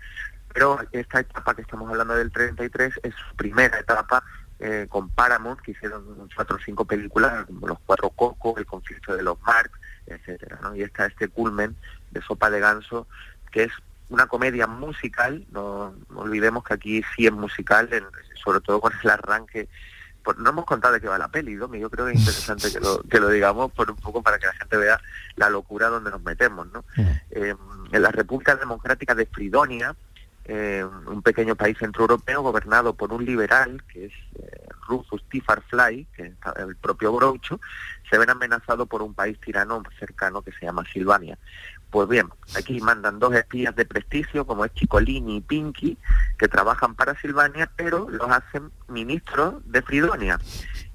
Pero 0.52 0.78
esta 0.92 1.20
etapa 1.20 1.54
que 1.54 1.62
estamos 1.62 1.88
hablando 1.90 2.14
del 2.14 2.30
33 2.30 3.00
es 3.02 3.14
su 3.14 3.36
primera 3.36 3.78
etapa 3.78 4.22
eh, 4.58 4.86
con 4.88 5.08
Paramount, 5.10 5.60
que 5.60 5.72
hicieron 5.72 6.28
cuatro 6.34 6.56
o 6.56 6.60
cinco 6.64 6.84
películas, 6.84 7.46
como 7.46 7.68
Los 7.68 7.78
Cuatro 7.86 8.10
Cocos, 8.10 8.58
El 8.58 8.66
Conflicto 8.66 9.16
de 9.16 9.22
los 9.22 9.40
Marx, 9.42 9.70
etcétera. 10.06 10.58
Y 10.74 10.82
está 10.82 11.06
este 11.06 11.28
culmen 11.28 11.76
de 12.10 12.20
Sopa 12.22 12.50
de 12.50 12.60
Ganso, 12.60 13.06
que 13.50 13.64
es 13.64 13.72
una 14.12 14.26
comedia 14.26 14.66
musical, 14.66 15.44
no, 15.50 15.94
no 16.10 16.20
olvidemos 16.20 16.62
que 16.64 16.74
aquí 16.74 17.02
sí 17.16 17.26
es 17.26 17.32
musical, 17.32 17.88
en- 17.92 18.04
sobre 18.42 18.60
todo 18.60 18.80
con 18.80 18.92
el 19.02 19.10
arranque. 19.10 19.68
Pues 20.22 20.36
no 20.38 20.50
hemos 20.50 20.64
contado 20.66 20.94
de 20.94 21.00
qué 21.00 21.08
va 21.08 21.18
la 21.18 21.28
peli, 21.28 21.54
Domi, 21.56 21.80
yo 21.80 21.90
creo 21.90 22.06
que 22.06 22.12
es 22.12 22.18
interesante 22.20 22.70
que 22.72 22.78
lo, 22.78 23.02
que 23.10 23.18
lo 23.18 23.28
digamos 23.28 23.72
por 23.72 23.90
un 23.90 23.96
poco 23.96 24.22
para 24.22 24.38
que 24.38 24.46
la 24.46 24.52
gente 24.54 24.76
vea 24.76 25.00
la 25.36 25.50
locura 25.50 25.88
donde 25.88 26.10
nos 26.10 26.22
metemos. 26.22 26.66
¿no? 26.72 26.84
Eh, 27.30 27.54
en 27.90 28.02
la 28.02 28.10
República 28.12 28.54
Democrática 28.54 29.14
de 29.14 29.26
Fridonia, 29.26 29.96
eh, 30.44 30.84
un 31.06 31.22
pequeño 31.22 31.54
país 31.56 31.76
centroeuropeo 31.78 32.42
gobernado 32.42 32.94
por 32.94 33.12
un 33.12 33.24
liberal, 33.24 33.82
que 33.92 34.06
es 34.06 34.12
eh, 34.36 34.66
Rufus 34.88 35.22
T. 35.28 35.40
Farfly, 35.40 36.06
que 36.16 36.22
es 36.26 36.32
el 36.56 36.76
propio 36.76 37.12
Groucho, 37.14 37.60
se 38.10 38.18
ven 38.18 38.30
amenazados 38.30 38.88
por 38.88 39.02
un 39.02 39.14
país 39.14 39.38
tirano 39.40 39.82
cercano 39.98 40.42
que 40.42 40.52
se 40.52 40.66
llama 40.66 40.84
Silvania. 40.92 41.38
Pues 41.92 42.08
bien, 42.08 42.26
aquí 42.56 42.80
mandan 42.80 43.18
dos 43.18 43.34
espías 43.34 43.76
de 43.76 43.84
prestigio, 43.84 44.46
como 44.46 44.64
es 44.64 44.72
Chicolini 44.72 45.36
y 45.36 45.40
Pinky, 45.42 45.98
que 46.38 46.48
trabajan 46.48 46.94
para 46.94 47.14
Silvania, 47.20 47.70
pero 47.76 48.08
los 48.08 48.30
hacen 48.30 48.70
ministros 48.88 49.56
de 49.66 49.82
Fridonia. 49.82 50.40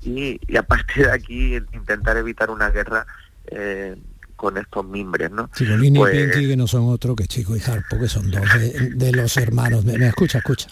Y, 0.01 0.39
y 0.51 0.57
a 0.57 0.63
partir 0.63 1.05
de 1.05 1.11
aquí 1.11 1.55
intentar 1.71 2.17
evitar 2.17 2.49
una 2.49 2.69
guerra 2.71 3.05
eh, 3.45 3.95
con 4.35 4.57
estos 4.57 4.85
mimbres, 4.87 5.29
¿no? 5.29 5.51
Chicolini 5.55 5.99
Pues- 5.99 6.15
y 6.15 6.17
Pinky, 6.31 6.47
que 6.47 6.57
no 6.57 6.65
son 6.65 6.89
otro 6.89 7.15
que 7.15 7.27
Chico 7.27 7.55
y 7.55 7.61
Harpo, 7.61 7.99
que 7.99 8.07
son 8.07 8.31
dos 8.31 8.41
de, 8.59 8.89
de 8.95 9.11
los 9.11 9.37
hermanos. 9.37 9.85
Me, 9.85 9.99
me 9.99 10.07
escucha, 10.07 10.39
escucha. 10.39 10.67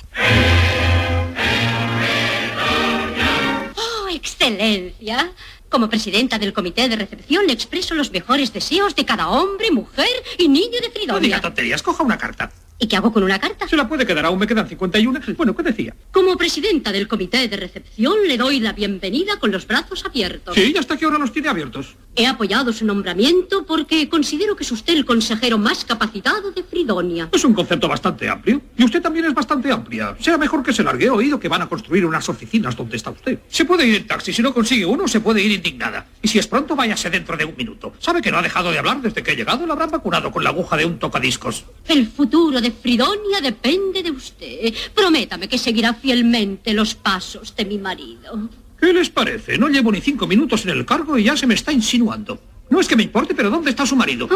¡Oh, 3.76 4.08
excelencia! 4.10 5.32
Como 5.76 5.90
presidenta 5.90 6.40
del 6.40 6.54
comité 6.54 6.88
de 6.88 6.96
recepción 6.96 7.48
le 7.48 7.52
expreso 7.52 7.96
los 7.96 8.10
mejores 8.10 8.54
deseos 8.54 8.96
de 8.96 9.04
cada 9.04 9.28
hombre, 9.28 9.72
mujer 9.72 10.08
y 10.38 10.48
niño 10.48 10.80
de 10.80 10.88
No 10.88 10.94
Fridonia. 10.94 11.20
diga 11.20 11.42
tonterías, 11.42 11.84
coja 11.84 12.02
una 12.02 12.18
carta. 12.18 12.50
¿Y 12.78 12.88
qué 12.88 12.98
hago 12.98 13.14
con 13.14 13.24
una 13.24 13.40
carta? 13.40 13.68
Se 13.70 13.78
la 13.78 13.88
puede 13.88 14.06
quedar, 14.06 14.26
aún 14.26 14.38
me 14.38 14.48
quedan 14.48 14.68
51. 14.68 15.22
Bueno, 15.38 15.56
¿qué 15.56 15.64
decía? 15.64 15.96
Como 16.12 16.36
presidenta 16.36 16.92
del 16.92 17.08
comité 17.08 17.48
de 17.48 17.56
recepción 17.56 18.16
le 18.28 18.38
doy 18.38 18.60
la 18.60 18.74
bienvenida 18.74 19.40
con 19.40 19.52
los 19.52 19.66
brazos 19.66 20.04
abiertos. 20.04 20.56
Sí, 20.56 20.74
¿y 20.76 20.78
hasta 20.78 20.98
qué 20.98 21.06
hora 21.06 21.18
los 21.18 21.32
tiene 21.32 21.48
abiertos? 21.48 21.96
He 22.18 22.28
apoyado 22.28 22.74
su 22.74 22.86
nombramiento 22.86 23.66
porque 23.66 24.10
considero 24.10 24.58
que 24.58 24.64
es 24.64 24.72
usted 24.72 24.94
el 24.94 25.06
consejero 25.06 25.58
más 25.58 25.86
capacitado 25.86 26.52
de 26.52 26.64
Fridonia. 26.64 27.30
Es 27.32 27.46
un 27.46 27.54
concepto 27.54 27.88
bastante 27.88 28.28
amplio. 28.28 28.62
Y 28.78 28.84
usted 28.84 29.02
también 29.02 29.26
es 29.26 29.34
bastante 29.34 29.72
amplia. 29.72 30.16
Será 30.20 30.38
mejor 30.38 30.62
que 30.62 30.74
se 30.74 30.84
largue. 30.84 31.10
Oído 31.10 31.40
que 31.40 31.48
van 31.48 31.62
a 31.62 31.68
construir 31.68 32.06
unas 32.06 32.28
oficinas 32.28 32.76
donde 32.76 32.98
está 32.98 33.10
usted. 33.10 33.40
Se 33.48 33.64
puede 33.64 33.88
ir 33.88 33.96
en 33.96 34.08
taxi. 34.08 34.34
Si 34.34 34.42
no 34.42 34.54
consigue 34.54 34.86
uno, 34.86 35.08
se 35.08 35.22
puede 35.22 35.42
ir 35.42 35.52
indignada. 35.52 36.08
Y 36.22 36.28
si 36.28 36.40
es 36.40 36.48
pronto, 36.48 36.76
váyase 36.76 37.10
dentro 37.10 37.38
de 37.38 37.46
un 37.46 37.56
minuto. 37.56 37.94
¿Sabe 38.00 38.22
que 38.22 38.32
no 38.32 38.38
ha 38.38 38.42
dejado 38.42 38.72
de 38.72 38.80
hablar 38.80 39.02
desde 39.02 39.24
que 39.24 39.32
he 39.32 39.36
llegado? 39.36 39.66
La 39.66 39.74
habrán 39.74 39.92
vacunado 39.92 40.32
con 40.32 40.44
la 40.44 40.50
aguja 40.50 40.78
de 40.78 40.86
un 40.86 41.00
tocadiscos. 41.00 41.66
El 41.88 42.08
futuro 42.08 42.62
de 42.62 42.65
Fridonia 42.72 43.42
depende 43.42 44.04
de 44.04 44.12
usted. 44.12 44.74
Prométame 44.94 45.48
que 45.48 45.58
seguirá 45.58 45.94
fielmente 45.94 46.74
los 46.74 46.96
pasos 46.96 47.56
de 47.56 47.66
mi 47.66 47.78
marido. 47.78 48.50
¿Qué 48.80 48.94
les 48.94 49.10
parece? 49.10 49.58
No 49.58 49.70
llevo 49.70 49.92
ni 49.92 50.02
cinco 50.02 50.28
minutos 50.28 50.66
en 50.66 50.72
el 50.72 50.86
cargo 50.86 51.18
y 51.18 51.24
ya 51.24 51.36
se 51.36 51.48
me 51.48 51.54
está 51.54 51.72
insinuando. 51.72 52.40
No 52.70 52.80
es 52.80 52.88
que 52.88 52.96
me 52.96 53.04
importe, 53.04 53.36
pero 53.36 53.50
¿dónde 53.50 53.70
está 53.70 53.86
su 53.86 53.96
marido? 53.96 54.28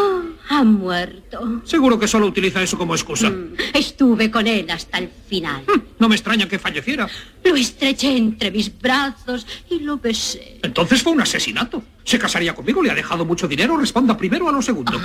Ha 0.48 0.62
muerto. 0.64 1.62
Seguro 1.64 1.98
que 1.98 2.06
solo 2.06 2.26
utiliza 2.26 2.62
eso 2.62 2.78
como 2.78 2.94
excusa. 2.94 3.32
Estuve 3.74 4.30
con 4.30 4.46
él 4.46 4.70
hasta 4.70 4.98
el 4.98 5.08
final. 5.28 5.62
No 5.98 6.08
me 6.08 6.14
extraña 6.14 6.48
que 6.48 6.58
falleciera. 6.58 7.08
Lo 7.44 7.56
estreché 7.56 8.16
entre 8.16 8.50
mis 8.50 8.76
brazos 8.80 9.46
y 9.68 9.80
lo 9.80 9.98
besé. 9.98 10.60
Entonces 10.62 11.02
fue 11.02 11.12
un 11.12 11.20
asesinato. 11.20 11.82
¿Se 12.04 12.18
casaría 12.18 12.54
conmigo? 12.54 12.82
¿Le 12.82 12.90
ha 12.90 12.94
dejado 12.94 13.24
mucho 13.24 13.46
dinero? 13.46 13.76
Responda 13.76 14.16
primero 14.16 14.48
a 14.48 14.52
lo 14.52 14.62
segundo. 14.62 14.98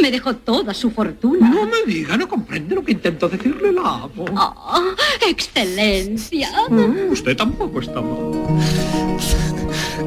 Me 0.00 0.10
dejó 0.10 0.36
toda 0.36 0.72
su 0.72 0.90
fortuna. 0.90 1.48
No 1.50 1.66
me 1.66 1.84
diga, 1.86 2.16
no 2.16 2.28
comprende 2.28 2.74
lo 2.74 2.84
que 2.84 2.92
intento 2.92 3.28
decirle, 3.28 3.72
la 3.72 3.80
amo. 4.04 4.24
Oh, 4.36 4.94
excelencia. 5.26 6.50
Mm, 6.68 7.10
usted 7.12 7.36
tampoco 7.36 7.80
está 7.80 8.00
mal. 8.00 9.18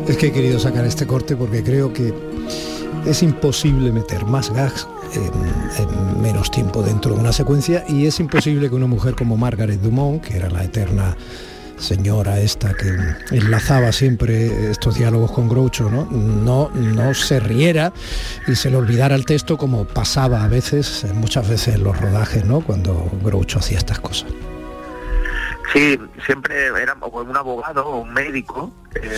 Es 0.08 0.18
que 0.18 0.28
he 0.28 0.32
querido 0.32 0.60
sacar 0.60 0.86
este 0.86 1.06
corte 1.06 1.36
porque 1.36 1.64
creo 1.64 1.94
que 1.94 2.14
es 3.06 3.24
imposible 3.24 3.92
meter 3.92 4.26
más 4.26 4.52
gags 4.52 4.88
en, 5.14 5.84
en 5.84 6.22
menos 6.22 6.52
tiempo 6.52 6.84
dentro 6.84 7.14
de 7.14 7.20
una 7.20 7.34
secuencia 7.34 7.84
y 7.88 8.06
es 8.06 8.20
imposible 8.20 8.70
que 8.70 8.76
una 8.76 8.88
mujer 8.88 9.16
como 9.16 9.38
Margaret 9.38 9.80
Dumont, 9.82 10.22
que 10.22 10.38
era 10.38 10.50
la 10.50 10.64
eterna 10.64 11.16
señora 11.82 12.40
esta 12.40 12.74
que 12.74 12.96
enlazaba 13.36 13.92
siempre 13.92 14.72
estos 14.72 14.96
diálogos 14.96 15.32
con 15.32 15.50
Groucho, 15.50 15.90
¿no? 15.90 16.06
No, 16.06 16.70
no 16.70 17.14
se 17.14 17.40
riera 17.40 17.92
y 18.48 18.56
se 18.56 18.70
le 18.70 18.78
olvidara 18.78 19.16
el 19.16 19.26
texto 19.26 19.58
como 19.58 19.86
pasaba 19.86 20.44
a 20.44 20.48
veces, 20.48 21.06
muchas 21.16 21.50
veces 21.50 21.76
en 21.76 21.84
los 21.84 22.00
rodajes, 22.00 22.46
¿no? 22.46 22.62
Cuando 22.62 23.10
Groucho 23.24 23.60
hacía 23.60 23.80
estas 23.80 24.00
cosas. 24.00 24.30
Sí, 25.74 25.98
siempre 26.26 26.68
era 26.68 26.96
un 26.96 27.38
abogado 27.38 27.88
o 27.88 28.02
un 28.02 28.14
médico, 28.14 28.74
eh, 28.96 29.18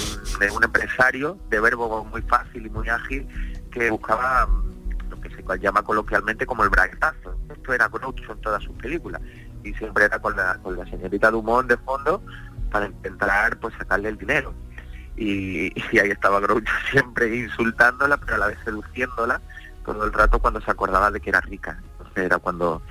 un 0.56 0.64
empresario 0.64 1.38
de 1.50 1.60
verbo 1.60 2.06
muy 2.06 2.22
fácil 2.24 2.68
y 2.68 2.70
muy 2.70 2.88
ágil 2.90 3.28
que 3.72 3.90
buscaba 3.90 4.46
mm, 4.46 5.10
lo 5.10 5.20
que 5.20 5.30
se 5.30 5.60
llama 5.60 5.82
coloquialmente 5.82 6.46
como 6.46 6.64
el 6.64 6.70
braguetazo. 6.70 7.36
Esto 7.50 7.74
era 7.74 7.88
Groucho 7.88 8.34
en 8.34 8.42
todas 8.42 8.62
sus 8.64 8.76
películas 8.78 9.20
y 9.64 9.74
siempre 9.74 10.06
era 10.06 10.20
con 10.20 10.36
la, 10.36 10.60
con 10.62 10.78
la 10.78 10.86
señorita 10.86 11.32
Dumont 11.32 11.68
de 11.68 11.78
fondo 11.78 12.22
para 12.72 12.86
intentar 12.86 13.58
pues 13.58 13.74
sacarle 13.76 14.10
el 14.10 14.18
dinero. 14.18 14.54
Y, 15.18 15.74
y 15.92 16.00
ahí 16.00 16.12
estaba 16.12 16.40
Groucho 16.40 16.72
siempre 16.92 17.36
insultándola 17.36 18.18
pero 18.18 18.36
a 18.36 18.38
la 18.38 18.48
vez 18.48 18.60
seduciéndola 18.64 19.42
todo 19.84 20.06
el 20.06 20.14
rato 20.14 20.40
cuando 20.40 20.62
se 20.62 20.70
acordaba 20.70 21.10
de 21.10 21.20
que 21.20 21.32
era 21.32 21.42
rica. 21.42 21.80
Entonces 21.98 22.26
era 22.26 22.38
cuando 22.38 22.84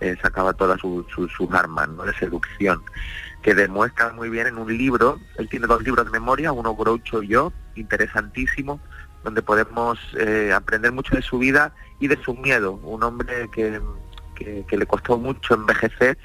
eh, 0.00 0.16
sacaba 0.22 0.52
todas 0.52 0.80
su- 0.80 1.04
su- 1.14 1.28
sus 1.28 1.50
armas 1.52 1.88
¿no? 1.88 2.04
de 2.04 2.14
seducción, 2.14 2.82
que 3.42 3.54
demuestra 3.54 4.12
muy 4.12 4.28
bien 4.30 4.46
en 4.46 4.58
un 4.58 4.76
libro, 4.76 5.18
él 5.36 5.48
tiene 5.48 5.66
dos 5.66 5.82
libros 5.82 6.04
de 6.06 6.10
memoria, 6.12 6.52
uno 6.52 6.74
Groucho 6.74 7.22
y 7.22 7.28
yo, 7.28 7.52
interesantísimo, 7.74 8.80
donde 9.22 9.42
podemos 9.42 9.98
eh, 10.18 10.52
aprender 10.54 10.92
mucho 10.92 11.14
de 11.16 11.22
su 11.22 11.38
vida 11.38 11.72
y 12.00 12.08
de 12.08 12.22
su 12.22 12.34
miedo, 12.34 12.72
un 12.72 13.02
hombre 13.02 13.48
que, 13.50 13.80
que- 14.34 14.64
que 14.68 14.76
le 14.76 14.86
costó 14.86 15.16
mucho 15.18 15.54
envejecer 15.54 16.18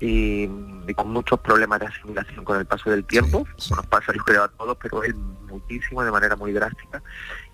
y, 0.00 0.48
y 0.88 0.94
con 0.94 1.10
muchos 1.12 1.38
problemas 1.40 1.80
de 1.80 1.86
asimilación 1.86 2.44
con 2.44 2.58
el 2.58 2.66
paso 2.66 2.90
del 2.90 3.04
tiempo, 3.04 3.46
como 3.68 3.76
nos 3.76 3.86
pasa 3.86 4.12
yo 4.12 4.22
creo 4.24 4.42
a 4.44 4.48
todos, 4.48 4.76
pero 4.82 5.02
él 5.04 5.14
muchísimo, 5.14 6.02
de 6.04 6.10
manera 6.10 6.34
muy 6.36 6.52
drástica, 6.52 7.00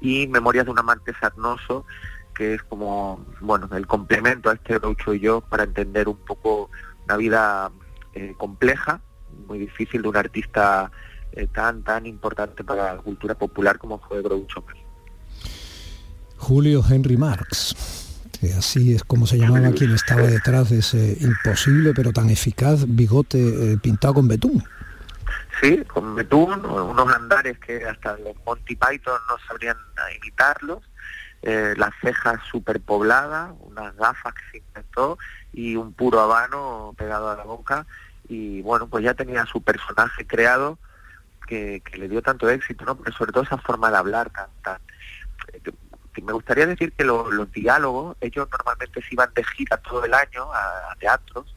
y 0.01 0.27
Memorias 0.29 0.65
de 0.65 0.71
un 0.71 0.79
amante 0.79 1.13
sarnoso, 1.21 1.85
que 2.41 2.55
es 2.55 2.63
como, 2.63 3.23
bueno, 3.43 3.69
el 3.77 3.87
complemento 3.87 4.49
a 4.49 4.55
este 4.55 4.79
Groucho 4.79 5.13
y 5.13 5.21
yo 5.21 5.43
para 5.43 5.65
entender 5.65 6.09
un 6.09 6.17
poco 6.17 6.71
una 7.05 7.19
vida 7.19 7.71
eh, 8.15 8.33
compleja, 8.39 9.03
muy 9.47 9.59
difícil 9.59 10.01
de 10.01 10.09
un 10.09 10.17
artista 10.17 10.91
eh, 11.33 11.49
tan, 11.49 11.83
tan 11.83 12.07
importante 12.07 12.65
para 12.65 12.95
la 12.95 13.03
cultura 13.03 13.35
popular 13.35 13.77
como 13.77 13.99
fue 13.99 14.23
Groucho. 14.23 14.65
Julio 16.39 16.83
Henry 16.89 17.19
Marx, 17.19 17.77
así 18.57 18.95
es 18.95 19.05
como 19.05 19.27
se 19.27 19.37
llamaba 19.37 19.73
quien 19.73 19.93
estaba 19.93 20.23
detrás 20.23 20.71
de 20.71 20.79
ese 20.79 21.19
imposible 21.21 21.93
pero 21.95 22.11
tan 22.11 22.31
eficaz 22.31 22.87
bigote 22.89 23.75
eh, 23.75 23.77
pintado 23.83 24.15
con 24.15 24.29
betún. 24.29 24.65
Sí, 25.61 25.83
con 25.85 26.15
betún, 26.15 26.65
unos 26.65 27.15
andares 27.15 27.59
que 27.59 27.85
hasta 27.85 28.17
los 28.17 28.35
Monty 28.47 28.77
Python 28.77 29.21
no 29.29 29.37
sabrían 29.47 29.77
imitarlos, 30.17 30.90
eh, 31.43 31.75
las 31.77 31.91
cejas 32.01 32.41
superpobladas, 32.51 33.53
unas 33.61 33.97
gafas 33.97 34.35
que 34.35 34.43
se 34.51 34.59
inventó 34.59 35.19
y 35.53 35.77
un 35.77 35.93
puro 35.93 36.21
habano 36.21 36.95
pegado 36.97 37.31
a 37.31 37.37
la 37.37 37.45
boca 37.45 37.87
y 38.29 38.63
bueno, 38.63 38.87
pues 38.89 39.05
ya 39.05 39.15
tenía 39.15 39.45
su 39.47 39.63
personaje 39.63 40.27
creado 40.27 40.79
que, 41.47 41.83
le 41.95 42.09
dio 42.09 42.23
tanto 42.23 42.49
éxito, 42.49 42.85
¿no? 42.85 42.97
Pero 42.97 43.17
sobre 43.17 43.33
todo 43.33 43.43
esa 43.43 43.59
forma 43.59 43.91
de 43.91 43.97
hablar 43.97 44.31
tan, 44.31 44.47
tan 44.63 44.79
que 46.13 46.23
me 46.23 46.33
gustaría 46.33 46.67
decir 46.67 46.93
que 46.93 47.05
lo- 47.05 47.31
los 47.31 47.51
diálogos, 47.53 48.17
ellos 48.21 48.49
normalmente 48.51 49.01
se 49.03 49.09
iban 49.15 49.31
de 49.35 49.45
gira 49.45 49.77
todo 49.79 50.05
el 50.05 50.15
año 50.15 50.53
a, 50.53 50.95
teatros 50.99 51.55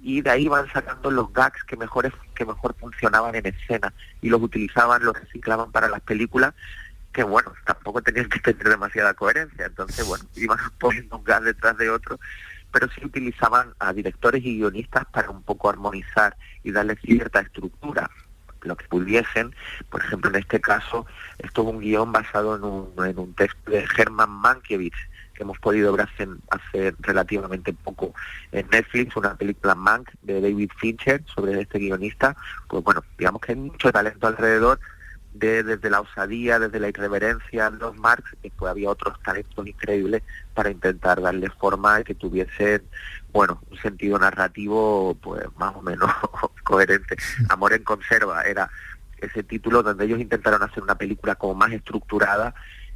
y 0.00 0.20
de 0.20 0.30
ahí 0.30 0.48
van 0.48 0.70
sacando 0.72 1.10
los 1.10 1.32
gags 1.32 1.62
que 1.64 1.76
mejor 1.76 2.12
que 2.34 2.44
mejor 2.44 2.74
funcionaban 2.78 3.34
en 3.34 3.46
escena 3.46 3.92
y 4.22 4.28
los 4.28 4.40
utilizaban, 4.40 5.04
los 5.04 5.18
reciclaban 5.18 5.72
para 5.72 5.88
las 5.88 6.00
películas 6.00 6.54
que 7.16 7.24
bueno, 7.24 7.50
tampoco 7.64 8.02
tenían 8.02 8.28
que 8.28 8.40
tener 8.40 8.68
demasiada 8.68 9.14
coherencia, 9.14 9.64
entonces 9.64 10.06
bueno, 10.06 10.26
iban 10.34 10.58
poniendo 10.78 11.16
un 11.16 11.24
gag 11.24 11.42
detrás 11.44 11.74
de 11.78 11.88
otro, 11.88 12.20
pero 12.70 12.88
sí 12.90 13.06
utilizaban 13.06 13.72
a 13.78 13.94
directores 13.94 14.44
y 14.44 14.58
guionistas 14.58 15.06
para 15.06 15.30
un 15.30 15.42
poco 15.42 15.70
armonizar 15.70 16.36
y 16.62 16.72
darle 16.72 16.94
cierta 16.96 17.40
estructura 17.40 18.10
lo 18.60 18.76
que 18.76 18.86
pudiesen. 18.88 19.54
Por 19.88 20.02
ejemplo, 20.02 20.28
en 20.28 20.36
este 20.36 20.60
caso, 20.60 21.06
esto 21.38 21.62
es 21.62 21.68
un 21.68 21.80
guion 21.80 22.12
basado 22.12 22.56
en 22.56 22.64
un, 22.64 23.06
en 23.06 23.18
un 23.18 23.32
texto 23.32 23.70
de 23.70 23.86
Herman 23.96 24.28
Mankiewicz, 24.28 24.96
que 25.32 25.42
hemos 25.42 25.58
podido 25.58 25.92
ver 25.92 26.06
hace, 26.06 26.28
hace 26.50 26.94
relativamente 26.98 27.72
poco 27.72 28.12
en 28.52 28.68
Netflix, 28.68 29.16
una 29.16 29.36
película 29.36 29.74
Mank 29.74 30.10
de 30.20 30.42
David 30.42 30.70
Fincher 30.78 31.22
sobre 31.34 31.60
este 31.62 31.78
guionista. 31.78 32.36
Pues 32.68 32.84
bueno, 32.84 33.02
digamos 33.16 33.40
que 33.40 33.52
hay 33.52 33.58
mucho 33.58 33.90
talento 33.90 34.26
alrededor, 34.26 34.80
de, 35.38 35.62
desde 35.62 35.90
la 35.90 36.00
osadía, 36.00 36.58
desde 36.58 36.80
la 36.80 36.88
irreverencia, 36.88 37.70
los 37.70 37.96
Marx, 37.96 38.36
y 38.42 38.50
pues 38.50 38.70
había 38.70 38.90
otros 38.90 39.20
talentos 39.22 39.66
increíbles 39.66 40.22
para 40.54 40.70
intentar 40.70 41.20
darle 41.20 41.50
forma 41.50 42.00
y 42.00 42.04
que 42.04 42.14
tuviesen, 42.14 42.82
bueno, 43.32 43.62
un 43.70 43.78
sentido 43.78 44.18
narrativo 44.18 45.16
pues 45.20 45.44
más 45.56 45.74
o 45.76 45.82
menos 45.82 46.10
coherente. 46.64 47.16
Amor 47.48 47.72
en 47.72 47.84
conserva 47.84 48.42
era 48.42 48.70
ese 49.18 49.42
título 49.42 49.82
donde 49.82 50.04
ellos 50.04 50.20
intentaron 50.20 50.62
hacer 50.62 50.82
una 50.82 50.96
película 50.96 51.34
como 51.34 51.54
más 51.54 51.72
estructurada 51.72 52.54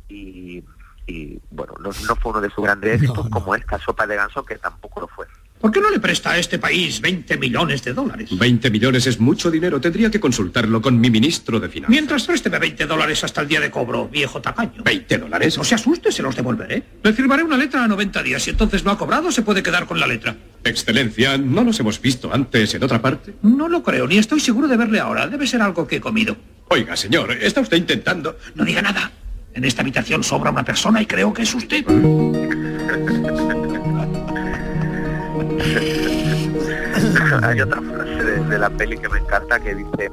y, 0.08 0.62
y, 1.06 1.40
bueno, 1.50 1.74
no, 1.80 1.90
no 2.06 2.16
fue 2.16 2.32
uno 2.32 2.40
de 2.40 2.50
sus 2.50 2.64
grandes 2.64 2.94
éxitos 2.96 3.28
como 3.30 3.54
esta 3.54 3.78
sopa 3.78 4.06
de 4.06 4.16
ganso 4.16 4.44
que 4.44 4.58
tampoco 4.58 5.00
lo 5.00 5.08
fue. 5.08 5.26
¿Por 5.60 5.70
qué 5.70 5.80
no 5.80 5.90
le 5.90 6.00
presta 6.00 6.30
a 6.30 6.38
este 6.38 6.58
país 6.58 7.02
20 7.02 7.36
millones 7.36 7.84
de 7.84 7.92
dólares? 7.92 8.30
20 8.32 8.70
millones 8.70 9.06
es 9.06 9.20
mucho 9.20 9.50
dinero. 9.50 9.78
Tendría 9.78 10.10
que 10.10 10.18
consultarlo 10.18 10.80
con 10.80 10.98
mi 10.98 11.10
ministro 11.10 11.60
de 11.60 11.68
Finanzas. 11.68 11.90
Mientras 11.90 12.24
présteme 12.24 12.58
20 12.58 12.86
dólares 12.86 13.22
hasta 13.24 13.42
el 13.42 13.48
día 13.48 13.60
de 13.60 13.70
cobro, 13.70 14.08
viejo 14.08 14.40
tacaño. 14.40 14.82
¿20 14.82 15.18
dólares? 15.18 15.58
No 15.58 15.64
se 15.64 15.74
asuste, 15.74 16.12
se 16.12 16.22
los 16.22 16.34
devolveré. 16.34 16.82
Le 17.02 17.12
firmaré 17.12 17.42
una 17.42 17.58
letra 17.58 17.84
a 17.84 17.88
90 17.88 18.22
días. 18.22 18.42
Si 18.42 18.48
entonces 18.48 18.84
no 18.84 18.90
ha 18.90 18.96
cobrado, 18.96 19.30
se 19.30 19.42
puede 19.42 19.62
quedar 19.62 19.84
con 19.84 20.00
la 20.00 20.06
letra. 20.06 20.34
Excelencia, 20.64 21.36
¿no 21.36 21.62
nos 21.62 21.78
hemos 21.78 22.00
visto 22.00 22.32
antes 22.32 22.74
en 22.74 22.82
otra 22.82 23.02
parte? 23.02 23.34
No 23.42 23.68
lo 23.68 23.82
creo, 23.82 24.06
ni 24.06 24.16
estoy 24.16 24.40
seguro 24.40 24.66
de 24.66 24.78
verle 24.78 24.98
ahora. 24.98 25.26
Debe 25.26 25.46
ser 25.46 25.60
algo 25.60 25.86
que 25.86 25.96
he 25.96 26.00
comido. 26.00 26.38
Oiga, 26.68 26.96
señor, 26.96 27.32
¿está 27.32 27.60
usted 27.60 27.76
intentando...? 27.76 28.38
No 28.54 28.64
diga 28.64 28.80
nada. 28.80 29.12
En 29.52 29.64
esta 29.64 29.82
habitación 29.82 30.24
sobra 30.24 30.50
una 30.50 30.64
persona 30.64 31.02
y 31.02 31.06
creo 31.06 31.34
que 31.34 31.42
es 31.42 31.54
usted. 31.54 31.84
Hay 37.42 37.60
otra 37.60 37.80
frase 37.82 38.24
de, 38.24 38.58
la 38.58 38.70
peli 38.70 38.98
que 38.98 39.08
me 39.08 39.18
encanta 39.18 39.60
que 39.60 39.74
dice, 39.74 40.10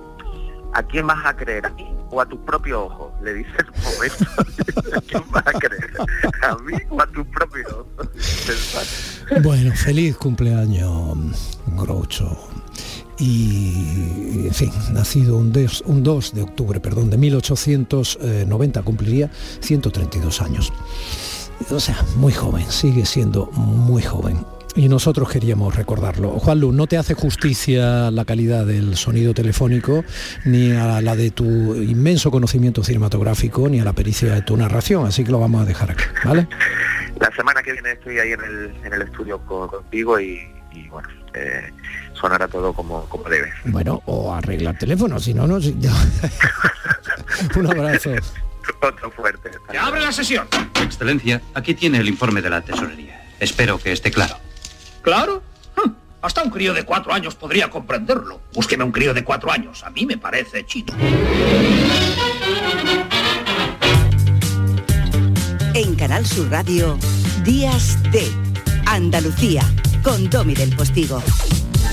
¿a 0.73 0.83
quién 0.83 1.07
vas 1.07 1.25
a 1.25 1.35
creer? 1.35 1.65
¿A 1.65 1.69
mí 1.69 1.85
o 2.09 2.21
a 2.21 2.25
tu 2.25 2.43
propio 2.43 2.85
ojo? 2.85 3.13
Le 3.23 3.33
dice 3.35 3.51
el 3.59 3.65
momento. 3.83 4.25
¿A 4.97 5.01
quién 5.01 5.23
vas 5.31 5.47
a 5.47 5.51
creer? 5.53 5.91
¿A 6.43 6.55
mí 6.63 6.73
o 6.89 7.01
a 7.01 7.07
tu 7.07 7.25
propio 7.25 7.67
ojo? 7.69 7.87
Bueno, 9.43 9.73
feliz 9.75 10.17
cumpleaños, 10.17 11.57
Groucho. 11.75 12.37
Y, 13.19 14.45
en 14.47 14.53
fin, 14.53 14.71
nacido 14.91 15.37
un, 15.37 15.51
des- 15.51 15.81
un 15.87 16.03
2 16.03 16.35
de 16.35 16.43
octubre, 16.43 16.79
perdón, 16.79 17.09
de 17.09 17.17
1890, 17.17 18.81
cumpliría 18.83 19.31
132 19.59 20.41
años. 20.41 20.71
O 21.71 21.79
sea, 21.79 22.05
muy 22.17 22.31
joven, 22.31 22.69
sigue 22.69 23.05
siendo 23.07 23.47
muy 23.53 24.03
joven. 24.03 24.45
Y 24.77 24.89
nosotros 24.89 25.27
queríamos 25.29 25.75
recordarlo. 25.75 26.29
Juan 26.39 26.59
Lu, 26.59 26.71
no 26.71 26.85
te 26.85 26.97
hace 26.99 27.15
justicia 27.15 28.11
la 28.11 28.25
calidad 28.25 28.63
del 28.63 28.95
sonido 28.95 29.33
telefónico, 29.33 30.05
ni 30.45 30.71
a 30.71 31.01
la 31.01 31.15
de 31.15 31.31
tu 31.31 31.73
inmenso 31.75 32.29
conocimiento 32.29 32.83
cinematográfico, 32.83 33.67
ni 33.69 33.79
a 33.79 33.83
la 33.83 33.93
pericia 33.93 34.35
de 34.35 34.41
tu 34.43 34.55
narración, 34.55 35.07
así 35.07 35.23
que 35.23 35.31
lo 35.31 35.39
vamos 35.39 35.63
a 35.63 35.65
dejar 35.65 35.89
aquí, 35.91 36.03
¿vale? 36.23 36.47
La 37.19 37.31
semana 37.35 37.63
que 37.63 37.73
viene 37.73 37.93
estoy 37.93 38.19
ahí 38.19 38.33
en 38.33 38.41
el, 38.41 38.75
en 38.85 38.93
el 38.93 39.01
estudio 39.01 39.39
co- 39.39 39.67
contigo 39.67 40.19
y, 40.19 40.47
y, 40.71 40.87
bueno, 40.89 41.09
eh, 41.33 41.73
sonará 42.13 42.47
todo 42.47 42.71
como, 42.71 43.05
como 43.09 43.27
debe. 43.29 43.51
Bueno, 43.65 44.03
o 44.05 44.31
arregla 44.31 44.69
el 44.69 44.77
teléfono, 44.77 45.19
si 45.19 45.33
no, 45.33 45.47
no... 45.47 45.59
si- 45.59 45.75
ya. 45.79 45.91
Un 47.55 47.65
abrazo. 47.65 48.11
Otro 48.83 49.09
fuerte. 49.09 49.49
¡Que 49.71 49.77
abre 49.79 50.01
la 50.01 50.11
sesión! 50.11 50.47
Excelencia, 50.83 51.41
aquí 51.55 51.73
tiene 51.73 51.97
el 51.97 52.07
informe 52.07 52.43
de 52.43 52.51
la 52.51 52.61
tesorería. 52.61 53.25
Espero 53.39 53.79
que 53.79 53.91
esté 53.91 54.11
claro. 54.11 54.37
¿Claro? 55.07 55.41
Hm, 55.77 55.91
Hasta 56.21 56.43
un 56.43 56.49
crío 56.49 56.73
de 56.73 56.83
cuatro 56.83 57.13
años 57.13 57.33
podría 57.33 57.69
comprenderlo. 57.69 58.41
Búsqueme 58.53 58.83
un 58.83 58.91
crío 58.91 59.13
de 59.13 59.23
cuatro 59.23 59.49
años. 59.49 59.81
A 59.85 59.89
mí 59.89 60.05
me 60.05 60.17
parece 60.17 60.65
chino. 60.65 60.91
En 65.73 65.95
Canal 65.95 66.25
Sur 66.25 66.49
Radio, 66.51 66.97
Días 67.45 68.03
de 68.11 68.27
Andalucía, 68.85 69.63
con 70.03 70.29
Domi 70.29 70.55
del 70.55 70.75
Postigo. 70.75 71.23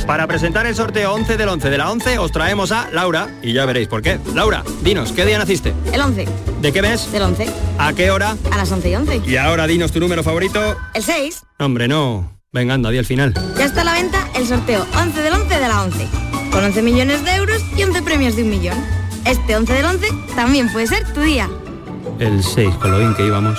Para 0.08 0.26
presentar 0.26 0.66
el 0.66 0.74
sorteo 0.74 1.14
11 1.14 1.36
del 1.36 1.48
11 1.50 1.70
de 1.70 1.78
la 1.78 1.92
11 1.92 2.18
os 2.18 2.32
traemos 2.32 2.72
a 2.72 2.90
Laura 2.90 3.28
y 3.44 3.52
ya 3.52 3.64
veréis 3.64 3.86
por 3.86 4.02
qué. 4.02 4.18
Laura, 4.34 4.64
dinos, 4.82 5.12
¿qué 5.12 5.24
día 5.24 5.38
naciste? 5.38 5.72
El 5.92 6.00
11. 6.00 6.26
¿De 6.60 6.72
qué 6.72 6.82
mes? 6.82 7.12
Del 7.12 7.22
11. 7.22 7.46
¿A 7.78 7.92
qué 7.92 8.10
hora? 8.10 8.36
A 8.50 8.56
las 8.56 8.72
11 8.72 8.90
y 8.90 8.94
11. 8.96 9.22
Y 9.24 9.36
ahora 9.36 9.68
dinos 9.68 9.92
tu 9.92 10.00
número 10.00 10.24
favorito. 10.24 10.76
El 10.94 11.02
6. 11.04 11.44
Hombre, 11.60 11.86
no. 11.86 12.33
Venga, 12.54 12.74
anda, 12.74 12.90
di 12.90 12.98
el 12.98 13.04
final. 13.04 13.34
Ya 13.58 13.64
está 13.64 13.80
a 13.80 13.84
la 13.84 13.94
venta 13.94 14.28
el 14.36 14.46
sorteo 14.46 14.86
11 14.96 15.22
del 15.22 15.32
11 15.32 15.54
de 15.58 15.68
la 15.68 15.82
11. 15.82 16.06
Con 16.52 16.62
11 16.62 16.82
millones 16.82 17.24
de 17.24 17.34
euros 17.34 17.60
y 17.76 17.82
11 17.82 18.02
premios 18.02 18.36
de 18.36 18.44
un 18.44 18.50
millón. 18.50 18.78
Este 19.24 19.56
11 19.56 19.72
del 19.72 19.84
11 19.84 20.06
también 20.36 20.72
puede 20.72 20.86
ser 20.86 21.12
tu 21.12 21.20
día. 21.22 21.50
El 22.20 22.44
6, 22.44 22.76
con 22.76 22.92
lo 22.92 23.00
bien 23.00 23.12
que 23.16 23.26
íbamos. 23.26 23.58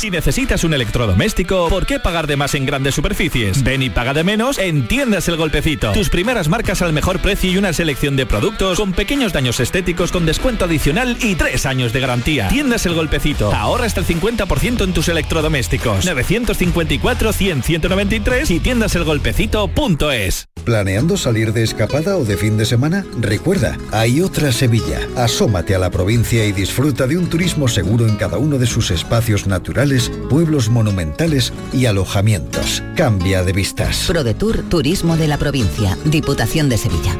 Si 0.00 0.10
necesitas 0.10 0.64
un 0.64 0.72
electrodoméstico, 0.72 1.68
¿por 1.68 1.84
qué 1.84 2.00
pagar 2.00 2.26
de 2.26 2.34
más 2.34 2.54
en 2.54 2.64
grandes 2.64 2.94
superficies? 2.94 3.62
Ven 3.62 3.82
y 3.82 3.90
paga 3.90 4.14
de 4.14 4.24
menos 4.24 4.56
en 4.56 4.88
Tiendas 4.88 5.28
El 5.28 5.36
Golpecito. 5.36 5.92
Tus 5.92 6.08
primeras 6.08 6.48
marcas 6.48 6.80
al 6.80 6.94
mejor 6.94 7.18
precio 7.18 7.50
y 7.50 7.58
una 7.58 7.74
selección 7.74 8.16
de 8.16 8.24
productos 8.24 8.78
con 8.78 8.94
pequeños 8.94 9.34
daños 9.34 9.60
estéticos 9.60 10.10
con 10.10 10.24
descuento 10.24 10.64
adicional 10.64 11.18
y 11.20 11.34
tres 11.34 11.66
años 11.66 11.92
de 11.92 12.00
garantía. 12.00 12.48
Tiendas 12.48 12.86
El 12.86 12.94
Golpecito. 12.94 13.52
Ahorra 13.52 13.84
hasta 13.84 14.00
el 14.00 14.06
50% 14.06 14.84
en 14.84 14.94
tus 14.94 15.10
electrodomésticos. 15.10 16.06
954-100-193 16.06 18.50
y 18.52 18.60
tiendaselgolpecito.es. 18.60 20.48
¿Planeando 20.64 21.16
salir 21.16 21.52
de 21.52 21.62
escapada 21.62 22.16
o 22.16 22.24
de 22.24 22.36
fin 22.36 22.56
de 22.56 22.64
semana? 22.64 23.04
Recuerda, 23.18 23.78
hay 23.92 24.20
otra 24.20 24.52
Sevilla. 24.52 25.00
Asómate 25.16 25.74
a 25.74 25.78
la 25.78 25.90
provincia 25.90 26.44
y 26.46 26.52
disfruta 26.52 27.06
de 27.06 27.16
un 27.16 27.28
turismo 27.28 27.66
seguro 27.66 28.06
en 28.06 28.16
cada 28.16 28.38
uno 28.38 28.58
de 28.58 28.66
sus 28.66 28.90
espacios 28.90 29.46
naturales, 29.46 29.89
pueblos 30.28 30.68
monumentales 30.68 31.52
y 31.72 31.86
alojamientos. 31.86 32.82
Cambia 32.96 33.42
de 33.42 33.52
vistas. 33.52 34.04
ProDetour 34.06 34.62
Turismo 34.68 35.16
de 35.16 35.26
la 35.26 35.36
Provincia, 35.36 35.98
Diputación 36.04 36.68
de 36.68 36.78
Sevilla. 36.78 37.18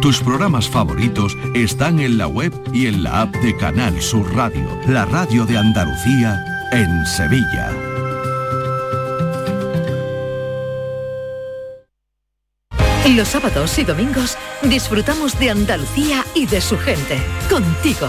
Tus 0.00 0.20
programas 0.20 0.68
favoritos 0.68 1.36
están 1.54 2.00
en 2.00 2.18
la 2.18 2.26
web 2.26 2.52
y 2.72 2.86
en 2.86 3.02
la 3.02 3.22
app 3.22 3.34
de 3.36 3.56
Canal 3.56 4.00
Sur 4.00 4.34
Radio, 4.34 4.66
la 4.88 5.04
radio 5.04 5.44
de 5.46 5.58
Andalucía 5.58 6.44
en 6.72 7.06
Sevilla. 7.06 7.70
Los 13.16 13.28
sábados 13.28 13.78
y 13.78 13.84
domingos 13.84 14.38
disfrutamos 14.62 15.38
de 15.38 15.50
Andalucía 15.50 16.24
y 16.34 16.46
de 16.46 16.60
su 16.60 16.78
gente. 16.78 17.20
Contigo, 17.50 18.08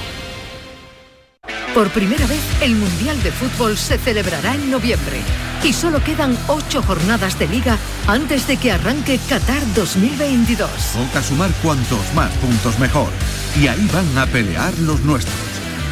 Por 1.73 1.89
primera 1.91 2.27
vez, 2.27 2.41
el 2.61 2.75
Mundial 2.75 3.23
de 3.23 3.31
Fútbol 3.31 3.77
se 3.77 3.97
celebrará 3.97 4.55
en 4.55 4.69
noviembre. 4.69 5.21
Y 5.63 5.71
solo 5.71 6.03
quedan 6.03 6.37
ocho 6.47 6.83
jornadas 6.83 7.39
de 7.39 7.47
liga 7.47 7.77
antes 8.07 8.45
de 8.45 8.57
que 8.57 8.73
arranque 8.73 9.19
Qatar 9.29 9.61
2022. 9.73 10.69
Toca 10.69 11.23
sumar 11.23 11.49
cuantos 11.63 12.13
más 12.13 12.29
puntos 12.33 12.77
mejor. 12.77 13.09
Y 13.57 13.67
ahí 13.67 13.89
van 13.93 14.17
a 14.17 14.25
pelear 14.25 14.77
los 14.79 14.99
nuestros. 15.01 15.33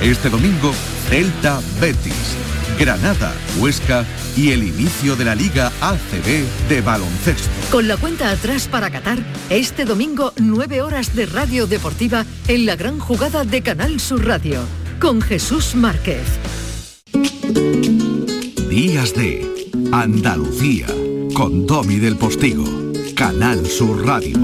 Este 0.01 0.29
domingo, 0.29 0.73
Celta 1.07 1.61
Betis, 1.79 2.35
Granada, 2.77 3.31
Huesca 3.59 4.03
y 4.35 4.51
el 4.51 4.63
inicio 4.63 5.15
de 5.15 5.25
la 5.25 5.35
Liga 5.35 5.71
ACB 5.79 6.67
de 6.67 6.81
baloncesto. 6.81 7.49
Con 7.71 7.87
la 7.87 7.95
cuenta 7.95 8.31
atrás 8.31 8.67
para 8.67 8.89
Qatar, 8.89 9.19
este 9.49 9.85
domingo 9.85 10.33
9 10.37 10.81
horas 10.81 11.15
de 11.15 11.25
radio 11.25 11.67
deportiva 11.67 12.25
en 12.49 12.65
la 12.65 12.75
gran 12.75 12.99
jugada 12.99 13.45
de 13.45 13.61
Canal 13.61 13.99
Sur 13.99 14.25
Radio, 14.25 14.61
con 14.99 15.21
Jesús 15.21 15.75
Márquez. 15.75 16.27
Días 18.69 19.13
de 19.15 19.69
Andalucía 19.91 20.87
con 21.33 21.65
Domi 21.65 21.95
del 21.95 22.17
Postigo, 22.17 22.65
Canal 23.15 23.65
Sur 23.65 24.05
Radio. 24.05 24.37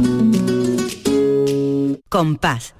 Compás. 2.10 2.74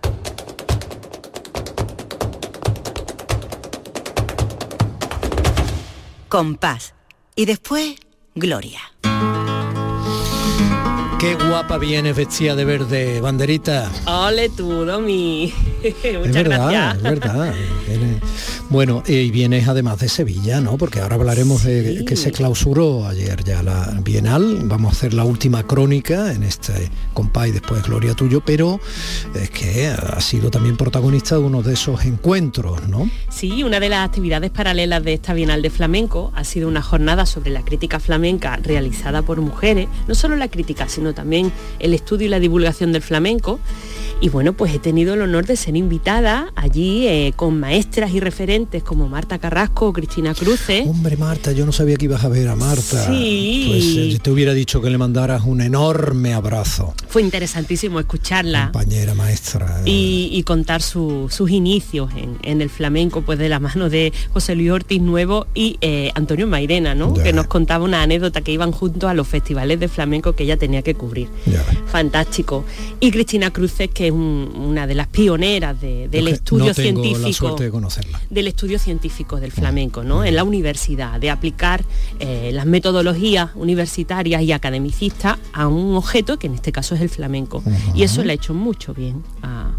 Compás. 6.30 6.94
Y 7.36 7.46
después, 7.46 7.96
Gloria. 8.36 8.80
Qué 11.20 11.36
guapa 11.36 11.78
vienes 11.78 12.16
vestida 12.16 12.56
de 12.56 12.66
verde, 12.66 13.22
banderita. 13.22 13.90
Ole 14.06 14.50
tú, 14.50 14.86
Domi. 14.86 15.54
Muchas 15.84 16.04
es 16.04 16.34
verdad, 16.34 16.70
gracias. 16.70 16.96
es 16.98 17.04
verdad. 17.04 17.54
Bueno, 18.70 19.04
eh, 19.06 19.22
y 19.22 19.32
vienes 19.32 19.68
además 19.68 20.00
de 20.00 20.10
Sevilla, 20.10 20.60
¿no? 20.60 20.78
Porque 20.78 21.00
ahora 21.00 21.16
hablaremos 21.16 21.64
de 21.64 22.04
que 22.04 22.16
se 22.16 22.32
clausuró 22.32 23.08
ayer 23.08 23.44
ya 23.44 23.62
la 23.62 24.00
Bienal. 24.04 24.62
Vamos 24.64 24.94
a 24.94 24.98
hacer 24.98 25.14
la 25.14 25.24
última 25.24 25.64
crónica 25.64 26.34
en 26.34 26.42
este 26.42 26.90
compás 27.14 27.50
y 27.50 27.52
después 27.52 27.84
Gloria 27.84 28.16
tuyo, 28.16 28.42
pero 28.42 28.80
es 29.36 29.52
que 29.52 29.88
ha 29.88 30.20
sido 30.20 30.50
también 30.50 30.78
protagonista 30.78 31.36
de 31.36 31.42
uno 31.42 31.62
de 31.62 31.74
esos 31.74 32.06
encuentros, 32.06 32.88
¿no? 32.88 33.10
Sí, 33.30 33.64
una 33.64 33.80
de 33.80 33.90
las 33.90 34.08
actividades 34.08 34.50
paralelas 34.50 35.04
de 35.04 35.14
esta 35.14 35.36
Bienal 35.36 35.62
de 35.62 35.70
Flamenco 35.70 36.32
ha 36.36 36.44
sido 36.44 36.68
una 36.68 36.82
jornada 36.82 37.28
sobre 37.28 37.52
la 37.52 37.64
crítica 37.64 38.00
flamenca 38.00 38.58
realizada 38.58 39.22
por 39.22 39.40
mujeres, 39.42 39.88
no 40.08 40.16
solo 40.16 40.36
la 40.36 40.48
crítica, 40.48 40.90
sino 40.90 41.14
también 41.14 41.52
el 41.78 41.94
estudio 41.94 42.26
y 42.26 42.30
la 42.30 42.40
divulgación 42.40 42.92
del 42.92 43.04
flamenco. 43.04 43.60
Y 44.22 44.30
bueno, 44.30 44.54
pues 44.54 44.74
he 44.74 44.80
tenido 44.80 45.14
el 45.14 45.22
honor 45.22 45.46
de 45.46 45.56
ser 45.56 45.76
invitada 45.76 46.52
allí 46.56 47.06
eh, 47.08 47.34
con 47.36 47.60
maestras 47.60 48.12
y 48.12 48.20
referentes 48.20 48.82
como 48.82 49.08
Marta 49.08 49.38
Carrasco 49.40 49.88
o 49.90 49.94
Cristina 49.94 50.34
Cruces. 50.34 50.88
Hombre, 50.88 51.16
Marta, 51.18 51.52
yo 51.52 51.66
no 51.66 51.72
sabía 51.72 51.96
que 51.98 52.06
ibas 52.06 52.24
a 52.24 52.30
ver 52.30 52.48
a 52.48 52.56
Marta. 52.56 53.08
Sí. 53.08 53.66
Pues 53.70 54.16
eh, 54.16 54.20
te 54.24 54.32
hubiera 54.32 54.54
dicho 54.54 54.82
que 54.82 54.90
le 54.90 54.98
mandaras 54.98 55.44
un 55.44 55.62
enorme 55.62 56.34
abrazo. 56.34 56.96
Fue 57.08 57.22
interesantísimo 57.22 58.00
escucharla. 58.00 58.72
Compañera 58.72 59.14
maestra. 59.14 59.82
y, 59.86 60.30
y 60.32 60.44
contar 60.44 60.82
su- 60.82 61.28
sus 61.30 61.52
inicios 61.52 62.10
en, 62.16 62.38
en 62.42 62.62
el 62.62 62.70
flamenco, 62.70 63.22
pues 63.22 63.38
de 63.38 63.50
la 63.50 63.60
mano 63.60 63.90
de 63.90 64.12
José 64.34 64.56
Luis 64.56 64.72
Ortiz 64.72 65.02
Nuevo 65.02 65.46
y 65.54 65.78
eh, 65.82 66.12
Antonio 66.16 66.48
Mairena, 66.48 66.96
¿no? 66.96 67.14
Ya. 67.16 67.24
Que 67.24 67.34
nos 67.34 67.46
contaba 67.48 67.84
una 67.84 68.02
anécdota 68.02 68.42
que 68.42 68.54
iban 68.54 68.72
juntos 68.72 69.08
a 69.10 69.14
los 69.14 69.28
festivales 69.28 69.80
de 69.80 69.88
flamenco 69.88 70.34
que 70.34 70.46
ella 70.46 70.58
tenía 70.58 70.82
que 70.82 70.96
cubrir. 70.96 71.28
Fantástico. 71.88 72.66
Y 73.00 73.12
Cristina 73.12 73.52
Cruces, 73.52 73.90
que 73.90 74.05
es 74.08 74.12
un- 74.12 74.52
una 74.56 74.88
de 74.88 74.96
las 74.96 75.08
pioneras 75.08 75.80
de- 75.82 76.08
del 76.08 76.28
estudio 76.30 76.66
no 76.68 76.74
tengo 76.74 77.02
la 77.02 77.08
científico 77.10 77.48
suerte 77.48 77.64
de 77.66 77.72
conocerla. 77.72 78.22
del 78.30 78.48
estudio 78.48 78.80
científico 78.80 79.40
del 79.40 79.52
flamenco, 79.52 80.04
¿no? 80.04 80.24
En 80.24 80.36
la 80.36 80.44
universidad, 80.44 81.20
de 81.20 81.30
aplicar 81.30 81.84
eh, 82.20 82.52
las 82.54 82.66
metodologías 82.66 83.50
universitarias 83.56 84.42
y 84.42 84.52
academicistas 84.52 85.38
a 85.54 85.68
un 85.68 85.96
objeto 85.96 86.38
que 86.40 86.48
en 86.48 86.54
este 86.56 86.72
caso 86.72 86.96
es 86.96 87.02
el 87.02 87.10
flamenco. 87.10 87.64
Y 87.94 88.04
eso 88.04 88.24
le 88.24 88.32
ha 88.32 88.36
hecho 88.36 88.54
mucho 88.54 88.94
bien 88.94 89.24
a- 89.42 89.72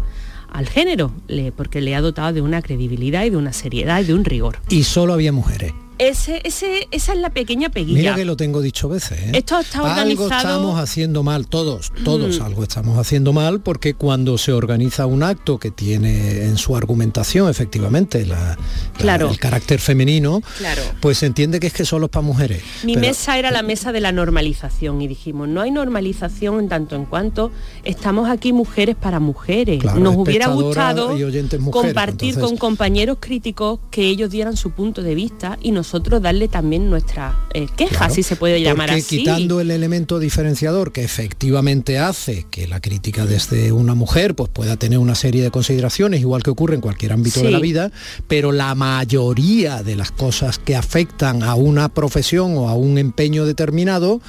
al 0.51 0.67
género, 0.67 1.11
le- 1.27 1.51
porque 1.51 1.81
le 1.81 1.93
ha 1.95 2.01
dotado 2.01 2.33
de 2.33 2.41
una 2.41 2.61
credibilidad 2.61 3.25
y 3.25 3.29
de 3.29 3.37
una 3.37 3.53
seriedad 3.53 4.01
y 4.01 4.05
de 4.05 4.13
un 4.13 4.23
rigor. 4.25 4.59
Y 4.69 4.83
solo 4.83 5.13
había 5.13 5.31
mujeres. 5.31 5.73
Ese, 5.99 6.41
ese, 6.43 6.87
esa 6.91 7.13
es 7.13 7.19
la 7.19 7.29
pequeña 7.31 7.69
peguilla. 7.69 7.97
Mira 7.97 8.15
que 8.15 8.25
lo 8.25 8.37
tengo 8.37 8.61
dicho 8.61 8.87
veces. 8.89 9.19
¿eh? 9.19 9.31
Esto 9.33 9.59
está 9.59 9.79
Algo 9.79 9.89
organizado- 10.23 10.37
estamos 10.37 10.79
haciendo 10.79 11.23
mal, 11.23 11.47
todos, 11.47 11.91
todos 12.03 12.39
Mm. 12.39 12.43
algo 12.43 12.63
estamos 12.63 12.97
haciendo 12.99 13.33
mal 13.33 13.61
porque 13.61 13.93
cuando 13.95 14.37
se 14.37 14.51
organiza 14.53 15.05
un 15.05 15.23
acto 15.23 15.57
que 15.57 15.71
tiene 15.71 16.43
en 16.45 16.57
su 16.57 16.75
argumentación 16.75 17.49
efectivamente 17.49 18.25
la, 18.25 18.35
la- 18.37 18.57
Claro. 18.97 19.29
el 19.31 19.39
carácter 19.39 19.79
femenino, 19.79 20.41
Claro. 20.57 20.81
pues 21.01 21.17
se 21.19 21.25
entiende 21.25 21.59
que 21.59 21.67
es 21.67 21.73
que 21.73 21.85
solo 21.85 22.05
es 22.05 22.11
para 22.11 22.25
mujeres. 22.25 22.61
Mi 22.83 22.93
Pero- 22.93 23.07
mesa 23.07 23.37
era 23.39 23.49
la 23.51 23.63
mesa 23.63 23.91
de 23.91 24.01
la 24.01 24.11
normalización 24.11 25.01
y 25.01 25.07
dijimos, 25.07 25.47
no 25.47 25.61
hay 25.61 25.71
normalización 25.71 26.59
en 26.59 26.69
tanto 26.69 26.95
en 26.95 27.05
cuanto 27.05 27.51
estamos 27.83 28.29
aquí 28.29 28.53
mujeres 28.53 28.95
para 28.95 29.19
mujeres. 29.19 29.79
Claro, 29.81 29.99
Nos 29.99 30.15
hubiera 30.15 30.47
gustado 30.49 31.09
mujeres, 31.09 31.49
compartir 31.71 32.29
entonces- 32.35 32.43
con 32.43 32.57
compañeros 32.57 33.17
críticos 33.19 33.79
que 33.89 34.07
ellos 34.07 34.29
dieran 34.29 34.55
su 34.57 34.71
punto 34.71 35.01
de 35.01 35.15
vista 35.15 35.57
y 35.61 35.71
nosotros 35.87 36.21
darle 36.21 36.49
también 36.49 36.89
nuestra 36.89 37.39
eh, 37.53 37.67
queja, 37.77 37.97
Claro, 37.99 38.13
si 38.13 38.21
se 38.21 38.35
puede 38.35 38.61
llamar 38.61 38.89
porque 38.89 39.01
así. 39.01 39.19
quitando 39.19 39.61
el 39.61 39.71
elemento 39.71 40.19
diferenciador 40.19 40.91
que 40.91 41.01
efectivamente 41.05 41.97
hace 41.97 42.45
que 42.51 42.67
la 42.67 42.81
crítica 42.81 43.25
desde 43.25 43.71
una 43.71 43.95
mujer 43.95 44.35
pues 44.35 44.49
pueda 44.49 44.75
tener 44.75 44.99
una 44.99 45.15
serie 45.15 45.41
de 45.41 45.49
consideraciones 45.49 46.19
igual 46.19 46.43
que 46.43 46.49
ocurre 46.49 46.75
en 46.75 46.81
cualquier 46.81 47.13
ámbito 47.13 47.39
de 47.39 47.45
Sí. 47.47 47.51
la 47.53 47.59
vida 47.59 47.91
pero 48.27 48.51
la 48.51 48.75
mayoría 48.75 49.81
de 49.81 49.95
las 49.95 50.11
cosas 50.11 50.59
que 50.59 50.75
afectan 50.75 51.41
a 51.41 51.55
una 51.55 51.87
profesión 51.87 52.57
o 52.57 52.67
a 52.67 52.75
un 52.75 52.97
empeño 52.97 53.45
determinado 53.45 54.19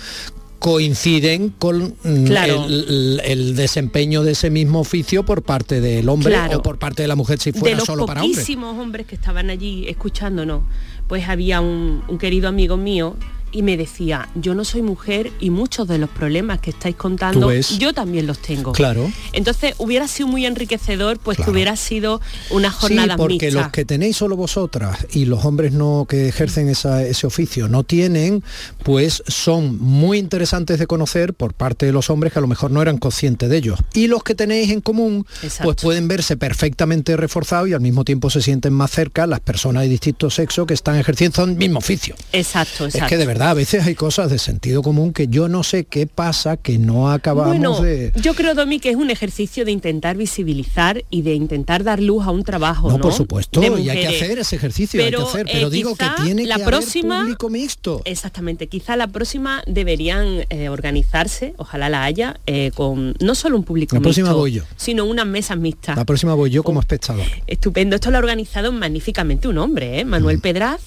coinciden 0.61 1.51
con 1.57 1.95
mm, 2.03 2.25
Claro. 2.27 2.65
el, 2.67 3.21
el- 3.25 3.55
desempeño 3.57 4.23
de 4.25 4.33
ese 4.33 4.51
mismo 4.51 4.81
oficio 4.81 5.25
por 5.25 5.43
parte 5.43 5.81
del 5.81 6.09
hombre 6.09 6.33
Claro. 6.33 6.59
o 6.59 6.63
por 6.63 6.79
parte 6.79 7.03
de 7.03 7.09
la 7.09 7.15
mujer 7.17 7.39
si 7.39 7.53
de 7.53 7.59
fuera 7.61 7.77
los 7.77 7.87
solo 7.87 8.07
para 8.07 8.23
hombres. 8.23 8.39
poquísimos 8.39 8.77
hombres 8.79 9.07
que 9.07 9.15
estaban 9.15 9.51
allí 9.51 9.87
escuchándonos, 9.89 10.63
pues 11.09 11.29
había 11.29 11.61
un, 11.61 12.03
querido 12.21 12.49
amigo 12.49 12.77
mío 12.77 13.17
y 13.53 13.63
me 13.63 13.77
decía, 13.77 14.29
yo 14.35 14.55
no 14.55 14.65
soy 14.65 14.83
mujer 14.83 15.31
y 15.41 15.51
muchos 15.51 15.89
de 15.89 15.99
los 15.99 16.11
problemas 16.11 16.61
que 16.61 16.71
estáis 16.71 16.97
contando, 16.97 17.51
yo 17.79 17.93
también 17.93 18.27
los 18.27 18.39
tengo. 18.39 18.73
Claro. 18.73 19.11
Entonces 19.33 19.75
hubiera 19.79 20.07
sido 20.09 20.29
muy 20.29 20.47
enriquecedor, 20.47 21.19
pues 21.19 21.39
que 21.39 21.51
hubiera 21.51 21.77
sido 21.77 22.21
una 22.51 22.71
Sí, 22.71 22.77
jornada 22.81 23.17
porque 23.17 23.47
mixta. 23.47 23.61
los 23.63 23.71
que 23.73 23.85
tenéis 23.85 24.17
solo 24.17 24.37
vosotras 24.37 25.07
y 25.13 25.25
los 25.25 25.45
hombres 25.45 25.73
no 25.73 26.07
que 26.09 26.29
ejercen 26.29 26.69
esa- 26.69 27.03
ese 27.05 27.27
oficio 27.27 27.69
no 27.69 27.85
tienen, 27.85 28.43
pues 28.83 29.23
son 29.27 29.79
muy 29.79 30.19
interesantes 30.19 30.79
de 30.79 30.87
conocer 30.87 31.35
por 31.35 31.55
parte 31.55 31.87
de 31.87 31.93
los 31.93 32.11
hombres 32.11 32.33
que 32.33 32.39
a 32.39 32.43
lo 32.43 32.49
mejor 32.49 32.71
no 32.71 32.83
eran 32.83 32.99
conscientes 32.99 33.49
de 33.49 33.57
ellos. 33.57 33.79
Y 33.95 34.07
los 34.09 34.23
que 34.23 34.35
tenéis 34.35 34.71
en 34.71 34.81
común, 34.81 35.27
pues 35.63 35.77
pueden 35.81 36.09
verse 36.09 36.37
perfectamente 36.37 37.17
reforzados 37.17 37.69
y 37.69 37.73
al 37.73 37.81
mismo 37.81 38.05
tiempo 38.05 38.31
se 38.31 38.43
sienten 38.43 38.73
más 38.73 38.91
cerca 38.91 39.27
las 39.27 39.41
personas 39.41 39.83
de 39.85 39.89
distinto 39.89 40.31
sexo 40.31 40.67
que 40.67 40.75
están 40.75 40.97
ejerciendo 40.97 41.45
el 41.45 41.55
mismo 41.57 41.79
oficio. 41.79 42.15
Exacto, 42.33 42.85
exacto. 42.87 43.07
Es 43.07 43.11
que 43.11 43.17
de 43.17 43.27
verdad, 43.27 43.38
a 43.41 43.55
veces 43.55 43.87
hay 43.87 43.95
cosas 43.95 44.31
de 44.31 44.39
sentido 44.39 44.83
común 44.83 45.13
que 45.13 45.29
yo 45.29 45.49
no 45.49 45.63
sé 45.63 45.85
qué 45.85 46.07
pasa, 46.07 46.57
que 46.57 46.79
no 46.79 47.11
acabamos 47.11 47.57
Bueno, 47.57 47.81
de... 47.81 48.13
yo 48.21 48.35
creo, 48.35 48.55
Domi, 48.55 48.81
que 48.81 48.91
es 48.91 48.97
un 48.97 49.11
ejercicio 49.11 49.65
de 49.65 49.73
intentar 49.73 50.17
visibilizar 50.17 51.05
y 51.11 51.23
de 51.23 51.35
intentar 51.35 51.85
dar 51.85 52.01
luz 52.01 52.27
a 52.27 52.31
un 52.31 52.45
trabajo, 52.45 52.89
¿no? 52.89 52.97
No, 52.97 53.01
por 53.01 53.13
supuesto, 53.13 53.61
de 53.61 53.81
y 53.81 53.89
hay 53.91 54.01
que 54.01 54.09
hacer 54.09 54.39
ese 54.39 54.57
ejercicio, 54.57 55.03
hay 55.03 55.11
que 55.11 55.17
hacer, 55.17 55.47
pero 55.51 55.69
eh, 55.69 55.71
digo 55.71 55.95
que 55.97 56.07
tiene 56.23 56.47
la 56.47 56.57
que 56.57 56.63
haber 56.63 56.75
próxima, 56.75 57.21
público 57.21 57.51
mixto. 57.51 58.03
Exactamente, 58.05 58.67
quizá 58.67 58.97
la 58.97 59.07
próxima 59.09 59.63
deberían 59.67 60.45
eh, 60.51 60.69
organizarse, 60.69 61.55
ojalá 61.57 61.89
la 61.89 62.05
haya, 62.05 62.41
eh, 62.47 62.71
con 62.75 63.15
no 63.21 63.35
solo 63.35 63.57
un 63.57 63.65
público 63.65 63.97
La 63.97 64.03
próxima 64.03 64.29
mixto, 64.29 64.39
voy 64.39 64.53
yo. 64.53 64.63
sino 64.77 65.05
unas 65.05 65.27
mesas 65.27 65.59
mixtas. 65.59 65.97
La 65.97 66.05
próxima 66.05 66.35
voy 66.35 66.51
yo 66.51 66.63
como 66.63 66.81
espectador. 66.81 67.25
Estupendo, 67.47 67.97
esto 67.97 68.11
lo 68.11 68.17
ha 68.17 68.21
organizado 68.21 68.73
magníficamente 68.73 69.49
un 69.49 69.59
hombre. 69.59 70.05
Manuel 70.05 70.41
Pedraz, 70.41 70.81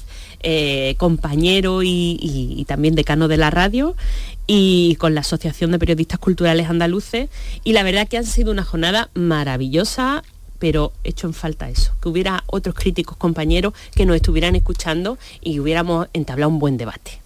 eh, 0.43 0.95
compañero 0.97 1.83
y, 1.83 2.65
también 2.67 2.95
decano 2.95 3.27
de 3.27 3.37
la 3.37 3.49
radio 3.49 3.95
y 4.47 4.95
con 4.95 5.13
la 5.13 5.21
Asociación 5.21 5.71
de 5.71 5.79
Periodistas 5.79 6.19
Culturales 6.19 6.69
Andaluces 6.69 7.29
y 7.63 7.73
la 7.73 7.83
verdad 7.83 8.07
que 8.07 8.17
han 8.17 8.25
sido 8.25 8.51
una 8.51 8.63
jornada 8.63 9.09
maravillosa 9.13 10.23
pero 10.59 10.93
hecho 11.03 11.25
en 11.25 11.33
falta 11.33 11.71
eso, 11.71 11.95
que 11.99 12.07
hubiera 12.07 12.43
otros 12.45 12.75
críticos 12.75 13.17
compañeros 13.17 13.73
que 13.95 14.05
nos 14.05 14.15
estuvieran 14.15 14.55
escuchando 14.55 15.17
y 15.41 15.59
hubiéramos 15.59 16.07
entablado 16.13 16.51
un 16.51 16.59
buen 16.59 16.77
debate. 16.77 17.19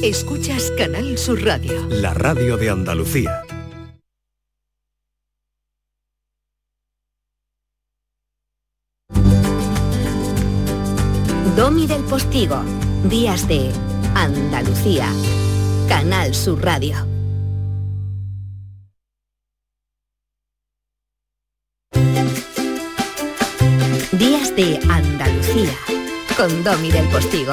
Escuchas 0.00 0.72
Canal 0.78 1.18
Sur 1.18 1.44
Radio. 1.44 1.86
La 1.88 2.14
radio 2.14 2.56
de 2.56 2.70
Andalucía. 2.70 3.42
Domi 11.56 11.86
del 11.86 12.02
Postigo. 12.04 12.62
Días 13.04 13.46
de 13.46 13.70
Andalucía. 14.14 15.08
Canal 15.88 16.34
Sur 16.34 16.64
Radio. 16.64 16.96
Días 24.12 24.56
de 24.56 24.80
Andalucía. 24.88 25.74
Con 26.36 26.64
Domi 26.64 26.90
del 26.90 27.06
Postigo. 27.08 27.52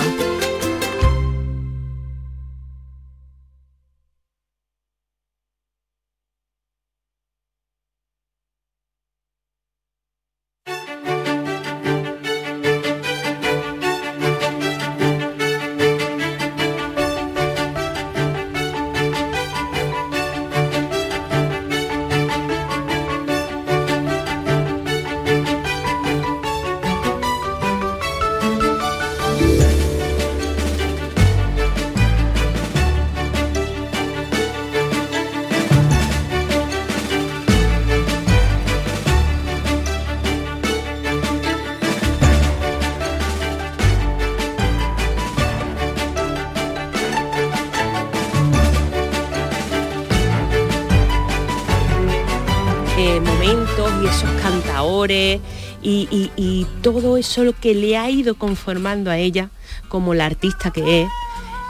Y, 55.82 56.66
todo 56.82 57.18
eso 57.18 57.44
lo 57.44 57.54
que 57.54 57.76
le 57.76 57.98
ha 57.98 58.10
ido 58.10 58.36
conformando 58.36 59.12
a 59.12 59.18
ella 59.18 59.50
como 59.88 60.14
la 60.14 60.26
artista 60.26 60.72
que 60.72 61.04
es. 61.04 61.10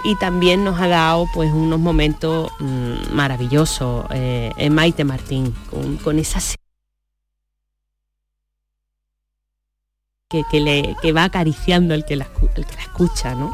Y 0.06 0.16
también 0.16 0.64
nos 0.64 0.80
ha 0.80 0.88
dado 0.88 1.26
pues 1.34 1.52
unos 1.52 1.80
momentos 1.80 2.50
mm, 2.60 3.14
maravillosos 3.14 4.06
eh, 4.12 4.52
en 4.56 4.74
Maite 4.74 5.04
Martín 5.04 5.54
con, 5.70 5.98
con 5.98 6.20
esa 6.20 6.40
que, 10.30 10.60
le, 10.60 10.96
que 11.02 11.12
va 11.12 11.24
acariciando 11.24 11.96
el 11.96 12.06
que 12.06 12.16
la, 12.16 12.28
el 12.56 12.64
que 12.64 12.76
la 12.76 12.84
escucha, 12.84 13.34
¿no? 13.34 13.52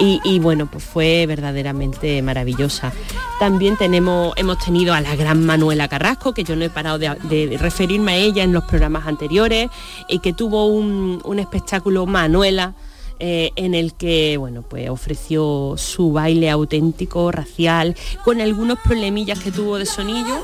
Y, 0.00 0.20
y, 0.24 0.40
bueno, 0.40 0.68
pues 0.68 0.82
fue 0.82 1.24
verdaderamente 1.26 2.20
maravillosa. 2.20 2.92
También 3.38 3.76
tenemos, 3.76 4.34
hemos 4.36 4.58
tenido 4.58 4.92
a 4.92 5.00
la 5.00 5.14
gran 5.14 5.46
Manuela 5.46 5.86
Carrasco, 5.86 6.34
que 6.34 6.42
yo 6.42 6.56
no 6.56 6.64
he 6.64 6.70
parado 6.70 6.98
de, 6.98 7.14
de 7.14 7.56
referirme 7.58 8.10
a 8.10 8.16
ella 8.16 8.42
en 8.42 8.52
los 8.52 8.64
programas 8.64 9.06
anteriores, 9.06 9.70
y 10.08 10.18
que 10.18 10.32
tuvo 10.32 10.66
un, 10.66 11.20
un 11.22 11.38
espectáculo 11.38 12.06
Manuela, 12.06 12.74
eh, 13.20 13.52
en 13.54 13.74
el 13.76 13.94
que 13.94 14.36
bueno, 14.36 14.62
pues 14.62 14.90
ofreció 14.90 15.74
su 15.76 16.10
baile 16.10 16.50
auténtico, 16.50 17.30
racial, 17.30 17.94
con 18.24 18.40
algunos 18.40 18.80
problemillas 18.80 19.38
que 19.38 19.52
tuvo 19.52 19.78
de 19.78 19.86
sonillo, 19.86 20.40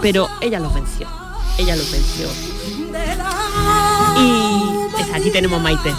pero 0.00 0.28
ella 0.40 0.60
los 0.60 0.72
venció. 0.72 1.06
Ella 1.58 1.76
los 1.76 1.92
venció. 1.92 2.26
Y 4.20 4.90
pues, 4.92 5.06
aquí 5.14 5.30
tenemos 5.30 5.60
Maite. 5.62 5.92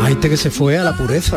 Maite 0.00 0.28
que 0.30 0.36
se 0.36 0.50
fue 0.50 0.78
a 0.78 0.84
la 0.84 0.96
pureza, 0.96 1.36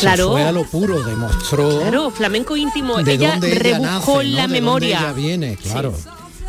Claro. 0.00 0.26
se 0.26 0.32
fue 0.32 0.42
a 0.44 0.52
lo 0.52 0.64
puro, 0.64 1.02
demostró 1.02 1.80
Claro, 1.80 2.10
flamenco 2.10 2.56
íntimo. 2.56 3.02
de 3.02 3.12
ella 3.14 3.30
dónde 3.32 3.52
ella 3.52 3.78
nace, 3.78 4.06
¿no? 4.12 4.22
la 4.22 4.22
De 4.22 4.30
dónde 4.42 4.48
memoria. 4.48 4.98
ella 5.00 5.12
viene, 5.12 5.56
claro. 5.56 5.94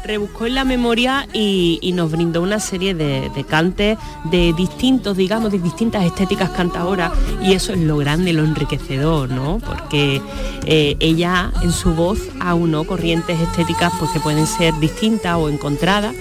Rebuscó 0.04 0.46
en 0.46 0.56
la 0.56 0.66
memoria 0.66 1.28
y, 1.34 1.92
nos 1.94 2.12
brindó 2.12 2.42
una 2.42 2.60
serie 2.60 2.96
de, 2.96 3.30
de 3.36 3.44
cantes 3.44 3.98
de 4.26 4.54
distintos, 4.54 5.16
digamos, 5.16 5.52
de 5.52 5.60
distintas 5.60 6.04
estéticas 6.06 6.50
cantadoras 6.50 7.12
y 7.42 7.54
eso 7.54 7.74
es 7.74 7.80
lo 7.80 7.98
grande, 7.98 8.34
lo 8.34 8.44
enriquecedor, 8.44 9.30
¿no? 9.30 9.60
Porque 9.60 10.22
eh, 10.66 10.96
ella 11.00 11.52
en 11.62 11.72
su 11.72 11.94
voz 11.94 12.20
aunó 12.40 12.84
corrientes 12.86 13.40
estéticas 13.40 13.94
pues 14.00 14.12
que 14.12 14.20
pueden 14.20 14.48
ser 14.48 14.74
distintas 14.80 15.36
o 15.38 15.50
encontradas 15.50 16.16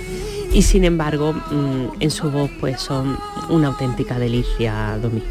y 0.53 0.62
sin 0.62 0.85
embargo 0.85 1.33
mm, 1.33 2.01
en 2.01 2.11
su 2.11 2.30
voz 2.30 2.51
pues 2.61 2.80
son 2.80 3.18
una 3.49 3.68
auténtica 3.68 4.18
delicia, 4.18 4.99
Domi. 5.01 5.22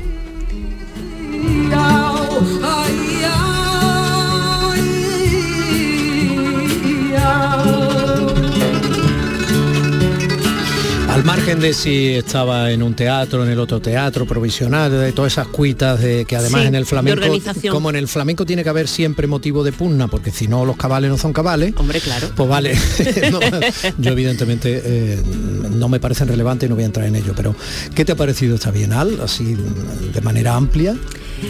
Al 11.21 11.27
margen 11.27 11.59
de 11.59 11.75
si 11.75 12.15
estaba 12.15 12.71
en 12.71 12.81
un 12.81 12.95
teatro, 12.95 13.43
en 13.43 13.51
el 13.51 13.59
otro 13.59 13.79
teatro, 13.79 14.25
provisional, 14.25 14.89
de 14.89 15.11
todas 15.11 15.33
esas 15.33 15.45
cuitas 15.49 16.01
de 16.01 16.25
que 16.25 16.35
además 16.35 16.61
Sí, 16.61 16.67
en 16.67 16.73
el 16.73 16.87
flamenco, 16.87 17.27
como 17.69 17.91
en 17.91 17.95
el 17.97 18.07
flamenco 18.07 18.43
tiene 18.43 18.63
que 18.63 18.69
haber 18.69 18.87
siempre 18.87 19.27
motivo 19.27 19.63
de 19.63 19.71
pugna, 19.71 20.07
porque 20.07 20.31
si 20.31 20.47
no 20.47 20.65
los 20.65 20.77
cabales 20.77 21.11
no 21.11 21.19
son 21.19 21.31
cabales. 21.31 21.75
Hombre, 21.77 21.99
claro. 21.99 22.31
Pues 22.35 22.49
vale. 22.49 22.75
No, 23.31 23.39
yo 23.99 24.11
evidentemente 24.11 24.81
eh, 24.83 25.21
no 25.69 25.89
me 25.89 25.99
parecen 25.99 26.27
relevantes 26.27 26.65
y 26.65 26.69
no 26.69 26.75
voy 26.75 26.85
a 26.85 26.87
entrar 26.87 27.05
en 27.05 27.15
ello, 27.15 27.33
pero 27.35 27.55
¿qué 27.93 28.03
te 28.03 28.13
ha 28.13 28.15
parecido 28.15 28.55
esta 28.55 28.71
Bienal? 28.71 29.19
Así 29.23 29.55
de 30.11 30.21
manera 30.21 30.55
amplia. 30.55 30.95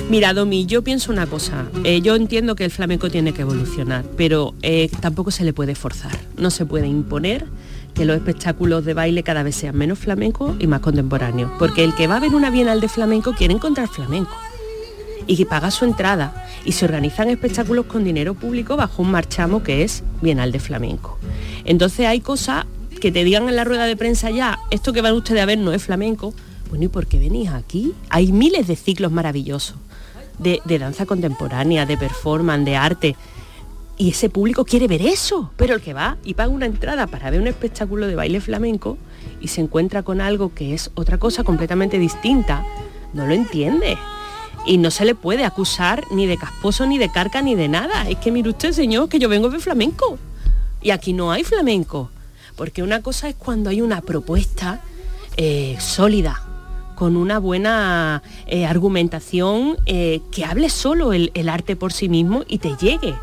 Mira, 0.09 0.33
Domi, 0.33 0.65
yo 0.65 0.81
pienso 0.81 1.13
una 1.13 1.27
cosa. 1.27 1.65
Eh, 1.85 2.01
yo 2.01 2.17
entiendo 2.17 2.55
que 2.55 2.65
el 2.65 2.71
flamenco 2.71 3.09
tiene 3.09 3.33
que 3.33 3.43
evolucionar, 3.43 4.03
pero 4.17 4.53
eh, 4.63 4.89
tampoco 4.99 5.31
se 5.31 5.45
le 5.45 5.53
puede 5.53 5.75
forzar. 5.75 6.19
No 6.35 6.51
se 6.51 6.65
puede 6.65 6.87
imponer 6.87 7.45
que 7.93 8.05
los 8.05 8.15
espectáculos 8.15 8.85
de 8.85 8.93
baile 8.93 9.23
cada 9.23 9.43
vez 9.43 9.55
sean 9.55 9.77
menos 9.77 9.99
flamencos 9.99 10.55
y 10.59 10.67
más 10.67 10.79
contemporáneos. 10.79 11.51
Porque 11.59 11.83
el 11.83 11.93
que 11.95 12.07
va 12.07 12.17
a 12.17 12.19
ver 12.19 12.33
una 12.33 12.49
bienal 12.49 12.81
de 12.81 12.89
flamenco 12.89 13.33
quiere 13.33 13.53
encontrar 13.53 13.87
flamenco. 13.87 14.35
Y 15.27 15.37
que 15.37 15.45
paga 15.45 15.71
su 15.71 15.85
entrada. 15.85 16.47
Y 16.65 16.71
se 16.73 16.85
organizan 16.85 17.29
espectáculos 17.29 17.85
con 17.85 18.03
dinero 18.03 18.33
público 18.33 18.75
bajo 18.75 19.01
un 19.01 19.11
marchamo 19.11 19.63
que 19.63 19.83
es 19.83 20.03
Bienal 20.21 20.51
de 20.51 20.59
Flamenco. 20.59 21.17
Entonces 21.65 22.07
hay 22.07 22.21
cosas 22.21 22.65
que 23.01 23.11
te 23.11 23.23
digan 23.23 23.49
en 23.49 23.55
la 23.55 23.63
rueda 23.63 23.85
de 23.85 23.97
prensa 23.97 24.29
ya, 24.29 24.59
esto 24.69 24.93
que 24.93 25.01
van 25.01 25.13
ustedes 25.13 25.41
a 25.41 25.45
ver 25.45 25.57
no 25.57 25.73
es 25.73 25.83
flamenco. 25.83 26.33
Bueno, 26.69 26.85
¿y 26.85 26.87
por 26.87 27.07
qué 27.07 27.19
venís 27.19 27.49
aquí? 27.49 27.93
Hay 28.09 28.31
miles 28.31 28.67
de 28.67 28.75
ciclos 28.75 29.11
maravillosos 29.11 29.75
de, 30.37 30.61
de 30.65 30.79
danza 30.79 31.05
contemporánea, 31.05 31.85
de 31.85 31.97
performance, 31.97 32.65
de 32.65 32.75
arte. 32.75 33.15
Y 34.01 34.09
ese 34.09 34.31
público 34.31 34.65
quiere 34.65 34.87
ver 34.87 35.03
eso, 35.03 35.51
pero 35.57 35.75
el 35.75 35.81
que 35.81 35.93
va 35.93 36.17
y 36.23 36.33
paga 36.33 36.49
una 36.49 36.65
entrada 36.65 37.05
para 37.05 37.29
ver 37.29 37.39
un 37.39 37.45
espectáculo 37.45 38.07
de 38.07 38.15
baile 38.15 38.41
flamenco 38.41 38.97
y 39.39 39.49
se 39.49 39.61
encuentra 39.61 40.01
con 40.01 40.21
algo 40.21 40.55
que 40.55 40.73
es 40.73 40.89
otra 40.95 41.19
cosa 41.19 41.43
completamente 41.43 41.99
distinta, 41.99 42.65
no 43.13 43.27
lo 43.27 43.35
entiende. 43.35 43.99
Y 44.65 44.79
no 44.79 44.89
se 44.89 45.05
le 45.05 45.13
puede 45.13 45.45
acusar 45.45 46.03
ni 46.09 46.25
de 46.25 46.37
casposo, 46.37 46.87
ni 46.87 46.97
de 46.97 47.11
carca, 47.11 47.43
ni 47.43 47.53
de 47.53 47.67
nada. 47.67 48.09
Es 48.09 48.17
que 48.17 48.31
mire 48.31 48.49
usted, 48.49 48.71
señor, 48.71 49.07
que 49.07 49.19
yo 49.19 49.29
vengo 49.29 49.51
de 49.51 49.59
flamenco. 49.59 50.17
Y 50.81 50.89
aquí 50.89 51.13
no 51.13 51.31
hay 51.31 51.43
flamenco. 51.43 52.09
Porque 52.55 52.81
una 52.81 53.03
cosa 53.03 53.29
es 53.29 53.35
cuando 53.35 53.69
hay 53.69 53.81
una 53.81 54.01
propuesta 54.01 54.81
eh, 55.37 55.77
sólida, 55.79 56.41
con 56.95 57.15
una 57.15 57.37
buena 57.37 58.23
eh, 58.47 58.65
argumentación 58.65 59.77
eh, 59.85 60.21
que 60.31 60.43
hable 60.43 60.71
solo 60.71 61.13
el, 61.13 61.29
el 61.35 61.49
arte 61.49 61.75
por 61.75 61.93
sí 61.93 62.09
mismo 62.09 62.45
y 62.47 62.57
te 62.57 62.75
llegue. 62.81 63.13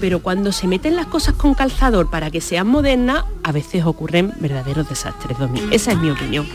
Pero 0.00 0.20
cuando 0.20 0.52
se 0.52 0.66
meten 0.66 0.96
las 0.96 1.06
cosas 1.06 1.34
con 1.34 1.54
calzador 1.54 2.10
para 2.10 2.30
que 2.30 2.40
sean 2.40 2.66
modernas, 2.66 3.24
a 3.42 3.52
veces 3.52 3.84
ocurren 3.84 4.32
verdaderos 4.40 4.88
desastres, 4.88 5.38
Domi. 5.38 5.60
Esa 5.70 5.92
es 5.92 5.98
mi 5.98 6.10
opinión. 6.10 6.46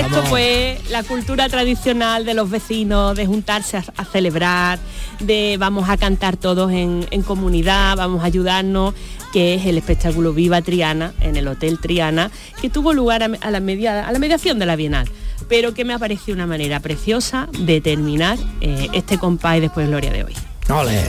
Esto 0.00 0.22
fue 0.24 0.80
la 0.90 1.02
cultura 1.02 1.48
tradicional 1.48 2.24
de 2.24 2.34
los 2.34 2.48
vecinos, 2.50 3.14
de 3.16 3.26
juntarse 3.26 3.76
a, 3.76 3.84
a 3.96 4.04
celebrar, 4.04 4.78
de 5.20 5.56
vamos 5.58 5.88
a 5.88 5.96
cantar 5.96 6.36
todos 6.36 6.72
en, 6.72 7.06
en 7.10 7.22
comunidad, 7.22 7.96
vamos 7.96 8.22
a 8.22 8.26
ayudarnos, 8.26 8.94
que 9.32 9.54
es 9.54 9.66
el 9.66 9.78
espectáculo 9.78 10.32
Viva 10.32 10.62
Triana 10.62 11.12
en 11.20 11.36
el 11.36 11.46
Hotel 11.48 11.78
Triana, 11.78 12.30
que 12.60 12.70
tuvo 12.70 12.92
lugar 12.92 13.22
a, 13.22 13.30
a 13.40 13.50
la, 13.50 13.60
media- 13.60 14.06
a 14.06 14.12
la 14.12 14.18
mediación 14.18 14.58
de 14.58 14.66
la 14.66 14.76
Bienal, 14.76 15.08
pero 15.48 15.74
que 15.74 15.84
me 15.84 15.92
ha 15.92 15.98
parecido 15.98 16.34
una 16.34 16.46
manera 16.46 16.80
preciosa 16.80 17.48
de 17.58 17.80
terminar 17.80 18.38
eh, 18.60 18.88
este 18.92 19.18
compás 19.18 19.58
y 19.58 19.60
después 19.60 19.86
Gloria 19.86 20.10
de 20.12 20.24
hoy. 20.24 20.34
Ole. 20.70 21.02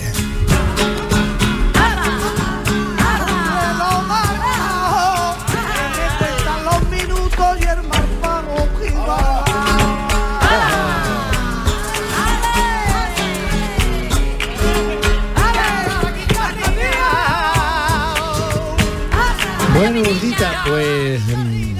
Bueno, 19.81 20.03
gordita, 20.03 20.63
pues 20.67 21.19
mm, 21.25 21.75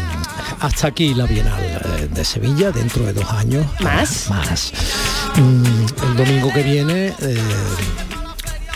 hasta 0.60 0.88
aquí 0.88 1.14
la 1.14 1.28
Bienal 1.28 1.62
eh, 1.62 2.08
de 2.12 2.26
Sevilla, 2.26 2.72
dentro 2.72 3.06
de 3.06 3.14
dos 3.14 3.30
años. 3.30 3.64
¿Más? 3.80 4.28
Más. 4.28 4.74
Mm, 5.36 5.86
el 6.10 6.18
domingo 6.18 6.52
que 6.52 6.64
viene 6.64 7.14
eh, 7.22 7.38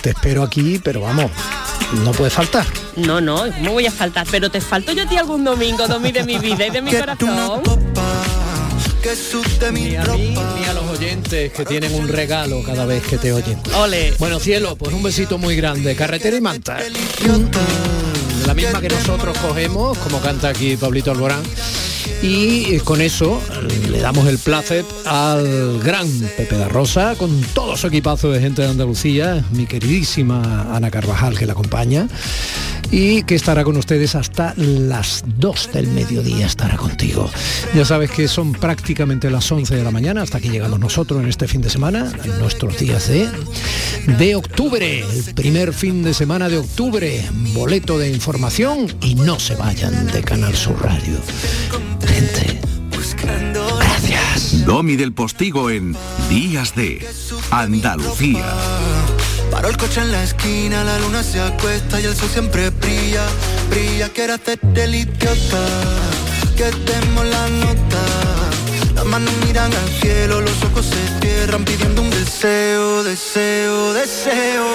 te 0.03 0.11
espero 0.11 0.43
aquí, 0.43 0.79
pero 0.83 1.01
vamos, 1.01 1.31
no 2.03 2.11
puede 2.11 2.29
faltar. 2.29 2.67
No, 2.97 3.19
no, 3.19 3.51
¿cómo 3.51 3.71
voy 3.71 3.87
a 3.87 3.91
faltar? 3.91 4.27
Pero 4.29 4.51
te 4.51 4.61
falto 4.61 4.91
yo 4.91 5.01
a 5.01 5.09
ti 5.09 5.17
algún 5.17 5.43
domingo, 5.43 5.87
Domi, 5.87 6.11
de 6.11 6.23
mi 6.23 6.37
vida 6.37 6.67
y 6.67 6.69
de 6.69 6.83
mi 6.83 6.91
corazón. 6.93 7.63
Ni 9.73 9.95
a 9.95 10.03
mí 10.03 10.35
ni 10.59 10.65
a 10.65 10.73
los 10.73 10.85
oyentes 10.85 11.51
que 11.51 11.65
tienen 11.65 11.95
un 11.95 12.07
regalo 12.07 12.61
cada 12.61 12.85
vez 12.85 13.01
que 13.01 13.17
te 13.17 13.33
oyen. 13.33 13.59
Ole. 13.75 14.13
Bueno, 14.19 14.39
cielo, 14.39 14.75
pues 14.75 14.93
un 14.93 15.01
besito 15.01 15.39
muy 15.39 15.55
grande. 15.55 15.95
Carretera 15.95 16.37
y 16.37 16.41
manta. 16.41 16.77
La 18.45 18.53
misma 18.53 18.79
que 18.79 18.89
nosotros 18.89 19.37
cogemos, 19.39 19.97
como 19.97 20.19
canta 20.19 20.49
aquí 20.49 20.77
Pablito 20.77 21.11
Alborán. 21.11 21.41
Y 22.21 22.75
eh, 22.75 22.81
con 22.83 23.01
eso 23.01 23.41
eh, 23.51 23.89
le 23.89 23.99
damos 23.99 24.27
el 24.27 24.37
placer 24.37 24.85
al 25.05 25.79
gran 25.79 26.07
Pepe 26.37 26.55
da 26.57 26.67
Rosa, 26.67 27.15
con 27.15 27.41
todo 27.53 27.75
su 27.75 27.87
equipazo 27.87 28.31
de 28.31 28.39
gente 28.39 28.61
de 28.61 28.69
Andalucía, 28.69 29.43
mi 29.51 29.65
queridísima 29.65 30.75
Ana 30.75 30.91
Carvajal 30.91 31.37
que 31.37 31.45
la 31.45 31.53
acompaña. 31.53 32.07
Y 32.97 33.23
que 33.23 33.35
estará 33.35 33.65
con 33.65 33.75
ustedes 33.75 34.15
hasta 34.15 34.53
las 34.55 35.25
2 35.25 35.69
del 35.73 35.87
mediodía, 35.87 36.45
estará 36.45 36.77
contigo. 36.77 37.29
Ya 37.73 37.83
sabes 37.83 38.09
que 38.09 38.29
son 38.29 38.53
prácticamente 38.53 39.29
las 39.29 39.51
11 39.51 39.75
de 39.75 39.83
la 39.83 39.91
mañana 39.91 40.21
hasta 40.21 40.39
que 40.39 40.47
llegamos 40.47 40.79
nosotros 40.79 41.21
en 41.21 41.27
este 41.27 41.45
fin 41.45 41.59
de 41.59 41.69
semana, 41.69 42.09
en 42.23 42.39
nuestros 42.39 42.79
días 42.79 43.09
de, 43.09 43.29
de 44.17 44.35
octubre, 44.35 45.01
el 45.01 45.33
primer 45.33 45.73
fin 45.73 46.03
de 46.03 46.13
semana 46.13 46.47
de 46.47 46.59
octubre, 46.59 47.21
boleto 47.53 47.97
de 47.97 48.09
información 48.11 48.87
y 49.01 49.15
no 49.15 49.41
se 49.41 49.55
vayan 49.55 50.07
de 50.07 50.23
Canal 50.23 50.55
Sur 50.55 50.81
Radio. 50.81 51.17
Gente, 52.07 52.61
gracias. 53.77 54.65
Domi 54.65 54.95
del 54.95 55.11
Postigo 55.11 55.69
en 55.69 55.97
Días 56.29 56.73
de 56.75 57.05
Andalucía. 57.51 58.45
Paro 59.55 59.69
el 59.69 59.77
coche 59.77 60.01
en 60.01 60.11
la 60.11 60.21
esquina, 60.21 60.83
la 60.83 60.99
luna 60.99 61.23
se 61.23 61.39
acuesta 61.39 62.01
y 62.01 62.03
el 62.03 62.13
sol 62.13 62.27
siempre 62.27 62.71
brilla, 62.71 63.25
brilla. 63.69 64.09
Quiero 64.09 64.33
hacerte 64.33 64.83
el 64.83 64.95
idiota, 64.95 65.65
que 66.57 66.65
demos 66.91 67.25
la 67.25 67.47
nota. 67.47 68.03
Las 68.95 69.05
manos 69.05 69.33
miran 69.45 69.73
al 69.73 69.89
cielo, 70.01 70.41
los 70.41 70.61
ojos 70.61 70.85
se 70.85 71.19
cierran 71.21 71.63
pidiendo 71.63 72.01
un 72.01 72.09
deseo, 72.09 73.01
deseo, 73.05 73.93
deseo. 73.93 74.65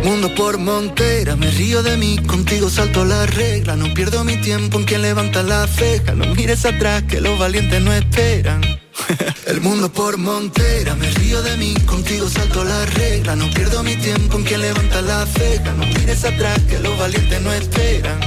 El 0.00 0.06
mundo 0.06 0.34
por 0.34 0.56
montera, 0.56 1.36
me 1.36 1.50
río 1.50 1.82
de 1.82 1.98
mí, 1.98 2.16
contigo 2.26 2.70
salto 2.70 3.04
la 3.04 3.26
regla, 3.26 3.76
no 3.76 3.92
pierdo 3.92 4.24
mi 4.24 4.38
tiempo 4.38 4.78
en 4.78 4.84
quien 4.84 5.02
levanta 5.02 5.42
la 5.42 5.66
ceja, 5.66 6.14
no 6.14 6.34
mires 6.34 6.64
atrás 6.64 7.02
que 7.02 7.20
los 7.20 7.38
valientes 7.38 7.82
no 7.82 7.92
esperan. 7.92 8.62
El 9.46 9.60
mundo 9.60 9.92
por 9.92 10.16
montera, 10.16 10.94
me 10.94 11.10
río 11.10 11.42
de 11.42 11.54
mí, 11.58 11.74
contigo 11.84 12.30
salto 12.30 12.64
la 12.64 12.86
regla, 12.86 13.36
no 13.36 13.50
pierdo 13.50 13.82
mi 13.82 13.94
tiempo 13.96 14.38
en 14.38 14.44
quien 14.44 14.62
levanta 14.62 15.02
la 15.02 15.26
ceja, 15.26 15.74
no 15.74 15.84
mires 15.84 16.24
atrás 16.24 16.58
que 16.66 16.78
los 16.78 16.98
valientes 16.98 17.42
no 17.42 17.52
esperan. 17.52 18.20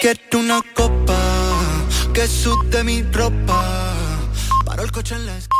Quiero 0.00 0.38
una 0.38 0.62
copa 0.74 1.18
que 2.14 2.28
sude 2.28 2.84
mi 2.84 3.02
ropa, 3.02 3.94
paro 4.64 4.84
el 4.84 4.92
coche 4.92 5.16
en 5.16 5.26
la. 5.26 5.52